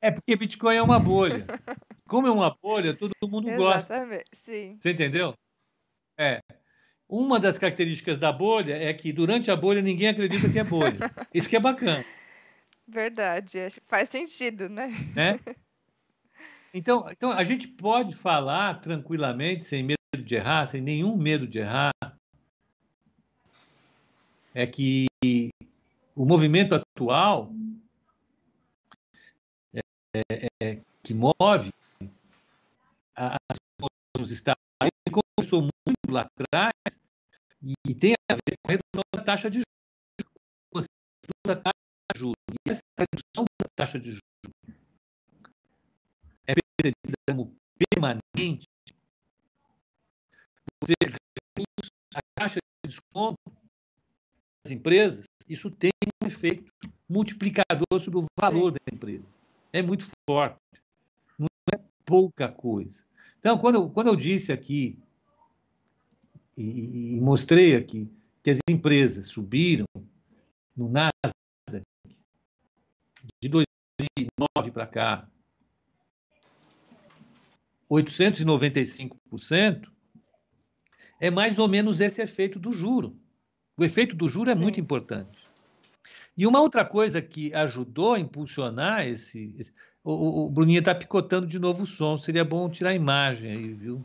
É 0.00 0.10
porque 0.10 0.34
Bitcoin 0.34 0.76
é 0.76 0.82
uma 0.82 0.98
bolha. 0.98 1.46
Como 2.08 2.26
é 2.26 2.30
uma 2.30 2.56
bolha, 2.62 2.96
todo 2.96 3.12
mundo 3.28 3.54
gosta. 3.54 3.94
Exatamente, 3.94 4.30
sim. 4.32 4.76
Você 4.80 4.92
entendeu? 4.92 5.34
É. 6.16 6.40
Uma 7.14 7.38
das 7.38 7.58
características 7.58 8.16
da 8.16 8.32
bolha 8.32 8.72
é 8.74 8.90
que 8.94 9.12
durante 9.12 9.50
a 9.50 9.54
bolha 9.56 9.82
ninguém 9.82 10.08
acredita 10.08 10.48
que 10.50 10.58
é 10.58 10.64
bolha. 10.64 10.96
Isso 11.34 11.46
que 11.46 11.54
é 11.54 11.60
bacana, 11.60 12.02
Verdade. 12.88 13.60
acho 13.60 13.82
que 13.82 13.86
Faz 13.86 14.08
sentido, 14.08 14.66
né? 14.70 14.88
né? 15.14 15.38
Então, 16.74 17.06
então 17.10 17.30
a 17.30 17.44
gente 17.44 17.68
pode 17.68 18.14
falar 18.14 18.80
tranquilamente, 18.80 19.66
sem 19.66 19.82
medo 19.82 20.24
de 20.24 20.34
errar, 20.36 20.64
sem 20.64 20.80
nenhum 20.80 21.18
medo 21.18 21.46
de 21.46 21.58
errar, 21.58 21.92
é 24.54 24.66
que 24.66 25.04
o 26.16 26.24
movimento 26.24 26.74
atual 26.74 27.52
é, 29.74 30.48
é, 30.62 30.80
que 31.04 31.12
move 31.12 31.68
a- 33.14 33.36
nos 34.18 34.30
Estados 34.30 34.56
começou 35.36 35.60
muito 35.60 36.01
lá 36.12 36.28
atrás 36.38 36.72
e, 37.62 37.94
tem 37.94 38.14
a 38.30 38.34
ver 38.34 38.56
com 38.62 38.68
a 38.68 38.72
redução 38.72 39.02
da 39.14 39.22
taxa 39.22 39.50
de 39.50 39.62
juros. 39.62 40.86
da 41.46 41.56
taxa 41.56 41.78
de 42.12 42.18
juros. 42.20 42.36
E 42.50 42.70
essa 42.70 42.82
redução 42.98 43.44
da 43.60 43.68
taxa 43.76 43.98
de 43.98 44.10
juros 44.10 44.22
é 46.46 46.54
percebida 46.76 47.16
como 47.28 47.56
permanente. 47.78 48.66
Você 50.82 50.94
reduz 51.00 51.90
a 52.14 52.20
taxa 52.34 52.56
de 52.56 52.90
desconto 52.90 53.38
das 54.64 54.72
empresas, 54.72 55.24
isso 55.48 55.70
tem 55.70 55.90
um 56.22 56.26
efeito 56.26 56.72
multiplicador 57.08 58.00
sobre 58.00 58.20
o 58.20 58.26
valor 58.38 58.72
da 58.72 58.78
empresa. 58.92 59.24
É 59.72 59.82
muito 59.82 60.10
forte. 60.28 60.58
Não 61.38 61.46
é 61.72 61.80
pouca 62.04 62.48
coisa. 62.48 63.04
Então, 63.38 63.58
quando 63.58 63.76
eu, 63.76 63.90
quando 63.90 64.08
eu 64.08 64.16
disse 64.16 64.52
aqui 64.52 64.98
e- 66.56 67.16
e 67.16 67.20
mostrei 67.20 67.76
aqui 67.76 68.08
que 68.42 68.50
as 68.50 68.58
empresas 68.68 69.26
subiram 69.26 69.86
no 70.76 70.88
Nasdaq 70.88 71.84
de 73.40 73.48
2009 73.48 74.70
para 74.72 74.86
cá 74.86 75.28
895%, 77.88 79.92
é 81.20 81.30
mais 81.30 81.58
ou 81.58 81.68
menos 81.68 82.00
esse 82.00 82.22
efeito 82.22 82.58
do 82.58 82.72
juro. 82.72 83.16
O 83.76 83.84
efeito 83.84 84.16
do 84.16 84.28
juro 84.28 84.50
é 84.50 84.54
Sim. 84.54 84.62
muito 84.62 84.80
importante. 84.80 85.46
E 86.36 86.46
uma 86.46 86.60
outra 86.60 86.84
coisa 86.84 87.20
que 87.20 87.52
ajudou 87.54 88.14
a 88.14 88.18
impulsionar 88.18 89.06
esse. 89.06 89.54
esse- 89.58 89.72
o, 90.02 90.46
o, 90.46 90.50
Bruninho 90.50 90.80
está 90.80 90.94
picotando 90.94 91.46
de 91.46 91.58
novo 91.58 91.84
o 91.84 91.86
som. 91.86 92.16
Seria 92.16 92.44
bom 92.44 92.68
tirar 92.68 92.90
a 92.90 92.94
imagem 92.94 93.52
aí, 93.52 93.72
viu? 93.72 94.04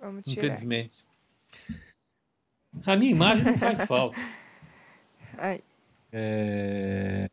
Vamos 0.00 0.24
tirar. 0.24 0.46
Infelizmente. 0.46 1.04
A 2.86 2.96
minha 2.96 3.10
imagem 3.10 3.44
não 3.44 3.58
faz 3.58 3.84
falta. 3.84 4.18
É, 6.16 7.28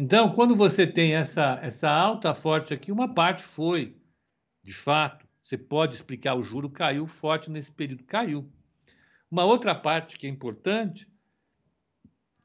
Então, 0.00 0.32
quando 0.32 0.54
você 0.54 0.86
tem 0.86 1.16
essa, 1.16 1.58
essa 1.60 1.90
alta 1.90 2.32
forte 2.32 2.72
aqui, 2.72 2.92
uma 2.92 3.12
parte 3.12 3.42
foi, 3.42 3.96
de 4.62 4.72
fato, 4.72 5.26
você 5.42 5.58
pode 5.58 5.96
explicar, 5.96 6.36
o 6.36 6.42
juro 6.42 6.70
caiu 6.70 7.04
forte 7.04 7.50
nesse 7.50 7.72
período, 7.72 8.04
caiu. 8.04 8.48
Uma 9.28 9.44
outra 9.44 9.74
parte 9.74 10.16
que 10.16 10.28
é 10.28 10.30
importante, 10.30 11.10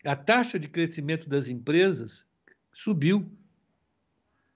a 0.04 0.16
taxa 0.16 0.58
de 0.58 0.68
crescimento 0.68 1.30
das 1.30 1.48
empresas 1.48 2.26
subiu. 2.72 3.32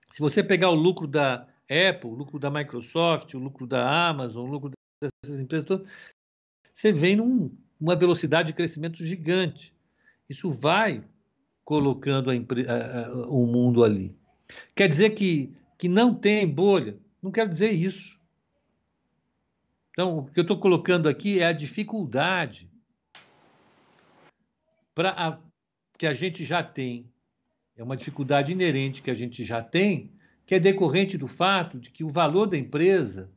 Se 0.10 0.20
você 0.20 0.43
pegar 0.43 0.72
o 0.72 0.76
lucro 0.76 1.05
da 1.05 1.47
Apple, 1.70 2.09
o 2.09 2.13
lucro 2.13 2.39
da 2.39 2.49
Microsoft, 2.49 3.34
o 3.34 3.39
lucro 3.39 3.68
da 3.68 4.07
Amazon, 4.09 4.47
o 4.47 4.51
lucro 4.51 4.72
dessas 5.01 5.39
empresas 5.39 5.68
todas, 5.68 5.91
você 6.74 6.91
vem 6.91 7.15
num, 7.15 7.51
uma 7.80 7.95
velocidade 7.95 8.47
de 8.47 8.53
crescimento 8.53 9.03
gigante. 9.03 9.74
Isso 10.30 10.49
vai 10.49 11.03
colocando 11.65 12.30
a 12.30 12.34
a- 12.34 13.07
a- 13.07 13.28
o 13.28 13.45
mundo 13.45 13.84
ali. 13.84 14.18
Quer 14.76 14.88
dizer 14.88 15.09
que, 15.11 15.53
que 15.78 15.89
não 15.89 16.13
tem 16.15 16.47
bolha? 16.47 16.97
Não 17.22 17.32
quero 17.32 17.49
dizer 17.49 17.72
isso. 17.72 18.18
Então, 19.91 20.20
o 20.20 20.26
que 20.26 20.39
eu 20.39 20.43
estou 20.43 20.59
colocando 20.59 21.09
aqui 21.09 21.39
é 21.39 21.47
a 21.47 21.51
dificuldade 21.51 22.70
para 24.93 25.39
que 25.97 26.05
a 26.07 26.13
gente 26.13 26.45
já 26.45 26.63
tem. 26.63 27.11
É 27.76 27.84
uma 27.84 27.97
dificuldade 27.97 28.51
inerente 28.51 29.01
que 29.01 29.11
a 29.11 29.13
gente 29.13 29.43
já 29.43 29.61
tem, 29.61 30.11
que 30.48 30.56
é 30.56 30.60
decorrente 30.60 31.18
do 31.18 31.28
fato 31.28 31.78
de 31.78 31.91
que 31.91 32.06
o 32.06 32.10
valor 32.10 32.48
da 32.48 32.58
empresa 32.58 33.30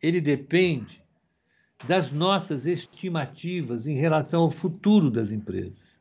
ele 0.00 0.20
depende 0.20 1.02
das 1.88 2.10
nossas 2.10 2.66
estimativas 2.66 3.88
em 3.88 3.94
relação 3.96 4.42
ao 4.42 4.50
futuro 4.50 5.10
das 5.10 5.32
empresas. 5.32 5.98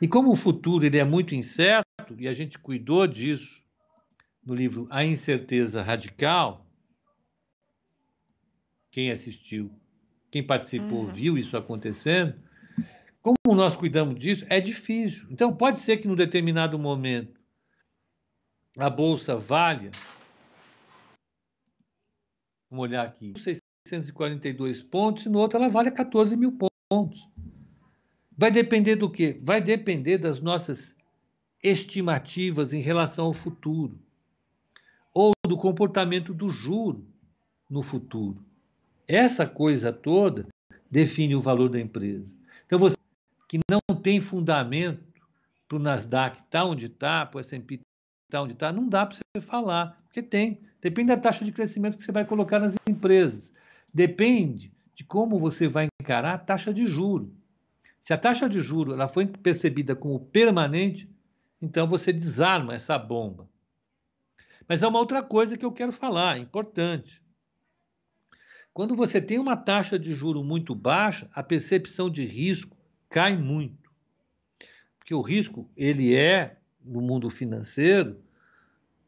E 0.00 0.08
como 0.08 0.32
o 0.32 0.36
futuro 0.36 0.84
ele 0.84 0.98
é 0.98 1.04
muito 1.04 1.32
incerto, 1.34 1.86
e 2.18 2.26
a 2.26 2.32
gente 2.32 2.58
cuidou 2.58 3.06
disso 3.06 3.62
no 4.44 4.52
livro 4.54 4.88
A 4.90 5.04
Incerteza 5.04 5.80
Radical, 5.80 6.66
quem 8.90 9.12
assistiu, 9.12 9.70
quem 10.30 10.42
participou, 10.42 11.04
Uhum. 11.04 11.12
viu 11.12 11.38
isso 11.38 11.56
acontecendo, 11.56 12.34
como 13.22 13.36
nós 13.54 13.76
cuidamos 13.76 14.18
disso, 14.18 14.44
é 14.48 14.60
difícil. 14.60 15.26
Então, 15.30 15.54
pode 15.54 15.78
ser 15.78 15.98
que 15.98 16.08
num 16.08 16.16
determinado 16.16 16.78
momento 16.78 17.37
a 18.78 18.88
bolsa 18.88 19.36
valha, 19.36 19.90
vamos 22.70 22.84
olhar 22.84 23.04
aqui, 23.04 23.34
642 23.86 24.80
pontos, 24.82 25.26
e 25.26 25.28
no 25.28 25.40
outro 25.40 25.58
ela 25.58 25.68
vale 25.68 25.90
14 25.90 26.36
mil 26.36 26.56
pontos. 26.88 27.28
Vai 28.36 28.52
depender 28.52 28.94
do 28.94 29.10
quê? 29.10 29.40
Vai 29.42 29.60
depender 29.60 30.16
das 30.16 30.38
nossas 30.40 30.96
estimativas 31.60 32.72
em 32.72 32.80
relação 32.80 33.26
ao 33.26 33.34
futuro, 33.34 33.98
ou 35.12 35.32
do 35.44 35.56
comportamento 35.56 36.32
do 36.32 36.48
juro 36.48 37.04
no 37.68 37.82
futuro. 37.82 38.46
Essa 39.08 39.44
coisa 39.44 39.92
toda 39.92 40.46
define 40.88 41.34
o 41.34 41.42
valor 41.42 41.68
da 41.68 41.80
empresa. 41.80 42.24
Então, 42.64 42.78
você 42.78 42.94
que 43.48 43.58
não 43.68 43.80
tem 43.96 44.20
fundamento 44.20 45.02
para 45.66 45.76
o 45.76 45.80
Nasdaq 45.80 46.42
estar 46.42 46.64
onde 46.64 46.86
está, 46.86 47.26
para 47.26 47.38
o 47.38 47.40
S&P 47.40 47.80
estar 48.28 48.42
onde 48.42 48.52
está, 48.52 48.70
não 48.70 48.86
dá 48.86 49.06
para 49.06 49.16
você 49.16 49.40
falar, 49.40 49.98
porque 50.04 50.22
tem. 50.22 50.60
Depende 50.80 51.08
da 51.08 51.16
taxa 51.16 51.44
de 51.44 51.50
crescimento 51.50 51.96
que 51.96 52.02
você 52.02 52.12
vai 52.12 52.24
colocar 52.24 52.60
nas 52.60 52.76
empresas. 52.86 53.52
Depende 53.92 54.72
de 54.94 55.02
como 55.02 55.38
você 55.38 55.66
vai 55.66 55.88
encarar 56.00 56.34
a 56.34 56.38
taxa 56.38 56.72
de 56.72 56.86
juro. 56.86 57.34
Se 57.98 58.12
a 58.12 58.18
taxa 58.18 58.48
de 58.48 58.60
juro 58.60 58.92
ela 58.92 59.08
foi 59.08 59.26
percebida 59.26 59.96
como 59.96 60.20
permanente, 60.20 61.10
então 61.60 61.88
você 61.88 62.12
desarma 62.12 62.74
essa 62.74 62.96
bomba. 62.98 63.48
Mas 64.68 64.82
há 64.82 64.88
uma 64.88 64.98
outra 64.98 65.22
coisa 65.22 65.56
que 65.56 65.64
eu 65.64 65.72
quero 65.72 65.92
falar, 65.92 66.38
importante. 66.38 67.22
Quando 68.72 68.94
você 68.94 69.20
tem 69.20 69.38
uma 69.38 69.56
taxa 69.56 69.98
de 69.98 70.14
juro 70.14 70.44
muito 70.44 70.74
baixa, 70.74 71.28
a 71.32 71.42
percepção 71.42 72.08
de 72.08 72.24
risco 72.24 72.76
cai 73.08 73.36
muito. 73.36 73.90
Porque 74.98 75.14
o 75.14 75.22
risco, 75.22 75.68
ele 75.76 76.14
é, 76.14 76.57
no 76.88 77.00
mundo 77.00 77.28
financeiro, 77.30 78.18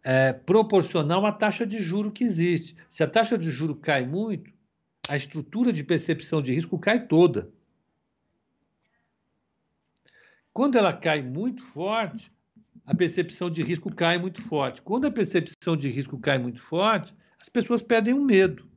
é, 0.02 0.32
proporcional 0.32 1.24
à 1.26 1.32
taxa 1.32 1.66
de 1.66 1.82
juro 1.82 2.12
que 2.12 2.24
existe. 2.24 2.76
Se 2.88 3.02
a 3.02 3.06
taxa 3.06 3.36
de 3.36 3.50
juro 3.50 3.74
cai 3.74 4.06
muito, 4.06 4.50
a 5.08 5.16
estrutura 5.16 5.72
de 5.72 5.82
percepção 5.82 6.40
de 6.40 6.54
risco 6.54 6.78
cai 6.78 7.06
toda. 7.06 7.50
Quando 10.52 10.76
ela 10.76 10.92
cai 10.92 11.22
muito 11.22 11.62
forte, 11.62 12.32
a 12.84 12.94
percepção 12.94 13.50
de 13.50 13.62
risco 13.62 13.94
cai 13.94 14.18
muito 14.18 14.42
forte. 14.42 14.82
Quando 14.82 15.06
a 15.06 15.10
percepção 15.10 15.76
de 15.76 15.88
risco 15.88 16.18
cai 16.18 16.38
muito 16.38 16.60
forte, 16.60 17.14
as 17.40 17.48
pessoas 17.48 17.82
perdem 17.82 18.14
o 18.14 18.24
medo. 18.24 18.68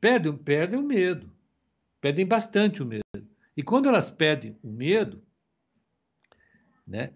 Perdem, 0.00 0.36
perdem 0.36 0.78
o 0.78 0.82
medo. 0.82 1.30
Perdem 2.00 2.26
bastante 2.26 2.82
o 2.82 2.86
medo. 2.86 3.02
E 3.56 3.62
quando 3.62 3.88
elas 3.88 4.10
perdem 4.10 4.56
o 4.62 4.70
medo, 4.70 5.22
né, 6.88 7.12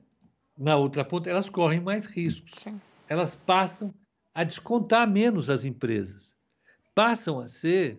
na 0.57 0.77
outra 0.77 1.05
ponta, 1.05 1.31
elas 1.31 1.49
correm 1.49 1.81
mais 1.81 2.07
riscos. 2.07 2.53
Sim. 2.61 2.81
Elas 3.09 3.35
passam 3.35 3.93
a 4.35 4.45
descontar 4.45 5.11
menos 5.11 5.49
as 5.51 5.65
empresas. 5.65 6.37
Passam 6.95 7.41
a 7.41 7.49
ser 7.49 7.99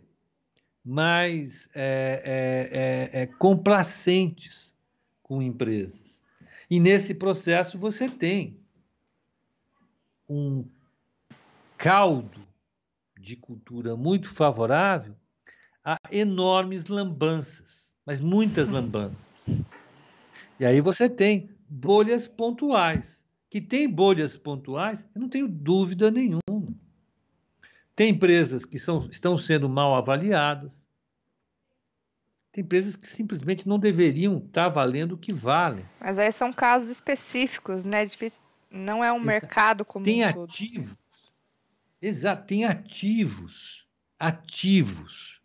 mais 0.86 1.70
é, 1.74 3.10
é, 3.14 3.22
é, 3.22 3.28
complacentes 3.28 4.76
com 5.22 5.42
empresas. 5.42 6.22
E 6.70 6.80
nesse 6.80 7.16
processo 7.16 7.78
você 7.78 8.10
tem 8.10 8.58
um 10.30 10.66
caldo 11.78 12.48
de 13.20 13.36
cultura 13.36 13.96
muito 13.96 14.30
favorável 14.30 15.16
a 15.84 15.98
enormes 16.12 16.88
lambanças. 16.88 17.94
mas 18.06 18.20
muitas 18.20 18.70
lambanças. 18.70 19.46
E 20.60 20.66
aí 20.66 20.82
você 20.82 21.10
tem 21.10 21.50
bolhas 21.74 22.28
pontuais. 22.28 23.24
Que 23.50 23.62
tem 23.62 23.88
bolhas 23.88 24.36
pontuais, 24.36 25.08
eu 25.14 25.22
não 25.22 25.30
tenho 25.30 25.48
dúvida 25.48 26.10
nenhuma. 26.10 26.74
Tem 27.96 28.10
empresas 28.10 28.66
que 28.66 28.80
são, 28.80 29.08
estão 29.12 29.38
sendo 29.38 29.70
mal 29.70 29.94
avaliadas. 29.96 30.84
Tem 32.52 32.64
empresas 32.64 32.96
que 32.96 33.12
simplesmente 33.12 33.68
não 33.68 33.78
deveriam 33.78 34.38
estar 34.38 34.70
valendo 34.70 35.14
o 35.14 35.18
que 35.18 35.32
valem. 35.32 35.86
Mas 36.00 36.18
aí 36.18 36.32
são 36.32 36.52
casos 36.52 36.90
específicos, 36.90 37.86
né? 37.86 38.06
Difícil, 38.06 38.42
não 38.72 39.04
é 39.04 39.12
um 39.12 39.18
Exato. 39.18 39.28
mercado 39.28 39.86
como 39.86 40.06
tem 40.06 40.24
ativos. 40.24 40.98
Exato, 42.02 42.48
tem 42.48 42.66
ativos, 42.66 43.88
ativos 44.20 45.42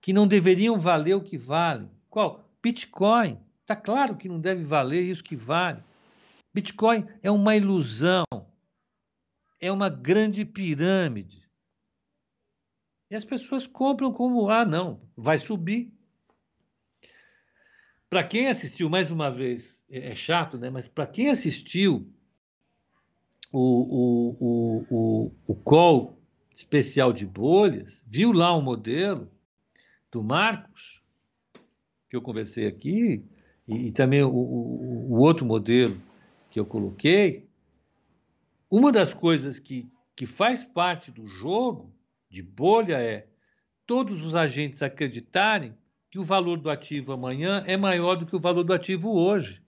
que 0.00 0.12
não 0.12 0.26
deveriam 0.26 0.78
valer 0.78 1.14
o 1.14 1.22
que 1.22 1.36
valem. 1.36 1.90
Qual? 2.08 2.48
Bitcoin. 2.62 3.38
Está 3.70 3.80
claro 3.80 4.16
que 4.16 4.28
não 4.28 4.40
deve 4.40 4.64
valer 4.64 5.04
isso 5.04 5.22
que 5.22 5.36
vale. 5.36 5.80
Bitcoin 6.52 7.06
é 7.22 7.30
uma 7.30 7.54
ilusão, 7.54 8.24
é 9.60 9.70
uma 9.70 9.88
grande 9.88 10.44
pirâmide. 10.44 11.48
E 13.08 13.14
as 13.14 13.24
pessoas 13.24 13.68
compram 13.68 14.12
como, 14.12 14.50
ah, 14.50 14.64
não, 14.64 15.00
vai 15.16 15.38
subir. 15.38 15.94
Para 18.08 18.24
quem 18.24 18.48
assistiu, 18.48 18.90
mais 18.90 19.12
uma 19.12 19.30
vez, 19.30 19.80
é, 19.88 20.10
é 20.10 20.14
chato, 20.16 20.58
né? 20.58 20.68
mas 20.68 20.88
para 20.88 21.06
quem 21.06 21.30
assistiu 21.30 22.12
o, 23.52 23.60
o, 23.60 24.36
o, 24.40 24.86
o, 24.90 25.32
o 25.46 25.54
call 25.54 26.20
especial 26.52 27.12
de 27.12 27.24
bolhas, 27.24 28.04
viu 28.04 28.32
lá 28.32 28.52
um 28.52 28.62
modelo 28.62 29.30
do 30.10 30.24
Marcos, 30.24 31.00
que 32.08 32.16
eu 32.16 32.20
conversei 32.20 32.66
aqui, 32.66 33.24
e, 33.70 33.86
e 33.86 33.92
também 33.92 34.22
o, 34.22 34.28
o, 34.28 35.14
o 35.14 35.18
outro 35.20 35.46
modelo 35.46 35.96
que 36.50 36.58
eu 36.58 36.66
coloquei, 36.66 37.48
uma 38.68 38.90
das 38.90 39.14
coisas 39.14 39.58
que, 39.60 39.88
que 40.16 40.26
faz 40.26 40.64
parte 40.64 41.10
do 41.10 41.26
jogo 41.26 41.92
de 42.28 42.42
bolha 42.42 42.96
é 43.00 43.28
todos 43.86 44.24
os 44.26 44.34
agentes 44.34 44.82
acreditarem 44.82 45.74
que 46.10 46.18
o 46.18 46.24
valor 46.24 46.58
do 46.58 46.68
ativo 46.68 47.12
amanhã 47.12 47.64
é 47.66 47.76
maior 47.76 48.16
do 48.16 48.26
que 48.26 48.34
o 48.34 48.40
valor 48.40 48.64
do 48.64 48.72
ativo 48.72 49.12
hoje. 49.12 49.62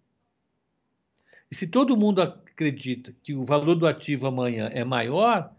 E 1.48 1.54
se 1.54 1.68
todo 1.68 1.96
mundo 1.96 2.20
acredita 2.20 3.14
que 3.22 3.34
o 3.34 3.44
valor 3.44 3.76
do 3.76 3.86
ativo 3.86 4.26
amanhã 4.26 4.68
é 4.72 4.84
maior, 4.84 5.54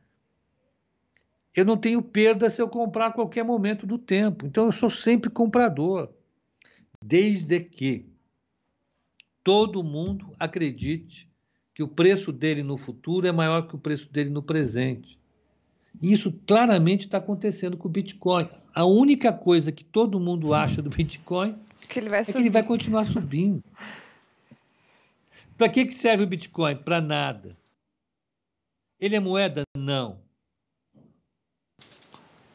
eu 1.56 1.64
não 1.64 1.78
tenho 1.78 2.02
perda 2.02 2.50
se 2.50 2.62
eu 2.62 2.68
comprar 2.68 3.08
a 3.08 3.12
qualquer 3.12 3.44
momento 3.44 3.86
do 3.86 3.98
tempo. 3.98 4.46
Então 4.46 4.66
eu 4.66 4.72
sou 4.72 4.90
sempre 4.90 5.30
comprador, 5.30 6.10
desde 7.02 7.60
que 7.60 8.13
todo 9.44 9.84
mundo 9.84 10.34
acredite 10.40 11.30
que 11.74 11.84
o 11.84 11.88
preço 11.88 12.32
dele 12.32 12.64
no 12.64 12.78
futuro 12.78 13.28
é 13.28 13.32
maior 13.32 13.68
que 13.68 13.76
o 13.76 13.80
preço 13.80 14.12
dele 14.12 14.30
no 14.30 14.44
presente. 14.44 15.20
E 16.02 16.12
isso 16.12 16.32
claramente 16.46 17.06
está 17.06 17.18
acontecendo 17.18 17.78
com 17.78 17.88
o 17.88 17.92
Bitcoin. 17.92 18.48
A 18.74 18.86
única 18.86 19.32
coisa 19.32 19.72
que 19.72 19.84
todo 19.84 20.20
mundo 20.20 20.54
acha 20.54 20.82
do 20.82 20.90
Bitcoin 20.90 21.56
que 21.88 22.00
é 22.00 22.24
que 22.24 22.38
ele 22.38 22.50
vai 22.50 22.64
continuar 22.64 23.06
subindo. 23.06 23.64
Para 25.58 25.70
que, 25.70 25.86
que 25.86 25.94
serve 25.94 26.24
o 26.24 26.28
Bitcoin? 26.28 26.76
Para 26.76 27.02
nada. 27.02 27.56
Ele 29.00 29.16
é 29.16 29.20
moeda? 29.20 29.64
Não. 29.78 30.20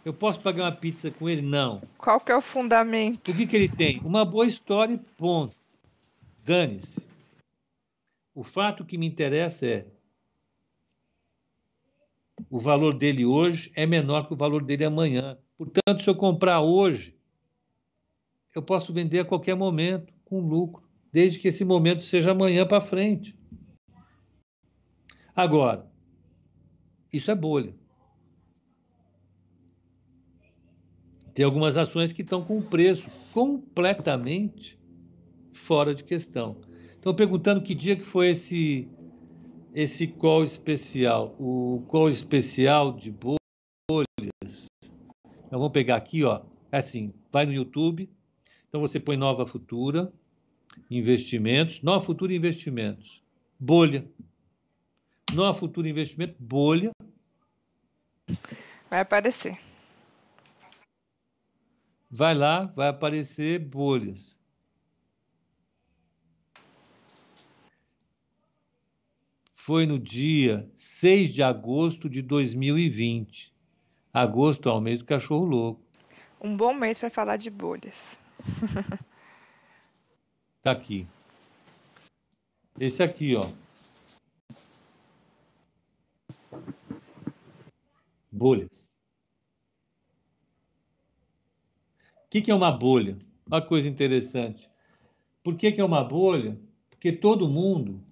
Eu 0.05 0.13
posso 0.13 0.41
pagar 0.41 0.65
uma 0.65 0.73
pizza 0.73 1.11
com 1.11 1.29
ele? 1.29 1.43
Não. 1.43 1.83
Qual 1.99 2.19
que 2.19 2.33
é 2.33 2.37
o 2.37 2.41
fundamento? 2.41 3.31
O 3.31 3.37
que, 3.37 3.47
que 3.47 3.57
ele 3.57 3.69
tem? 3.69 4.01
Uma 4.01 4.25
boa 4.25 4.47
história 4.47 4.95
e 4.95 4.99
ponto. 4.99 5.55
Dane-se. 6.49 7.07
O 8.35 8.43
fato 8.43 8.83
que 8.83 8.97
me 8.97 9.07
interessa 9.07 9.67
é 9.67 9.87
o 12.49 12.59
valor 12.59 12.97
dele 12.97 13.27
hoje 13.27 13.71
é 13.77 13.85
menor 13.85 14.27
que 14.27 14.33
o 14.33 14.37
valor 14.37 14.65
dele 14.65 14.87
amanhã. 14.87 15.37
Portanto, 15.59 16.03
se 16.03 16.09
eu 16.09 16.15
comprar 16.15 16.63
hoje, 16.63 17.15
eu 18.55 18.63
posso 18.63 18.95
vender 18.95 19.19
a 19.19 19.25
qualquer 19.27 19.55
momento 19.57 20.11
com 20.25 20.41
lucro, 20.41 20.89
desde 21.13 21.39
que 21.39 21.49
esse 21.49 21.67
momento 21.67 22.03
seja 22.03 22.31
amanhã 22.31 22.67
para 22.67 22.81
frente. 22.81 23.37
Agora, 25.37 25.87
isso 27.13 27.31
é 27.31 27.35
bolha. 27.35 27.77
Tem 31.35 31.45
algumas 31.45 31.77
ações 31.77 32.11
que 32.11 32.23
estão 32.23 32.43
com 32.43 32.63
preço 32.63 33.11
completamente 33.35 34.79
fora 35.59 35.95
de 35.95 36.05
questão. 36.05 36.57
Estão 36.95 37.15
perguntando 37.15 37.63
que 37.63 37.75
dia 37.75 37.97
que 37.97 38.03
foi 38.03 38.31
esse 38.31 38.89
esse 39.75 40.07
call 40.07 40.43
especial, 40.43 41.37
o 41.39 41.85
call 41.89 42.09
especial 42.09 42.93
de 42.93 43.11
bolhas. 43.13 44.67
Então, 45.47 45.59
vamos 45.59 45.73
pegar 45.73 45.97
aqui, 45.97 46.25
ó. 46.25 46.43
É 46.73 46.79
assim, 46.79 47.13
vai 47.31 47.47
no 47.47 47.53
YouTube. 47.53 48.11
Então 48.69 48.81
você 48.81 49.01
põe 49.01 49.17
Nova 49.17 49.47
Futura, 49.47 50.13
investimentos, 50.91 51.83
Nova 51.83 52.05
Futura 52.05 52.35
Investimentos, 52.35 53.23
bolha. 53.59 54.07
Nova 55.33 55.59
Futura 55.59 55.89
Investimento, 55.89 56.35
bolha. 56.39 56.91
Vai 58.91 59.01
aparecer. 59.01 59.59
Vai 62.11 62.35
lá, 62.35 62.65
vai 62.65 62.89
aparecer 62.89 63.59
bolhas. 63.59 64.38
Foi 69.69 69.85
no 69.85 69.99
dia 69.99 70.67
6 70.75 71.35
de 71.35 71.43
agosto 71.43 72.09
de 72.09 72.23
2020. 72.23 73.53
Agosto 74.15 74.67
é 74.67 74.73
o 74.73 74.81
mês 74.81 75.01
do 75.01 75.05
cachorro 75.05 75.45
louco. 75.45 75.83
Um 76.41 76.57
bom 76.57 76.73
mês 76.73 76.99
para 76.99 77.11
falar 77.11 77.37
de 77.37 77.51
bolhas. 77.51 77.95
tá 80.63 80.71
aqui. 80.71 81.07
Esse 82.81 83.03
aqui, 83.03 83.37
ó. 83.37 83.47
Bolhas. 88.33 88.91
O 92.25 92.31
que, 92.31 92.41
que 92.41 92.51
é 92.51 92.55
uma 92.55 92.73
bolha? 92.73 93.19
Uma 93.47 93.61
coisa 93.61 93.87
interessante. 93.87 94.67
Por 95.45 95.57
que, 95.57 95.73
que 95.73 95.81
é 95.83 95.85
uma 95.85 96.03
bolha? 96.03 96.59
Porque 96.89 97.13
todo 97.13 97.47
mundo 97.47 98.08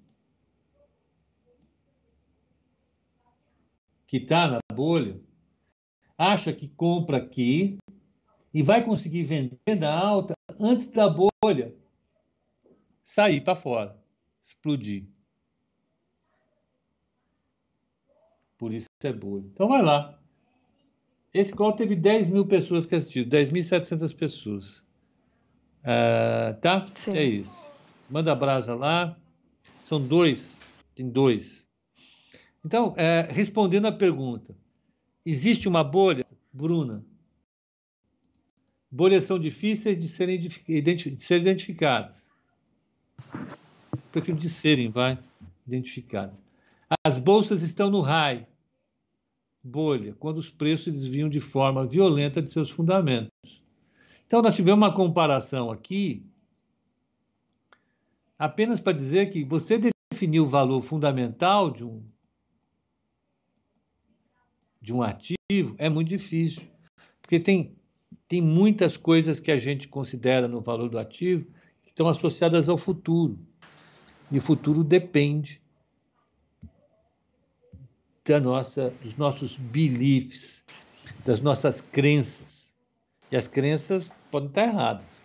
que 4.19 4.23
está 4.25 4.49
na 4.49 4.59
bolha 4.73 5.21
acha 6.17 6.53
que 6.53 6.69
compra 6.69 7.19
aqui 7.19 7.77
e 8.53 8.63
vai 8.63 8.83
conseguir 8.83 9.25
venda 9.25 9.93
alta 9.93 10.35
antes 10.59 10.91
da 10.91 11.09
bolha 11.09 11.75
sair 13.05 13.43
para 13.43 13.55
fora, 13.55 13.97
explodir. 14.43 15.07
Por 18.57 18.73
isso 18.73 18.87
é 19.03 19.13
bolha. 19.13 19.45
Então 19.53 19.69
vai 19.69 19.83
lá. 19.83 20.19
Esse 21.35 21.55
call 21.55 21.75
teve 21.75 21.95
10 21.95 22.31
mil 22.31 22.47
pessoas 22.47 22.87
que 22.87 22.95
assistiram, 22.95 23.29
10.700 23.29 24.17
pessoas. 24.17 24.79
Uh, 25.83 26.59
tá? 26.63 26.87
Sim. 26.95 27.15
É 27.15 27.23
isso. 27.23 27.71
Manda 28.09 28.35
brasa 28.35 28.75
lá. 28.75 29.15
São 29.83 30.01
dois, 30.01 30.63
tem 30.95 31.11
dois. 31.11 31.66
Então, 32.67 32.95
é, 32.97 33.29
respondendo 33.31 33.87
à 33.87 33.93
pergunta, 33.93 34.53
existe 35.25 35.69
uma 35.69 35.85
bolha, 35.85 36.27
Bruna? 36.53 37.07
Bolhas 38.91 39.23
são 39.23 39.39
difíceis 39.39 40.01
de 40.01 40.09
serem, 40.09 40.37
de 40.37 40.61
identificadas. 40.67 42.29
prefiro 44.11 44.37
de 44.37 44.49
serem, 44.49 44.91
vai, 44.91 45.17
identificadas. 45.65 46.43
As 47.07 47.17
bolsas 47.19 47.63
estão 47.63 47.89
no 47.89 48.01
raio, 48.01 48.45
bolha, 49.63 50.17
quando 50.19 50.39
os 50.39 50.51
preços 50.51 50.93
desviam 50.93 51.29
de 51.29 51.39
forma 51.39 51.87
violenta 51.87 52.43
de 52.43 52.51
seus 52.51 52.69
fundamentos. 52.69 53.31
Então, 54.27 54.43
nós 54.43 54.57
tivemos 54.57 54.79
uma 54.79 54.93
comparação 54.93 55.71
aqui, 55.71 56.27
apenas 58.37 58.81
para 58.81 58.93
dizer 58.93 59.31
que 59.31 59.45
você 59.45 59.81
definiu 60.13 60.43
o 60.43 60.49
valor 60.49 60.83
fundamental 60.83 61.71
de 61.71 61.85
um 61.85 62.03
de 64.87 64.93
um 64.93 65.03
ativo 65.03 65.75
é 65.79 65.91
muito 65.91 66.07
difícil, 66.07 66.63
porque 67.21 67.41
tem, 67.41 67.77
tem 68.29 68.41
muitas 68.41 68.97
coisas 68.97 69.41
que 69.41 69.51
a 69.51 69.57
gente 69.57 69.89
considera 69.89 70.47
no 70.47 70.61
valor 70.61 70.89
do 70.89 70.97
ativo 70.97 71.45
que 71.83 71.89
estão 71.89 72.09
associadas 72.09 72.69
ao 72.69 72.79
futuro. 72.79 73.37
E 74.31 74.39
o 74.39 74.41
futuro 74.41 74.85
depende 74.85 75.61
da 78.25 78.39
nossa, 78.39 78.91
dos 79.03 79.17
nossos 79.17 79.57
beliefs, 79.57 80.65
das 81.25 81.41
nossas 81.41 81.81
crenças. 81.81 82.73
E 83.29 83.37
as 83.37 83.49
crenças 83.49 84.09
podem 84.31 84.49
estar 84.49 84.69
erradas. 84.69 85.25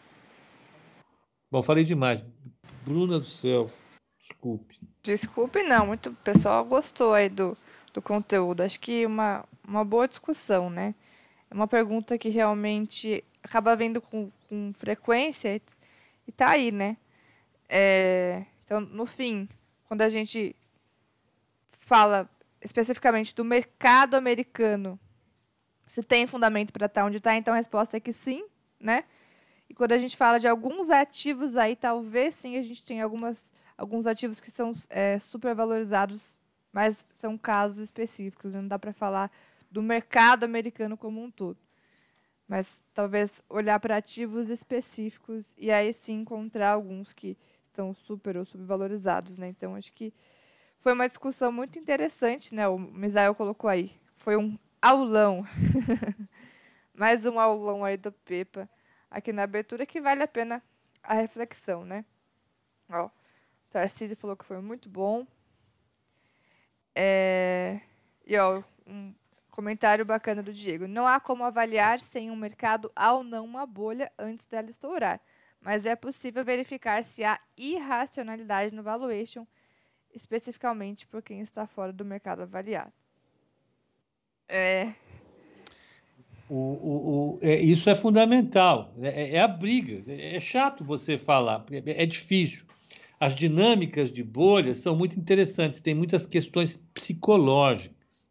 Bom, 1.51 1.61
falei 1.61 1.83
demais. 1.83 2.25
Bruna 2.83 3.19
do 3.19 3.27
céu, 3.27 3.67
desculpe. 4.17 4.79
Desculpe, 5.03 5.61
não. 5.61 5.85
Muito, 5.85 6.09
o 6.09 6.15
pessoal 6.15 6.65
gostou 6.65 7.13
aí 7.13 7.29
do, 7.29 7.55
do 7.93 8.01
conteúdo. 8.01 8.61
Acho 8.61 8.79
que 8.79 9.05
uma, 9.05 9.45
uma 9.67 9.83
boa 9.83 10.07
discussão, 10.07 10.69
né? 10.69 10.95
É 11.49 11.53
uma 11.53 11.67
pergunta 11.67 12.17
que 12.17 12.29
realmente 12.29 13.23
acaba 13.43 13.75
vendo 13.75 14.01
com, 14.01 14.31
com 14.47 14.71
frequência 14.73 15.55
e, 15.55 15.61
e 16.27 16.31
tá 16.31 16.49
aí, 16.49 16.71
né? 16.71 16.97
É, 17.67 18.45
então, 18.63 18.81
no 18.81 19.05
fim, 19.05 19.47
quando 19.87 20.01
a 20.01 20.09
gente 20.09 20.55
fala 21.71 22.29
especificamente 22.61 23.35
do 23.35 23.43
mercado 23.43 24.15
americano, 24.15 24.99
se 25.87 26.03
tem 26.03 26.25
fundamento 26.27 26.71
para 26.71 26.85
estar 26.85 27.05
onde 27.05 27.17
está, 27.17 27.35
então 27.35 27.53
a 27.53 27.57
resposta 27.57 27.97
é 27.97 27.99
que 27.99 28.13
sim, 28.13 28.45
né? 28.79 29.03
E 29.69 29.73
quando 29.73 29.93
a 29.93 29.97
gente 29.97 30.15
fala 30.15 30.37
de 30.39 30.47
alguns 30.47 30.89
ativos 30.89 31.55
aí, 31.57 31.75
talvez 31.75 32.35
sim 32.35 32.57
a 32.57 32.61
gente 32.61 32.85
tenha 32.85 33.03
algumas, 33.03 33.51
alguns 33.77 34.05
ativos 34.05 34.39
que 34.39 34.51
são 34.51 34.73
é, 34.89 35.19
supervalorizados, 35.19 36.37
mas 36.71 37.05
são 37.13 37.37
casos 37.37 37.79
específicos, 37.79 38.53
não 38.53 38.67
dá 38.67 38.79
para 38.79 38.93
falar 38.93 39.31
do 39.69 39.81
mercado 39.81 40.43
americano 40.43 40.97
como 40.97 41.21
um 41.23 41.31
todo. 41.31 41.57
Mas 42.47 42.83
talvez 42.93 43.41
olhar 43.49 43.79
para 43.79 43.97
ativos 43.97 44.49
específicos 44.49 45.53
e 45.57 45.71
aí 45.71 45.93
sim 45.93 46.21
encontrar 46.21 46.71
alguns 46.71 47.13
que 47.13 47.37
estão 47.67 47.93
super 47.93 48.35
ou 48.35 48.45
subvalorizados, 48.45 49.37
né? 49.37 49.47
Então 49.47 49.75
acho 49.75 49.93
que 49.93 50.13
foi 50.77 50.93
uma 50.93 51.07
discussão 51.07 51.51
muito 51.51 51.79
interessante, 51.79 52.53
né? 52.53 52.67
O 52.67 52.77
Misael 52.77 53.35
colocou 53.35 53.69
aí. 53.69 53.91
Foi 54.17 54.35
um 54.35 54.57
aulão. 54.81 55.45
Mais 56.93 57.25
um 57.25 57.39
aulão 57.39 57.85
aí 57.85 57.95
do 57.97 58.11
Pepa 58.11 58.69
aqui 59.09 59.31
na 59.31 59.43
abertura 59.43 59.85
que 59.85 60.01
vale 60.01 60.23
a 60.23 60.27
pena 60.27 60.61
a 61.03 61.13
reflexão, 61.13 61.85
né? 61.85 62.03
Ó, 62.89 63.05
o 63.05 63.11
Tarcísio 63.69 64.17
falou 64.17 64.35
que 64.35 64.45
foi 64.45 64.59
muito 64.61 64.89
bom. 64.89 65.25
É... 66.95 67.79
E 68.25 68.37
ó, 68.37 68.63
um 68.85 69.13
comentário 69.49 70.05
bacana 70.05 70.41
do 70.41 70.53
Diego. 70.53 70.87
Não 70.87 71.07
há 71.07 71.19
como 71.19 71.43
avaliar 71.43 71.99
se 71.99 72.19
um 72.29 72.35
mercado 72.35 72.91
há 72.95 73.13
ou 73.13 73.23
não 73.23 73.45
uma 73.45 73.65
bolha 73.65 74.11
antes 74.17 74.47
dela 74.47 74.69
estourar, 74.69 75.19
mas 75.61 75.85
é 75.85 75.95
possível 75.95 76.43
verificar 76.43 77.03
se 77.03 77.23
há 77.23 77.39
irracionalidade 77.57 78.73
no 78.73 78.83
valuation, 78.83 79.45
especificamente 80.13 81.07
por 81.07 81.21
quem 81.21 81.39
está 81.39 81.67
fora 81.67 81.93
do 81.93 82.05
mercado 82.05 82.41
avaliado. 82.41 82.91
É, 84.47 84.93
o, 86.51 86.53
o, 86.53 87.35
o, 87.35 87.39
é, 87.41 87.61
isso 87.61 87.89
é 87.89 87.95
fundamental, 87.95 88.93
é, 89.01 89.07
é, 89.07 89.35
é 89.35 89.39
a 89.39 89.47
briga. 89.47 90.03
É, 90.11 90.35
é 90.35 90.39
chato 90.41 90.83
você 90.83 91.17
falar, 91.17 91.65
é, 91.71 92.03
é 92.03 92.05
difícil. 92.05 92.65
As 93.21 93.35
dinâmicas 93.35 94.11
de 94.11 94.23
bolhas 94.23 94.79
são 94.79 94.95
muito 94.95 95.19
interessantes, 95.19 95.79
tem 95.79 95.93
muitas 95.93 96.25
questões 96.25 96.83
psicológicas. 96.91 98.27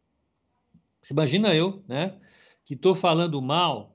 Você 1.01 1.13
imagina 1.13 1.55
eu, 1.55 1.81
né, 1.87 2.17
que 2.65 2.75
estou 2.75 2.93
falando 2.97 3.41
mal 3.41 3.95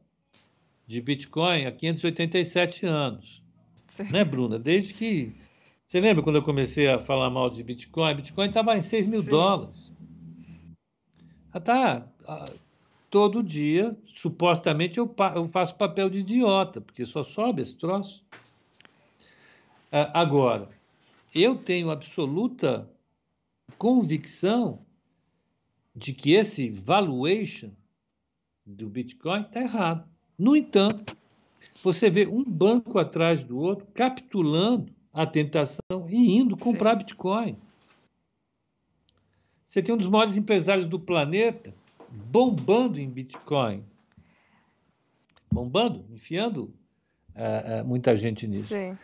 de 0.87 1.01
Bitcoin 1.01 1.65
há 1.65 1.71
587 1.73 2.85
anos. 2.85 3.43
Sim. 3.89 4.05
Né, 4.09 4.23
Bruna? 4.23 4.57
Desde 4.57 4.93
que. 4.93 5.35
Você 5.85 5.99
lembra 5.99 6.23
quando 6.23 6.37
eu 6.37 6.43
comecei 6.43 6.87
a 6.87 6.97
falar 6.97 7.29
mal 7.29 7.49
de 7.49 7.61
Bitcoin? 7.61 8.15
Bitcoin 8.15 8.47
estava 8.47 8.77
em 8.77 8.81
6 8.81 9.05
mil 9.05 9.21
Sim. 9.21 9.31
dólares. 9.31 9.91
Ah, 11.51 11.59
tá 11.59 12.07
todo 13.09 13.43
dia, 13.43 13.97
supostamente, 14.13 14.97
eu, 14.97 15.13
eu 15.35 15.45
faço 15.49 15.75
papel 15.75 16.09
de 16.09 16.19
idiota, 16.19 16.79
porque 16.79 17.05
só 17.05 17.21
sobe 17.21 17.61
esse 17.61 17.75
troço. 17.75 18.23
Agora, 19.91 20.74
eu 21.35 21.57
tenho 21.57 21.91
absoluta 21.91 22.89
convicção 23.77 24.85
de 25.93 26.13
que 26.13 26.31
esse 26.31 26.69
valuation 26.69 27.71
do 28.65 28.89
Bitcoin 28.89 29.41
está 29.41 29.61
errado. 29.61 30.09
No 30.37 30.55
entanto, 30.55 31.15
você 31.83 32.09
vê 32.09 32.25
um 32.25 32.43
banco 32.43 32.97
atrás 32.97 33.43
do 33.43 33.59
outro 33.59 33.85
capitulando 33.93 34.91
a 35.13 35.25
tentação 35.25 36.07
e 36.09 36.37
indo 36.37 36.55
comprar 36.55 36.93
Sim. 36.93 36.97
Bitcoin. 36.99 37.57
Você 39.65 39.83
tem 39.83 39.93
um 39.93 39.97
dos 39.97 40.07
maiores 40.07 40.37
empresários 40.37 40.87
do 40.87 40.99
planeta 40.99 41.73
bombando 42.09 42.99
em 42.99 43.09
Bitcoin. 43.09 43.83
Bombando, 45.51 46.05
enfiando 46.11 46.73
uh, 47.35 47.81
uh, 47.81 47.85
muita 47.85 48.15
gente 48.15 48.47
nisso. 48.47 48.69
Sim. 48.69 48.97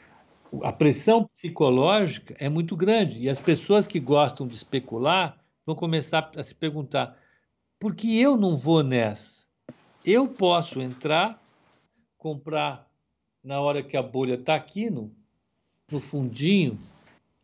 A 0.63 0.71
pressão 0.73 1.23
psicológica 1.23 2.35
é 2.37 2.49
muito 2.49 2.75
grande 2.75 3.21
e 3.21 3.29
as 3.29 3.39
pessoas 3.39 3.87
que 3.87 3.99
gostam 3.99 4.45
de 4.45 4.53
especular 4.53 5.39
vão 5.65 5.75
começar 5.75 6.31
a 6.35 6.43
se 6.43 6.53
perguntar: 6.53 7.17
por 7.79 7.95
que 7.95 8.19
eu 8.19 8.35
não 8.35 8.57
vou 8.57 8.83
nessa? 8.83 9.45
Eu 10.03 10.27
posso 10.27 10.81
entrar, 10.81 11.41
comprar 12.17 12.89
na 13.43 13.59
hora 13.59 13.81
que 13.81 13.95
a 13.95 14.03
bolha 14.03 14.35
está 14.35 14.55
aqui 14.55 14.89
no, 14.89 15.11
no 15.91 15.99
fundinho 15.99 16.77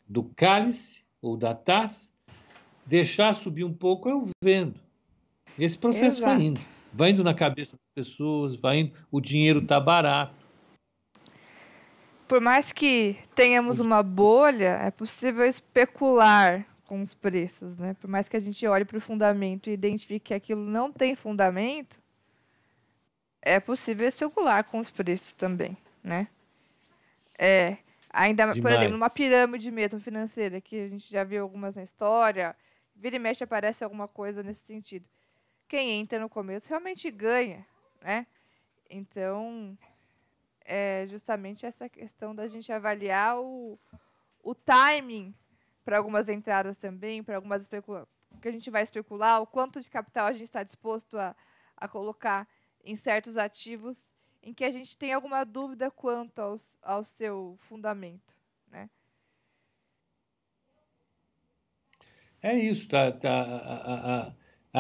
do 0.08 0.24
cálice 0.24 1.04
ou 1.22 1.38
da 1.38 1.54
taça, 1.54 2.10
deixar 2.86 3.34
subir 3.34 3.64
um 3.64 3.74
pouco, 3.74 4.10
eu 4.10 4.30
vendo. 4.44 4.80
Esse 5.58 5.78
processo 5.78 6.18
Exato. 6.18 6.34
vai 6.34 6.42
indo. 6.42 6.62
Vai 6.94 7.10
indo 7.12 7.24
na 7.24 7.34
cabeça 7.34 7.78
das 7.78 7.90
pessoas, 7.90 8.56
vai 8.56 8.80
indo, 8.80 8.94
o 9.12 9.20
dinheiro 9.20 9.60
está 9.60 9.80
barato. 9.80 10.47
Por 12.28 12.42
mais 12.42 12.72
que 12.72 13.18
tenhamos 13.34 13.80
uma 13.80 14.04
bolha, 14.04 14.80
é 14.84 14.92
possível 14.92 15.46
especular 15.46 16.66
com 16.86 17.02
os 17.02 17.14
preços, 17.14 17.78
né? 17.78 17.96
Por 18.00 18.10
mais 18.10 18.28
que 18.28 18.38
a 18.38 18.40
gente 18.40 18.66
olhe 18.68 18.86
para 18.86 18.98
o 18.98 19.02
fundamento 19.02 19.70
e 19.70 19.74
identifique 19.74 20.28
que 20.28 20.34
aquilo 20.34 20.62
não 20.62 20.92
tem 20.92 21.16
fundamento, 21.16 22.02
é 23.42 23.60
possível 23.60 24.08
especular 24.08 24.64
com 24.64 24.80
os 24.80 24.90
preços 24.90 25.34
também, 25.34 25.78
né? 26.04 26.28
É, 27.38 27.78
ainda, 28.10 28.44
Demais. 28.44 28.60
por 28.60 28.72
exemplo, 28.72 28.92
numa 28.92 29.10
pirâmide 29.10 29.72
mesmo 29.72 30.00
financeira, 30.00 30.60
que 30.60 30.82
a 30.82 30.88
gente 30.88 31.10
já 31.10 31.24
viu 31.24 31.44
algumas 31.44 31.76
na 31.76 31.84
história, 31.84 32.56
vira 32.96 33.16
e 33.16 33.20
mexe 33.20 33.44
aparece 33.44 33.84
alguma 33.84 34.08
coisa 34.08 34.44
nesse 34.44 34.66
sentido 34.66 35.08
quem 35.68 36.00
entra 36.00 36.20
no 36.20 36.30
começo 36.30 36.70
realmente 36.70 37.12
ganha, 37.12 37.66
né? 38.02 38.26
Então, 38.90 39.78
é 40.68 41.06
justamente 41.08 41.66
essa 41.66 41.90
questão 41.90 42.36
da 42.36 42.48
gente 42.48 42.72
avaliar 42.72 43.40
o, 43.40 43.80
o 44.44 44.54
timing 44.54 45.34
para 45.84 45.98
algumas 45.98 46.30
entradas 46.30 46.78
também, 46.78 47.24
para 47.24 47.38
algumas 47.38 47.62
especulações 47.62 48.18
que 48.42 48.48
a 48.48 48.52
gente 48.52 48.70
vai 48.70 48.84
especular, 48.84 49.42
o 49.42 49.48
quanto 49.48 49.82
de 49.82 49.90
capital 49.90 50.28
a 50.28 50.34
gente 50.34 50.44
está 50.44 50.64
disposto 50.64 51.18
a, 51.18 51.36
a 51.76 51.88
colocar 51.88 52.48
em 52.84 52.96
certos 52.96 53.38
ativos 53.38 54.14
em 54.44 54.54
que 54.54 54.64
a 54.64 54.72
gente 54.72 54.98
tem 54.98 55.12
alguma 55.12 55.44
dúvida 55.44 55.92
quanto 55.92 56.40
ao, 56.40 56.60
ao 56.82 57.04
seu 57.04 57.58
fundamento, 57.62 58.36
né? 58.72 58.90
É 62.42 62.56
isso, 62.56 62.88
tá, 62.88 63.12
tá 63.12 63.44
a, 63.44 64.28
a, 64.28 64.34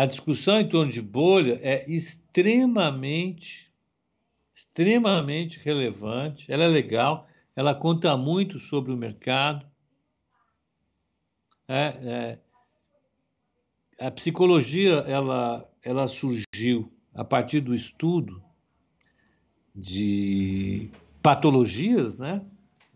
a 0.03 0.05
discussão 0.05 0.59
em 0.59 0.69
torno 0.69 0.91
de 0.91 1.01
bolha 1.01 1.59
é 1.61 1.89
extremamente, 1.89 3.66
extremamente 4.57 5.59
relevante, 5.59 6.51
ela 6.51 6.63
é 6.63 6.67
legal, 6.67 7.27
ela 7.55 7.75
conta 7.75 8.17
muito 8.17 8.57
sobre 8.57 8.91
o 8.91 8.97
mercado. 8.97 9.63
É, 11.67 12.39
é, 13.99 14.07
a 14.07 14.09
psicologia 14.09 14.95
ela, 15.07 15.69
ela 15.83 16.07
surgiu 16.07 16.91
a 17.13 17.23
partir 17.23 17.59
do 17.59 17.75
estudo 17.75 18.43
de 19.75 20.89
patologias, 21.21 22.17
né? 22.17 22.43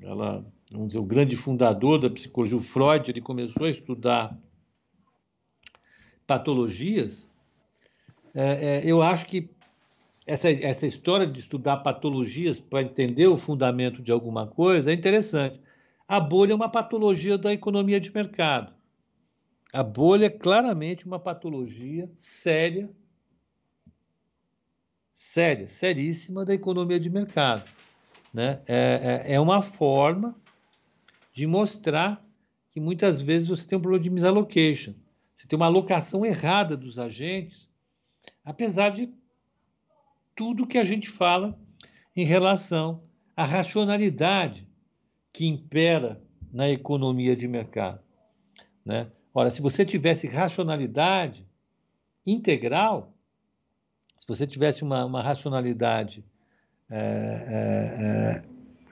Ela, 0.01 0.43
vamos 0.71 0.87
dizer, 0.87 0.99
o 0.99 1.05
grande 1.05 1.37
fundador 1.37 1.99
da 1.99 2.09
psicologia, 2.09 2.57
o 2.57 2.61
Freud, 2.61 3.11
ele 3.11 3.21
começou 3.21 3.67
a 3.67 3.69
estudar 3.69 4.35
patologias, 6.25 7.29
é, 8.33 8.79
é, 8.79 8.81
eu 8.83 9.03
acho 9.03 9.27
que 9.27 9.47
essa, 10.31 10.49
essa 10.49 10.87
história 10.87 11.27
de 11.27 11.41
estudar 11.41 11.77
patologias 11.77 12.57
para 12.57 12.81
entender 12.81 13.27
o 13.27 13.35
fundamento 13.35 14.01
de 14.01 14.13
alguma 14.13 14.47
coisa 14.47 14.89
é 14.89 14.93
interessante. 14.93 15.59
A 16.07 16.21
bolha 16.21 16.53
é 16.53 16.55
uma 16.55 16.71
patologia 16.71 17.37
da 17.37 17.51
economia 17.51 17.99
de 17.99 18.13
mercado. 18.13 18.73
A 19.73 19.83
bolha 19.83 20.27
é 20.27 20.29
claramente 20.29 21.05
uma 21.05 21.19
patologia 21.19 22.09
séria, 22.15 22.89
séria, 25.13 25.67
seríssima 25.67 26.45
da 26.45 26.53
economia 26.53 26.99
de 26.99 27.09
mercado. 27.09 27.69
Né? 28.33 28.61
É, 28.65 29.23
é, 29.25 29.33
é 29.33 29.39
uma 29.39 29.61
forma 29.61 30.33
de 31.33 31.45
mostrar 31.45 32.25
que 32.69 32.79
muitas 32.79 33.21
vezes 33.21 33.49
você 33.49 33.67
tem 33.67 33.77
um 33.77 33.81
problema 33.81 34.03
de 34.03 34.09
misallocation. 34.09 34.93
Você 35.35 35.45
tem 35.45 35.57
uma 35.57 35.65
alocação 35.65 36.25
errada 36.25 36.77
dos 36.77 36.97
agentes, 36.97 37.69
apesar 38.45 38.91
de 38.91 39.13
tudo 40.35 40.67
que 40.67 40.77
a 40.77 40.83
gente 40.83 41.09
fala 41.09 41.57
em 42.15 42.25
relação 42.25 43.03
à 43.35 43.43
racionalidade 43.43 44.67
que 45.33 45.45
impera 45.45 46.21
na 46.51 46.69
economia 46.69 47.35
de 47.35 47.47
mercado. 47.47 48.01
Né? 48.85 49.09
Ora, 49.33 49.49
se 49.49 49.61
você 49.61 49.85
tivesse 49.85 50.27
racionalidade 50.27 51.47
integral, 52.25 53.13
se 54.17 54.27
você 54.27 54.45
tivesse 54.45 54.83
uma, 54.83 55.05
uma 55.05 55.21
racionalidade 55.21 56.23
é, 56.89 58.43
é, 58.43 58.43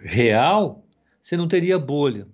real, 0.08 0.84
você 1.22 1.36
não 1.36 1.48
teria 1.48 1.78
bolha. 1.78 2.28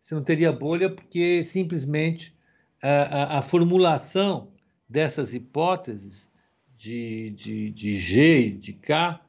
Você 0.00 0.14
não 0.14 0.22
teria 0.22 0.52
bolha 0.52 0.88
porque 0.88 1.42
simplesmente 1.42 2.36
a, 2.80 2.88
a, 2.88 3.38
a 3.38 3.42
formulação 3.42 4.52
dessas 4.88 5.34
hipóteses 5.34 6.30
de, 6.76 7.30
de, 7.30 7.70
de 7.70 7.96
G 7.98 8.46
e 8.46 8.52
de 8.52 8.72
K, 8.72 9.20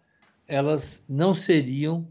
elas 0.47 1.03
não 1.07 1.33
seriam, 1.33 2.07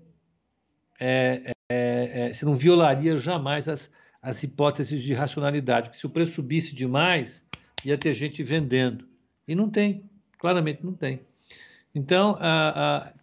é, 1.00 1.54
é, 1.68 2.26
é, 2.28 2.32
você 2.32 2.44
não 2.44 2.56
violaria 2.56 3.18
jamais 3.18 3.68
as, 3.68 3.90
as 4.20 4.42
hipóteses 4.42 5.02
de 5.02 5.14
racionalidade, 5.14 5.88
porque 5.88 5.98
se 5.98 6.06
o 6.06 6.10
preço 6.10 6.32
subisse 6.32 6.74
demais, 6.74 7.44
ia 7.84 7.98
ter 7.98 8.12
gente 8.12 8.42
vendendo. 8.42 9.06
E 9.46 9.54
não 9.54 9.68
tem, 9.68 10.08
claramente 10.38 10.84
não 10.84 10.94
tem. 10.94 11.20
Então, 11.94 12.36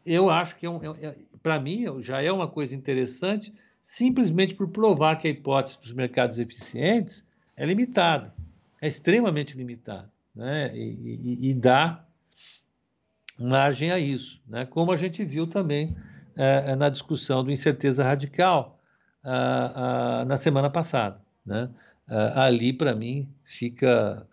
eu 0.06 0.30
acho 0.30 0.56
que, 0.56 0.66
é 0.66 0.70
um, 0.70 0.82
é, 0.84 1.08
é 1.08 1.16
para 1.44 1.60
mim, 1.60 2.02
já 2.02 2.22
é 2.22 2.32
uma 2.32 2.48
coisa 2.48 2.76
interessante, 2.76 3.54
simplesmente 3.82 4.54
por 4.54 4.70
provar 4.70 5.18
que 5.18 5.28
a 5.28 5.32
hipótese 5.32 5.80
dos 5.82 5.92
mercados 5.92 6.40
eficientes 6.40 7.24
é 7.58 7.66
limitada, 7.66 8.34
é 8.80 8.88
extremamente 8.88 9.58
limitada, 9.58 10.10
né? 10.36 10.76
e, 10.76 11.20
e, 11.24 11.50
e 11.50 11.54
dá 11.54 12.06
margem 13.40 13.92
a 13.92 14.00
isso, 14.00 14.42
né? 14.48 14.66
como 14.66 14.92
a 14.92 14.96
gente 14.96 15.24
viu 15.24 15.48
também 15.48 15.96
é, 16.36 16.76
na 16.76 16.90
discussão 16.90 17.44
do 17.44 17.52
incerteza 17.52 18.04
radical 18.04 18.80
ah, 19.24 20.22
ah, 20.22 20.26
na 20.26 20.38
semana 20.38 20.70
passada. 20.70 21.22
Né? 21.46 21.70
Ah, 22.08 22.46
ali, 22.46 22.74
para 22.74 22.96
mim, 22.96 23.32
fica 23.44 24.28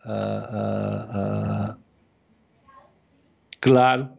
claro 3.61 4.17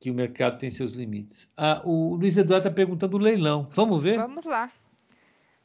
que 0.00 0.10
o 0.10 0.14
mercado 0.14 0.58
tem 0.58 0.70
seus 0.70 0.92
limites. 0.92 1.48
Ah, 1.56 1.82
o 1.84 2.14
Luiz 2.16 2.36
Eduardo 2.36 2.66
está 2.66 2.74
perguntando 2.74 3.16
o 3.16 3.20
leilão. 3.20 3.68
Vamos 3.70 4.02
ver? 4.02 4.18
Vamos 4.18 4.44
lá. 4.44 4.70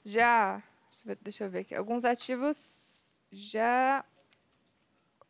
Já. 0.06 0.62
Deixa 1.22 1.46
eu 1.46 1.50
ver 1.50 1.60
aqui. 1.60 1.76
Alguns 1.76 2.04
ativos 2.04 3.20
já 3.32 4.04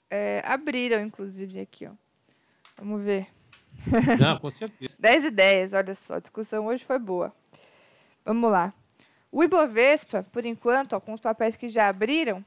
é, 0.09 0.41
abriram, 0.45 1.01
inclusive, 1.01 1.59
aqui. 1.59 1.87
Ó. 1.87 1.91
Vamos 2.77 3.03
ver. 3.03 3.27
Não, 4.19 4.39
com 4.39 4.49
certeza. 4.49 4.95
10 4.99 5.25
e 5.25 5.31
10, 5.31 5.73
olha 5.73 5.95
só. 5.95 6.15
A 6.15 6.19
discussão 6.19 6.65
hoje 6.67 6.83
foi 6.83 6.99
boa. 6.99 7.33
Vamos 8.25 8.51
lá. 8.51 8.73
O 9.31 9.43
Ibovespa, 9.43 10.23
por 10.31 10.45
enquanto, 10.45 10.93
ó, 10.93 10.99
com 10.99 11.13
os 11.13 11.21
papéis 11.21 11.55
que 11.55 11.69
já 11.69 11.87
abriram, 11.87 12.43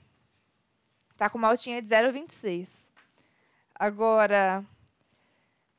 está 1.12 1.28
com 1.28 1.38
uma 1.38 1.48
altinha 1.48 1.80
de 1.80 1.88
0,26. 1.88 2.68
Agora, 3.74 4.64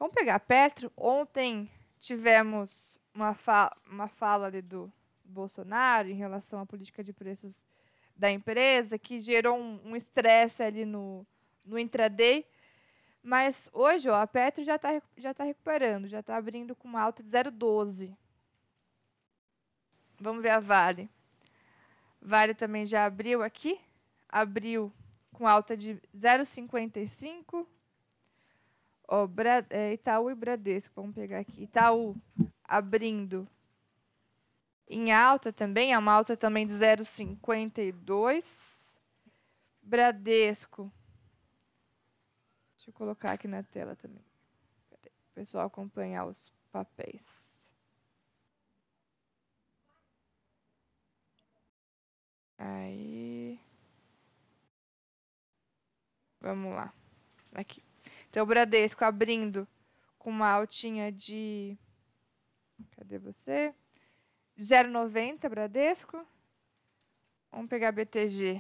Vamos 0.02 0.16
pegar 0.16 0.40
Petro. 0.40 0.92
Ontem 0.98 1.70
tivemos 2.00 2.96
uma, 3.14 3.36
fa 3.36 3.72
uma 3.88 4.08
fala 4.08 4.48
ali 4.48 4.60
do 4.60 4.92
Bolsonaro 5.24 6.10
em 6.10 6.16
relação 6.16 6.60
à 6.60 6.66
política 6.66 7.04
de 7.04 7.14
preços 7.14 7.64
da 8.18 8.32
empresa, 8.32 8.98
que 8.98 9.20
gerou 9.20 9.60
um 9.60 9.96
estresse 9.96 10.64
ali 10.64 10.86
no, 10.86 11.24
no 11.64 11.78
intraday. 11.80 12.46
Mas 13.24 13.70
hoje 13.72 14.10
ó, 14.10 14.16
a 14.16 14.28
Petro 14.28 14.64
já 14.64 14.76
está 14.76 15.02
já 15.18 15.34
tá 15.34 15.44
recuperando, 15.44 16.08
já 16.08 16.22
está 16.22 16.36
abrindo 16.36 16.76
com 16.76 16.88
uma 16.88 17.02
alta 17.02 17.22
de 17.22 17.30
0,12. 17.30 18.16
Vamos 20.20 20.42
ver 20.44 20.50
a 20.50 20.60
Vale. 20.60 21.10
Vale 22.22 22.54
também 22.54 22.86
já 22.86 23.06
abriu 23.06 23.42
aqui. 23.42 23.80
Abriu 24.30 24.94
com 25.34 25.48
alta 25.48 25.76
de 25.76 25.96
0,55. 26.16 27.66
Ó, 29.08 29.28
Bra 29.28 29.66
é, 29.70 29.94
Itaú 29.94 30.30
e 30.30 30.36
Bradesco, 30.36 30.94
vamos 30.96 31.16
pegar 31.16 31.40
aqui. 31.40 31.64
Itaú 31.64 32.16
abrindo 32.64 33.48
em 34.88 35.12
alta 35.12 35.52
também, 35.52 35.94
é 35.94 35.98
uma 35.98 36.12
alta 36.12 36.38
também 36.38 36.68
de 36.68 36.74
0,52. 36.74 38.44
Bradesco. 39.82 40.92
Deixa 42.82 42.90
eu 42.90 42.96
colocar 42.96 43.34
aqui 43.34 43.48
na 43.48 43.62
tela 43.62 43.96
também. 43.96 44.26
O 44.90 45.34
pessoal 45.36 45.68
acompanhar 45.68 46.26
os 46.26 46.52
papéis. 46.72 47.72
Aí. 52.58 53.60
Vamos 56.40 56.74
lá. 56.74 56.92
Aqui. 57.54 57.84
Então, 58.28 58.42
o 58.42 58.48
Bradesco 58.48 59.06
abrindo 59.06 59.68
com 60.18 60.32
uma 60.32 60.50
altinha 60.50 61.12
de. 61.12 61.78
Cadê 62.96 63.20
você? 63.20 63.76
0,90 64.58 65.48
Bradesco. 65.48 66.26
Vamos 67.52 67.70
pegar 67.70 67.92
BTG. 67.92 68.60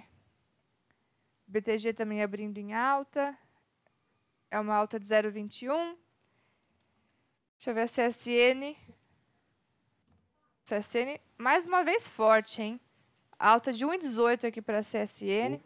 BTG 1.48 1.92
também 1.94 2.22
abrindo 2.22 2.60
em 2.60 2.76
alta. 2.76 3.36
É 4.52 4.60
uma 4.60 4.76
alta 4.76 5.00
de 5.00 5.06
0,21. 5.08 5.96
Deixa 7.58 7.70
eu 7.70 7.74
ver 7.74 7.82
a 7.82 7.88
CSN. 7.88 8.76
CSN, 10.66 11.20
mais 11.38 11.66
uma 11.66 11.84
vez 11.84 12.08
forte, 12.08 12.62
hein? 12.62 12.80
Alta 13.40 13.72
de 13.72 13.86
1,18 13.86 14.48
aqui 14.48 14.62
para 14.62 14.80
a 14.80 14.84
CSN. 14.84 15.60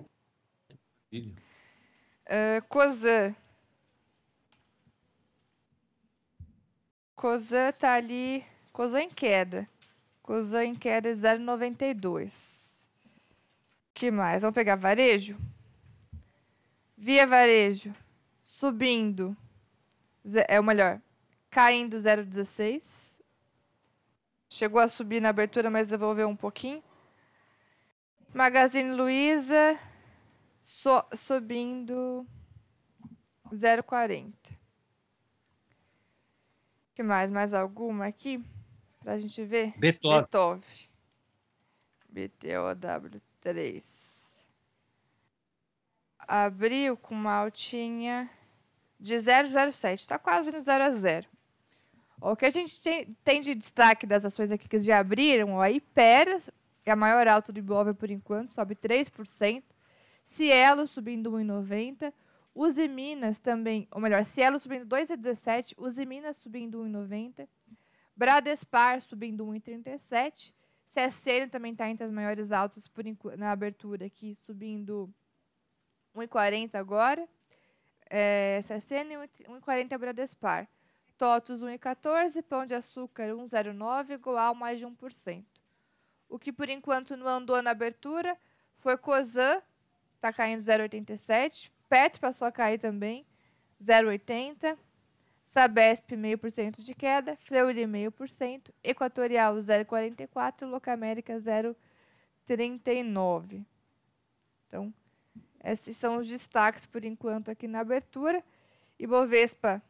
Uh, 1.12 2.62
Cosan 2.70 3.36
Cosan 7.16 7.72
tá 7.72 7.94
ali. 7.94 8.46
Cosan 8.72 9.02
em 9.04 9.10
queda. 9.10 9.68
Cosan 10.22 10.66
em 10.66 10.76
queda 10.76 11.12
0,92. 11.12 12.86
que 13.94 14.12
mais? 14.12 14.42
Vamos 14.42 14.54
pegar 14.54 14.76
varejo? 14.76 15.38
Via 16.98 17.26
varejo. 17.26 17.94
Subindo. 18.60 19.36
É 20.48 20.60
o 20.60 20.64
melhor. 20.64 21.02
Caindo 21.50 21.98
0,16. 21.98 23.22
Chegou 24.50 24.80
a 24.80 24.88
subir 24.88 25.22
na 25.22 25.30
abertura, 25.30 25.70
mas 25.70 25.88
devolveu 25.88 26.28
um 26.28 26.36
pouquinho. 26.36 26.84
Magazine 28.34 28.92
Luiza 28.94 29.80
so, 30.62 31.04
subindo 31.14 32.26
0,40 33.52 34.34
que 36.96 37.04
mais? 37.04 37.30
Mais 37.30 37.54
alguma 37.54 38.08
aqui? 38.08 38.42
Pra 39.04 39.18
gente 39.18 39.44
ver? 39.44 39.78
Beethoven. 39.78 40.22
Beethoven. 42.10 43.12
BTOW3. 43.44 43.84
Abriu 46.20 46.96
com 46.96 47.14
uma 47.14 47.34
altinha 47.34 48.30
de 49.00 49.18
007. 49.20 50.08
Tá 50.08 50.20
quase 50.20 50.52
no 50.52 50.62
0 50.62 50.84
a 50.84 50.90
0. 50.92 51.28
O 52.22 52.36
que 52.36 52.46
a 52.46 52.50
gente 52.50 52.80
tem, 53.24 53.42
de 53.42 53.54
destaque 53.54 54.08
das 54.08 54.26
ações 54.26 54.50
aqui 54.50 54.68
que 54.68 54.80
já 54.80 55.00
abriram, 55.00 55.60
a 55.62 55.70
Ipera, 55.70 56.40
é 56.86 56.92
a 56.92 56.96
maior 56.96 57.28
alta 57.28 57.52
do 57.52 57.60
Ibovespa 57.60 58.00
por 58.00 58.10
enquanto, 58.10 58.52
sobe 58.52 58.76
3%. 58.76 59.64
Cielo 60.26 60.88
subindo 60.88 61.32
1,90%. 61.32 62.14
Uzi 62.56 62.88
Minas 62.88 63.38
também, 63.38 63.86
ou 63.92 64.00
melhor, 64.00 64.24
Cielo 64.24 64.58
subindo 64.58 64.86
2,17, 64.86 65.74
Uzi 65.78 66.06
Minas 66.06 66.38
subindo 66.38 66.80
1,90, 66.80 67.46
Bradespar 68.16 69.02
subindo 69.02 69.46
1,37, 69.46 70.54
CSN 70.88 71.50
também 71.52 71.74
está 71.74 71.90
entre 71.90 72.06
as 72.06 72.12
maiores 72.14 72.54
altas 72.54 72.88
por, 72.88 73.04
na 73.38 73.52
abertura 73.52 74.06
aqui, 74.06 74.34
subindo 74.34 75.14
1,40 76.16 76.76
agora, 76.76 77.28
é, 78.10 78.62
CSN 78.64 79.16
1,40 79.48 79.98
Bradespar, 79.98 80.68
TOTUS 81.18 81.62
1,14, 81.62 82.44
Pão 82.44 82.66
de 82.66 82.74
Açúcar 82.74 83.30
1,09, 83.30 84.18
Goal 84.18 84.56
mais 84.56 84.80
de 84.80 84.86
1%. 84.86 85.46
O 86.28 86.40
que 86.40 86.52
por 86.52 86.70
enquanto 86.70 87.16
não 87.16 87.28
andou 87.28 87.62
na 87.62 87.72
abertura 87.72 88.38
foi 88.78 88.98
Cosan, 88.98 89.62
está 90.16 90.34
caindo 90.34 90.62
0,87, 90.62 91.72
Petro 91.88 92.20
passou 92.20 92.48
a 92.48 92.52
cair 92.52 92.80
também, 92.80 93.26
0,80%. 93.82 94.78
Sabesp, 95.46 96.16
0,5% 96.16 96.82
de 96.82 96.94
queda. 96.94 97.38
Fleury, 97.38 97.86
0,5%. 97.86 98.74
Equatorial, 98.84 99.56
0,44%. 99.56 100.68
Locamérica, 100.68 101.40
0,39%. 101.40 103.66
Então, 104.68 104.94
esses 105.66 105.98
são 105.98 106.18
os 106.18 106.28
destaques 106.28 106.86
por 106.86 107.04
enquanto 107.04 107.50
aqui 107.50 107.68
na 107.68 107.80
abertura. 107.80 108.44
E 109.00 109.08
Bovespa 109.08 109.82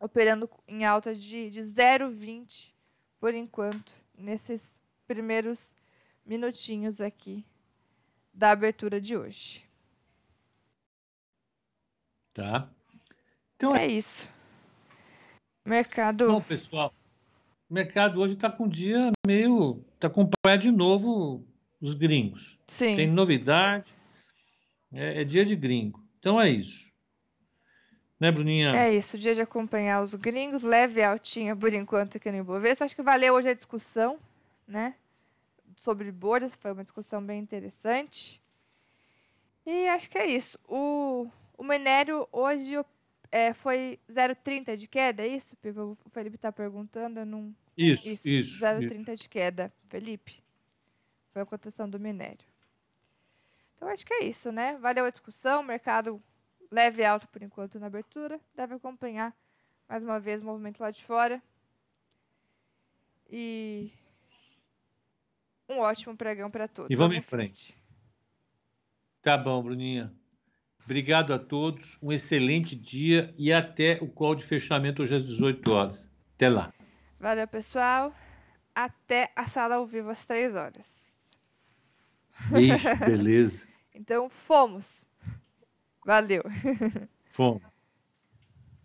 operando 0.00 0.50
em 0.66 0.84
alta 0.84 1.14
de, 1.14 1.50
de 1.50 1.60
0,20 1.60 2.72
por 3.20 3.34
enquanto 3.34 3.92
nesses 4.16 4.78
primeiros 5.06 5.72
minutinhos 6.24 7.00
aqui 7.00 7.44
da 8.32 8.50
abertura 8.50 9.00
de 9.00 9.16
hoje. 9.16 9.64
Tá. 12.34 12.68
Então 13.54 13.74
é 13.74 13.86
isso. 13.86 14.28
Mercado. 15.64 16.28
Bom, 16.28 16.40
pessoal, 16.40 16.92
o 17.68 17.74
mercado 17.74 18.20
hoje 18.20 18.34
está 18.34 18.50
com 18.50 18.64
um 18.64 18.68
dia 18.68 19.10
meio. 19.26 19.82
Está 19.94 20.10
com 20.10 20.28
pé 20.42 20.56
de 20.56 20.70
novo 20.70 21.44
os 21.80 21.94
gringos. 21.94 22.58
Sim. 22.66 22.96
Tem 22.96 23.08
novidade. 23.08 23.95
É, 24.96 25.20
é, 25.20 25.24
dia 25.24 25.44
de 25.44 25.54
gringo. 25.54 26.02
Então 26.18 26.40
é 26.40 26.48
isso. 26.48 26.86
Né, 28.18 28.32
Bruninha? 28.32 28.74
É 28.74 28.94
isso. 28.94 29.18
Dia 29.18 29.34
de 29.34 29.40
acompanhar 29.42 30.02
os 30.02 30.14
gringos. 30.14 30.62
Leve 30.62 31.02
altinha 31.02 31.54
por 31.54 31.72
enquanto 31.72 32.16
aqui 32.16 32.30
no 32.30 32.38
Ibovespa. 32.38 32.84
Acho 32.84 32.96
que 32.96 33.02
valeu 33.02 33.34
hoje 33.34 33.48
a 33.48 33.54
discussão, 33.54 34.18
né? 34.66 34.94
Sobre 35.76 36.10
bolhas. 36.10 36.56
Foi 36.56 36.72
uma 36.72 36.82
discussão 36.82 37.24
bem 37.24 37.40
interessante. 37.40 38.40
E 39.66 39.88
acho 39.88 40.08
que 40.08 40.16
é 40.16 40.26
isso. 40.26 40.58
O, 40.66 41.28
o 41.58 41.64
minério 41.64 42.26
hoje 42.32 42.74
é, 43.30 43.52
foi 43.52 43.98
0,30 44.08 44.76
de 44.76 44.86
queda, 44.86 45.22
é 45.22 45.28
isso? 45.28 45.56
O 46.04 46.10
Felipe 46.10 46.36
está 46.36 46.52
perguntando, 46.52 47.20
eu 47.20 47.26
não... 47.26 47.54
Isso, 47.76 48.08
isso. 48.08 48.28
isso 48.28 48.64
0,30 48.64 49.16
de 49.16 49.28
queda, 49.28 49.72
Felipe. 49.88 50.42
Foi 51.32 51.42
a 51.42 51.46
cotação 51.46 51.90
do 51.90 51.98
minério. 51.98 52.46
Então, 53.76 53.88
acho 53.88 54.06
que 54.06 54.14
é 54.14 54.24
isso, 54.24 54.50
né? 54.50 54.76
Valeu 54.78 55.04
a 55.04 55.10
discussão, 55.10 55.62
mercado 55.62 56.22
leve 56.70 57.02
e 57.02 57.04
alto 57.04 57.28
por 57.28 57.42
enquanto 57.42 57.78
na 57.78 57.86
abertura. 57.86 58.40
Deve 58.54 58.74
acompanhar, 58.74 59.34
mais 59.88 60.02
uma 60.02 60.18
vez, 60.18 60.40
o 60.40 60.44
movimento 60.44 60.80
lá 60.80 60.90
de 60.90 61.04
fora. 61.04 61.42
E 63.30 63.92
um 65.68 65.78
ótimo 65.78 66.16
pregão 66.16 66.50
para 66.50 66.68
todos. 66.68 66.90
E 66.90 66.96
vamos, 66.96 67.14
vamos 67.14 67.24
em 67.24 67.28
frente. 67.28 67.72
frente. 67.72 67.86
Tá 69.22 69.36
bom, 69.36 69.62
Bruninha. 69.62 70.12
Obrigado 70.84 71.34
a 71.34 71.38
todos, 71.38 71.98
um 72.00 72.12
excelente 72.12 72.76
dia 72.76 73.34
e 73.36 73.52
até 73.52 73.98
o 74.00 74.08
call 74.08 74.36
de 74.36 74.44
fechamento 74.44 75.02
hoje 75.02 75.16
às 75.16 75.26
18 75.26 75.72
horas. 75.72 76.08
Até 76.36 76.48
lá. 76.48 76.72
Valeu, 77.18 77.48
pessoal. 77.48 78.14
Até 78.72 79.32
a 79.34 79.46
sala 79.48 79.74
ao 79.76 79.86
vivo 79.86 80.10
às 80.10 80.24
3 80.24 80.54
horas. 80.54 80.95
Beijo, 82.50 82.88
beleza. 82.98 83.66
então, 83.94 84.28
fomos. 84.28 85.04
Valeu. 86.04 86.42
Fomos. 87.30 87.62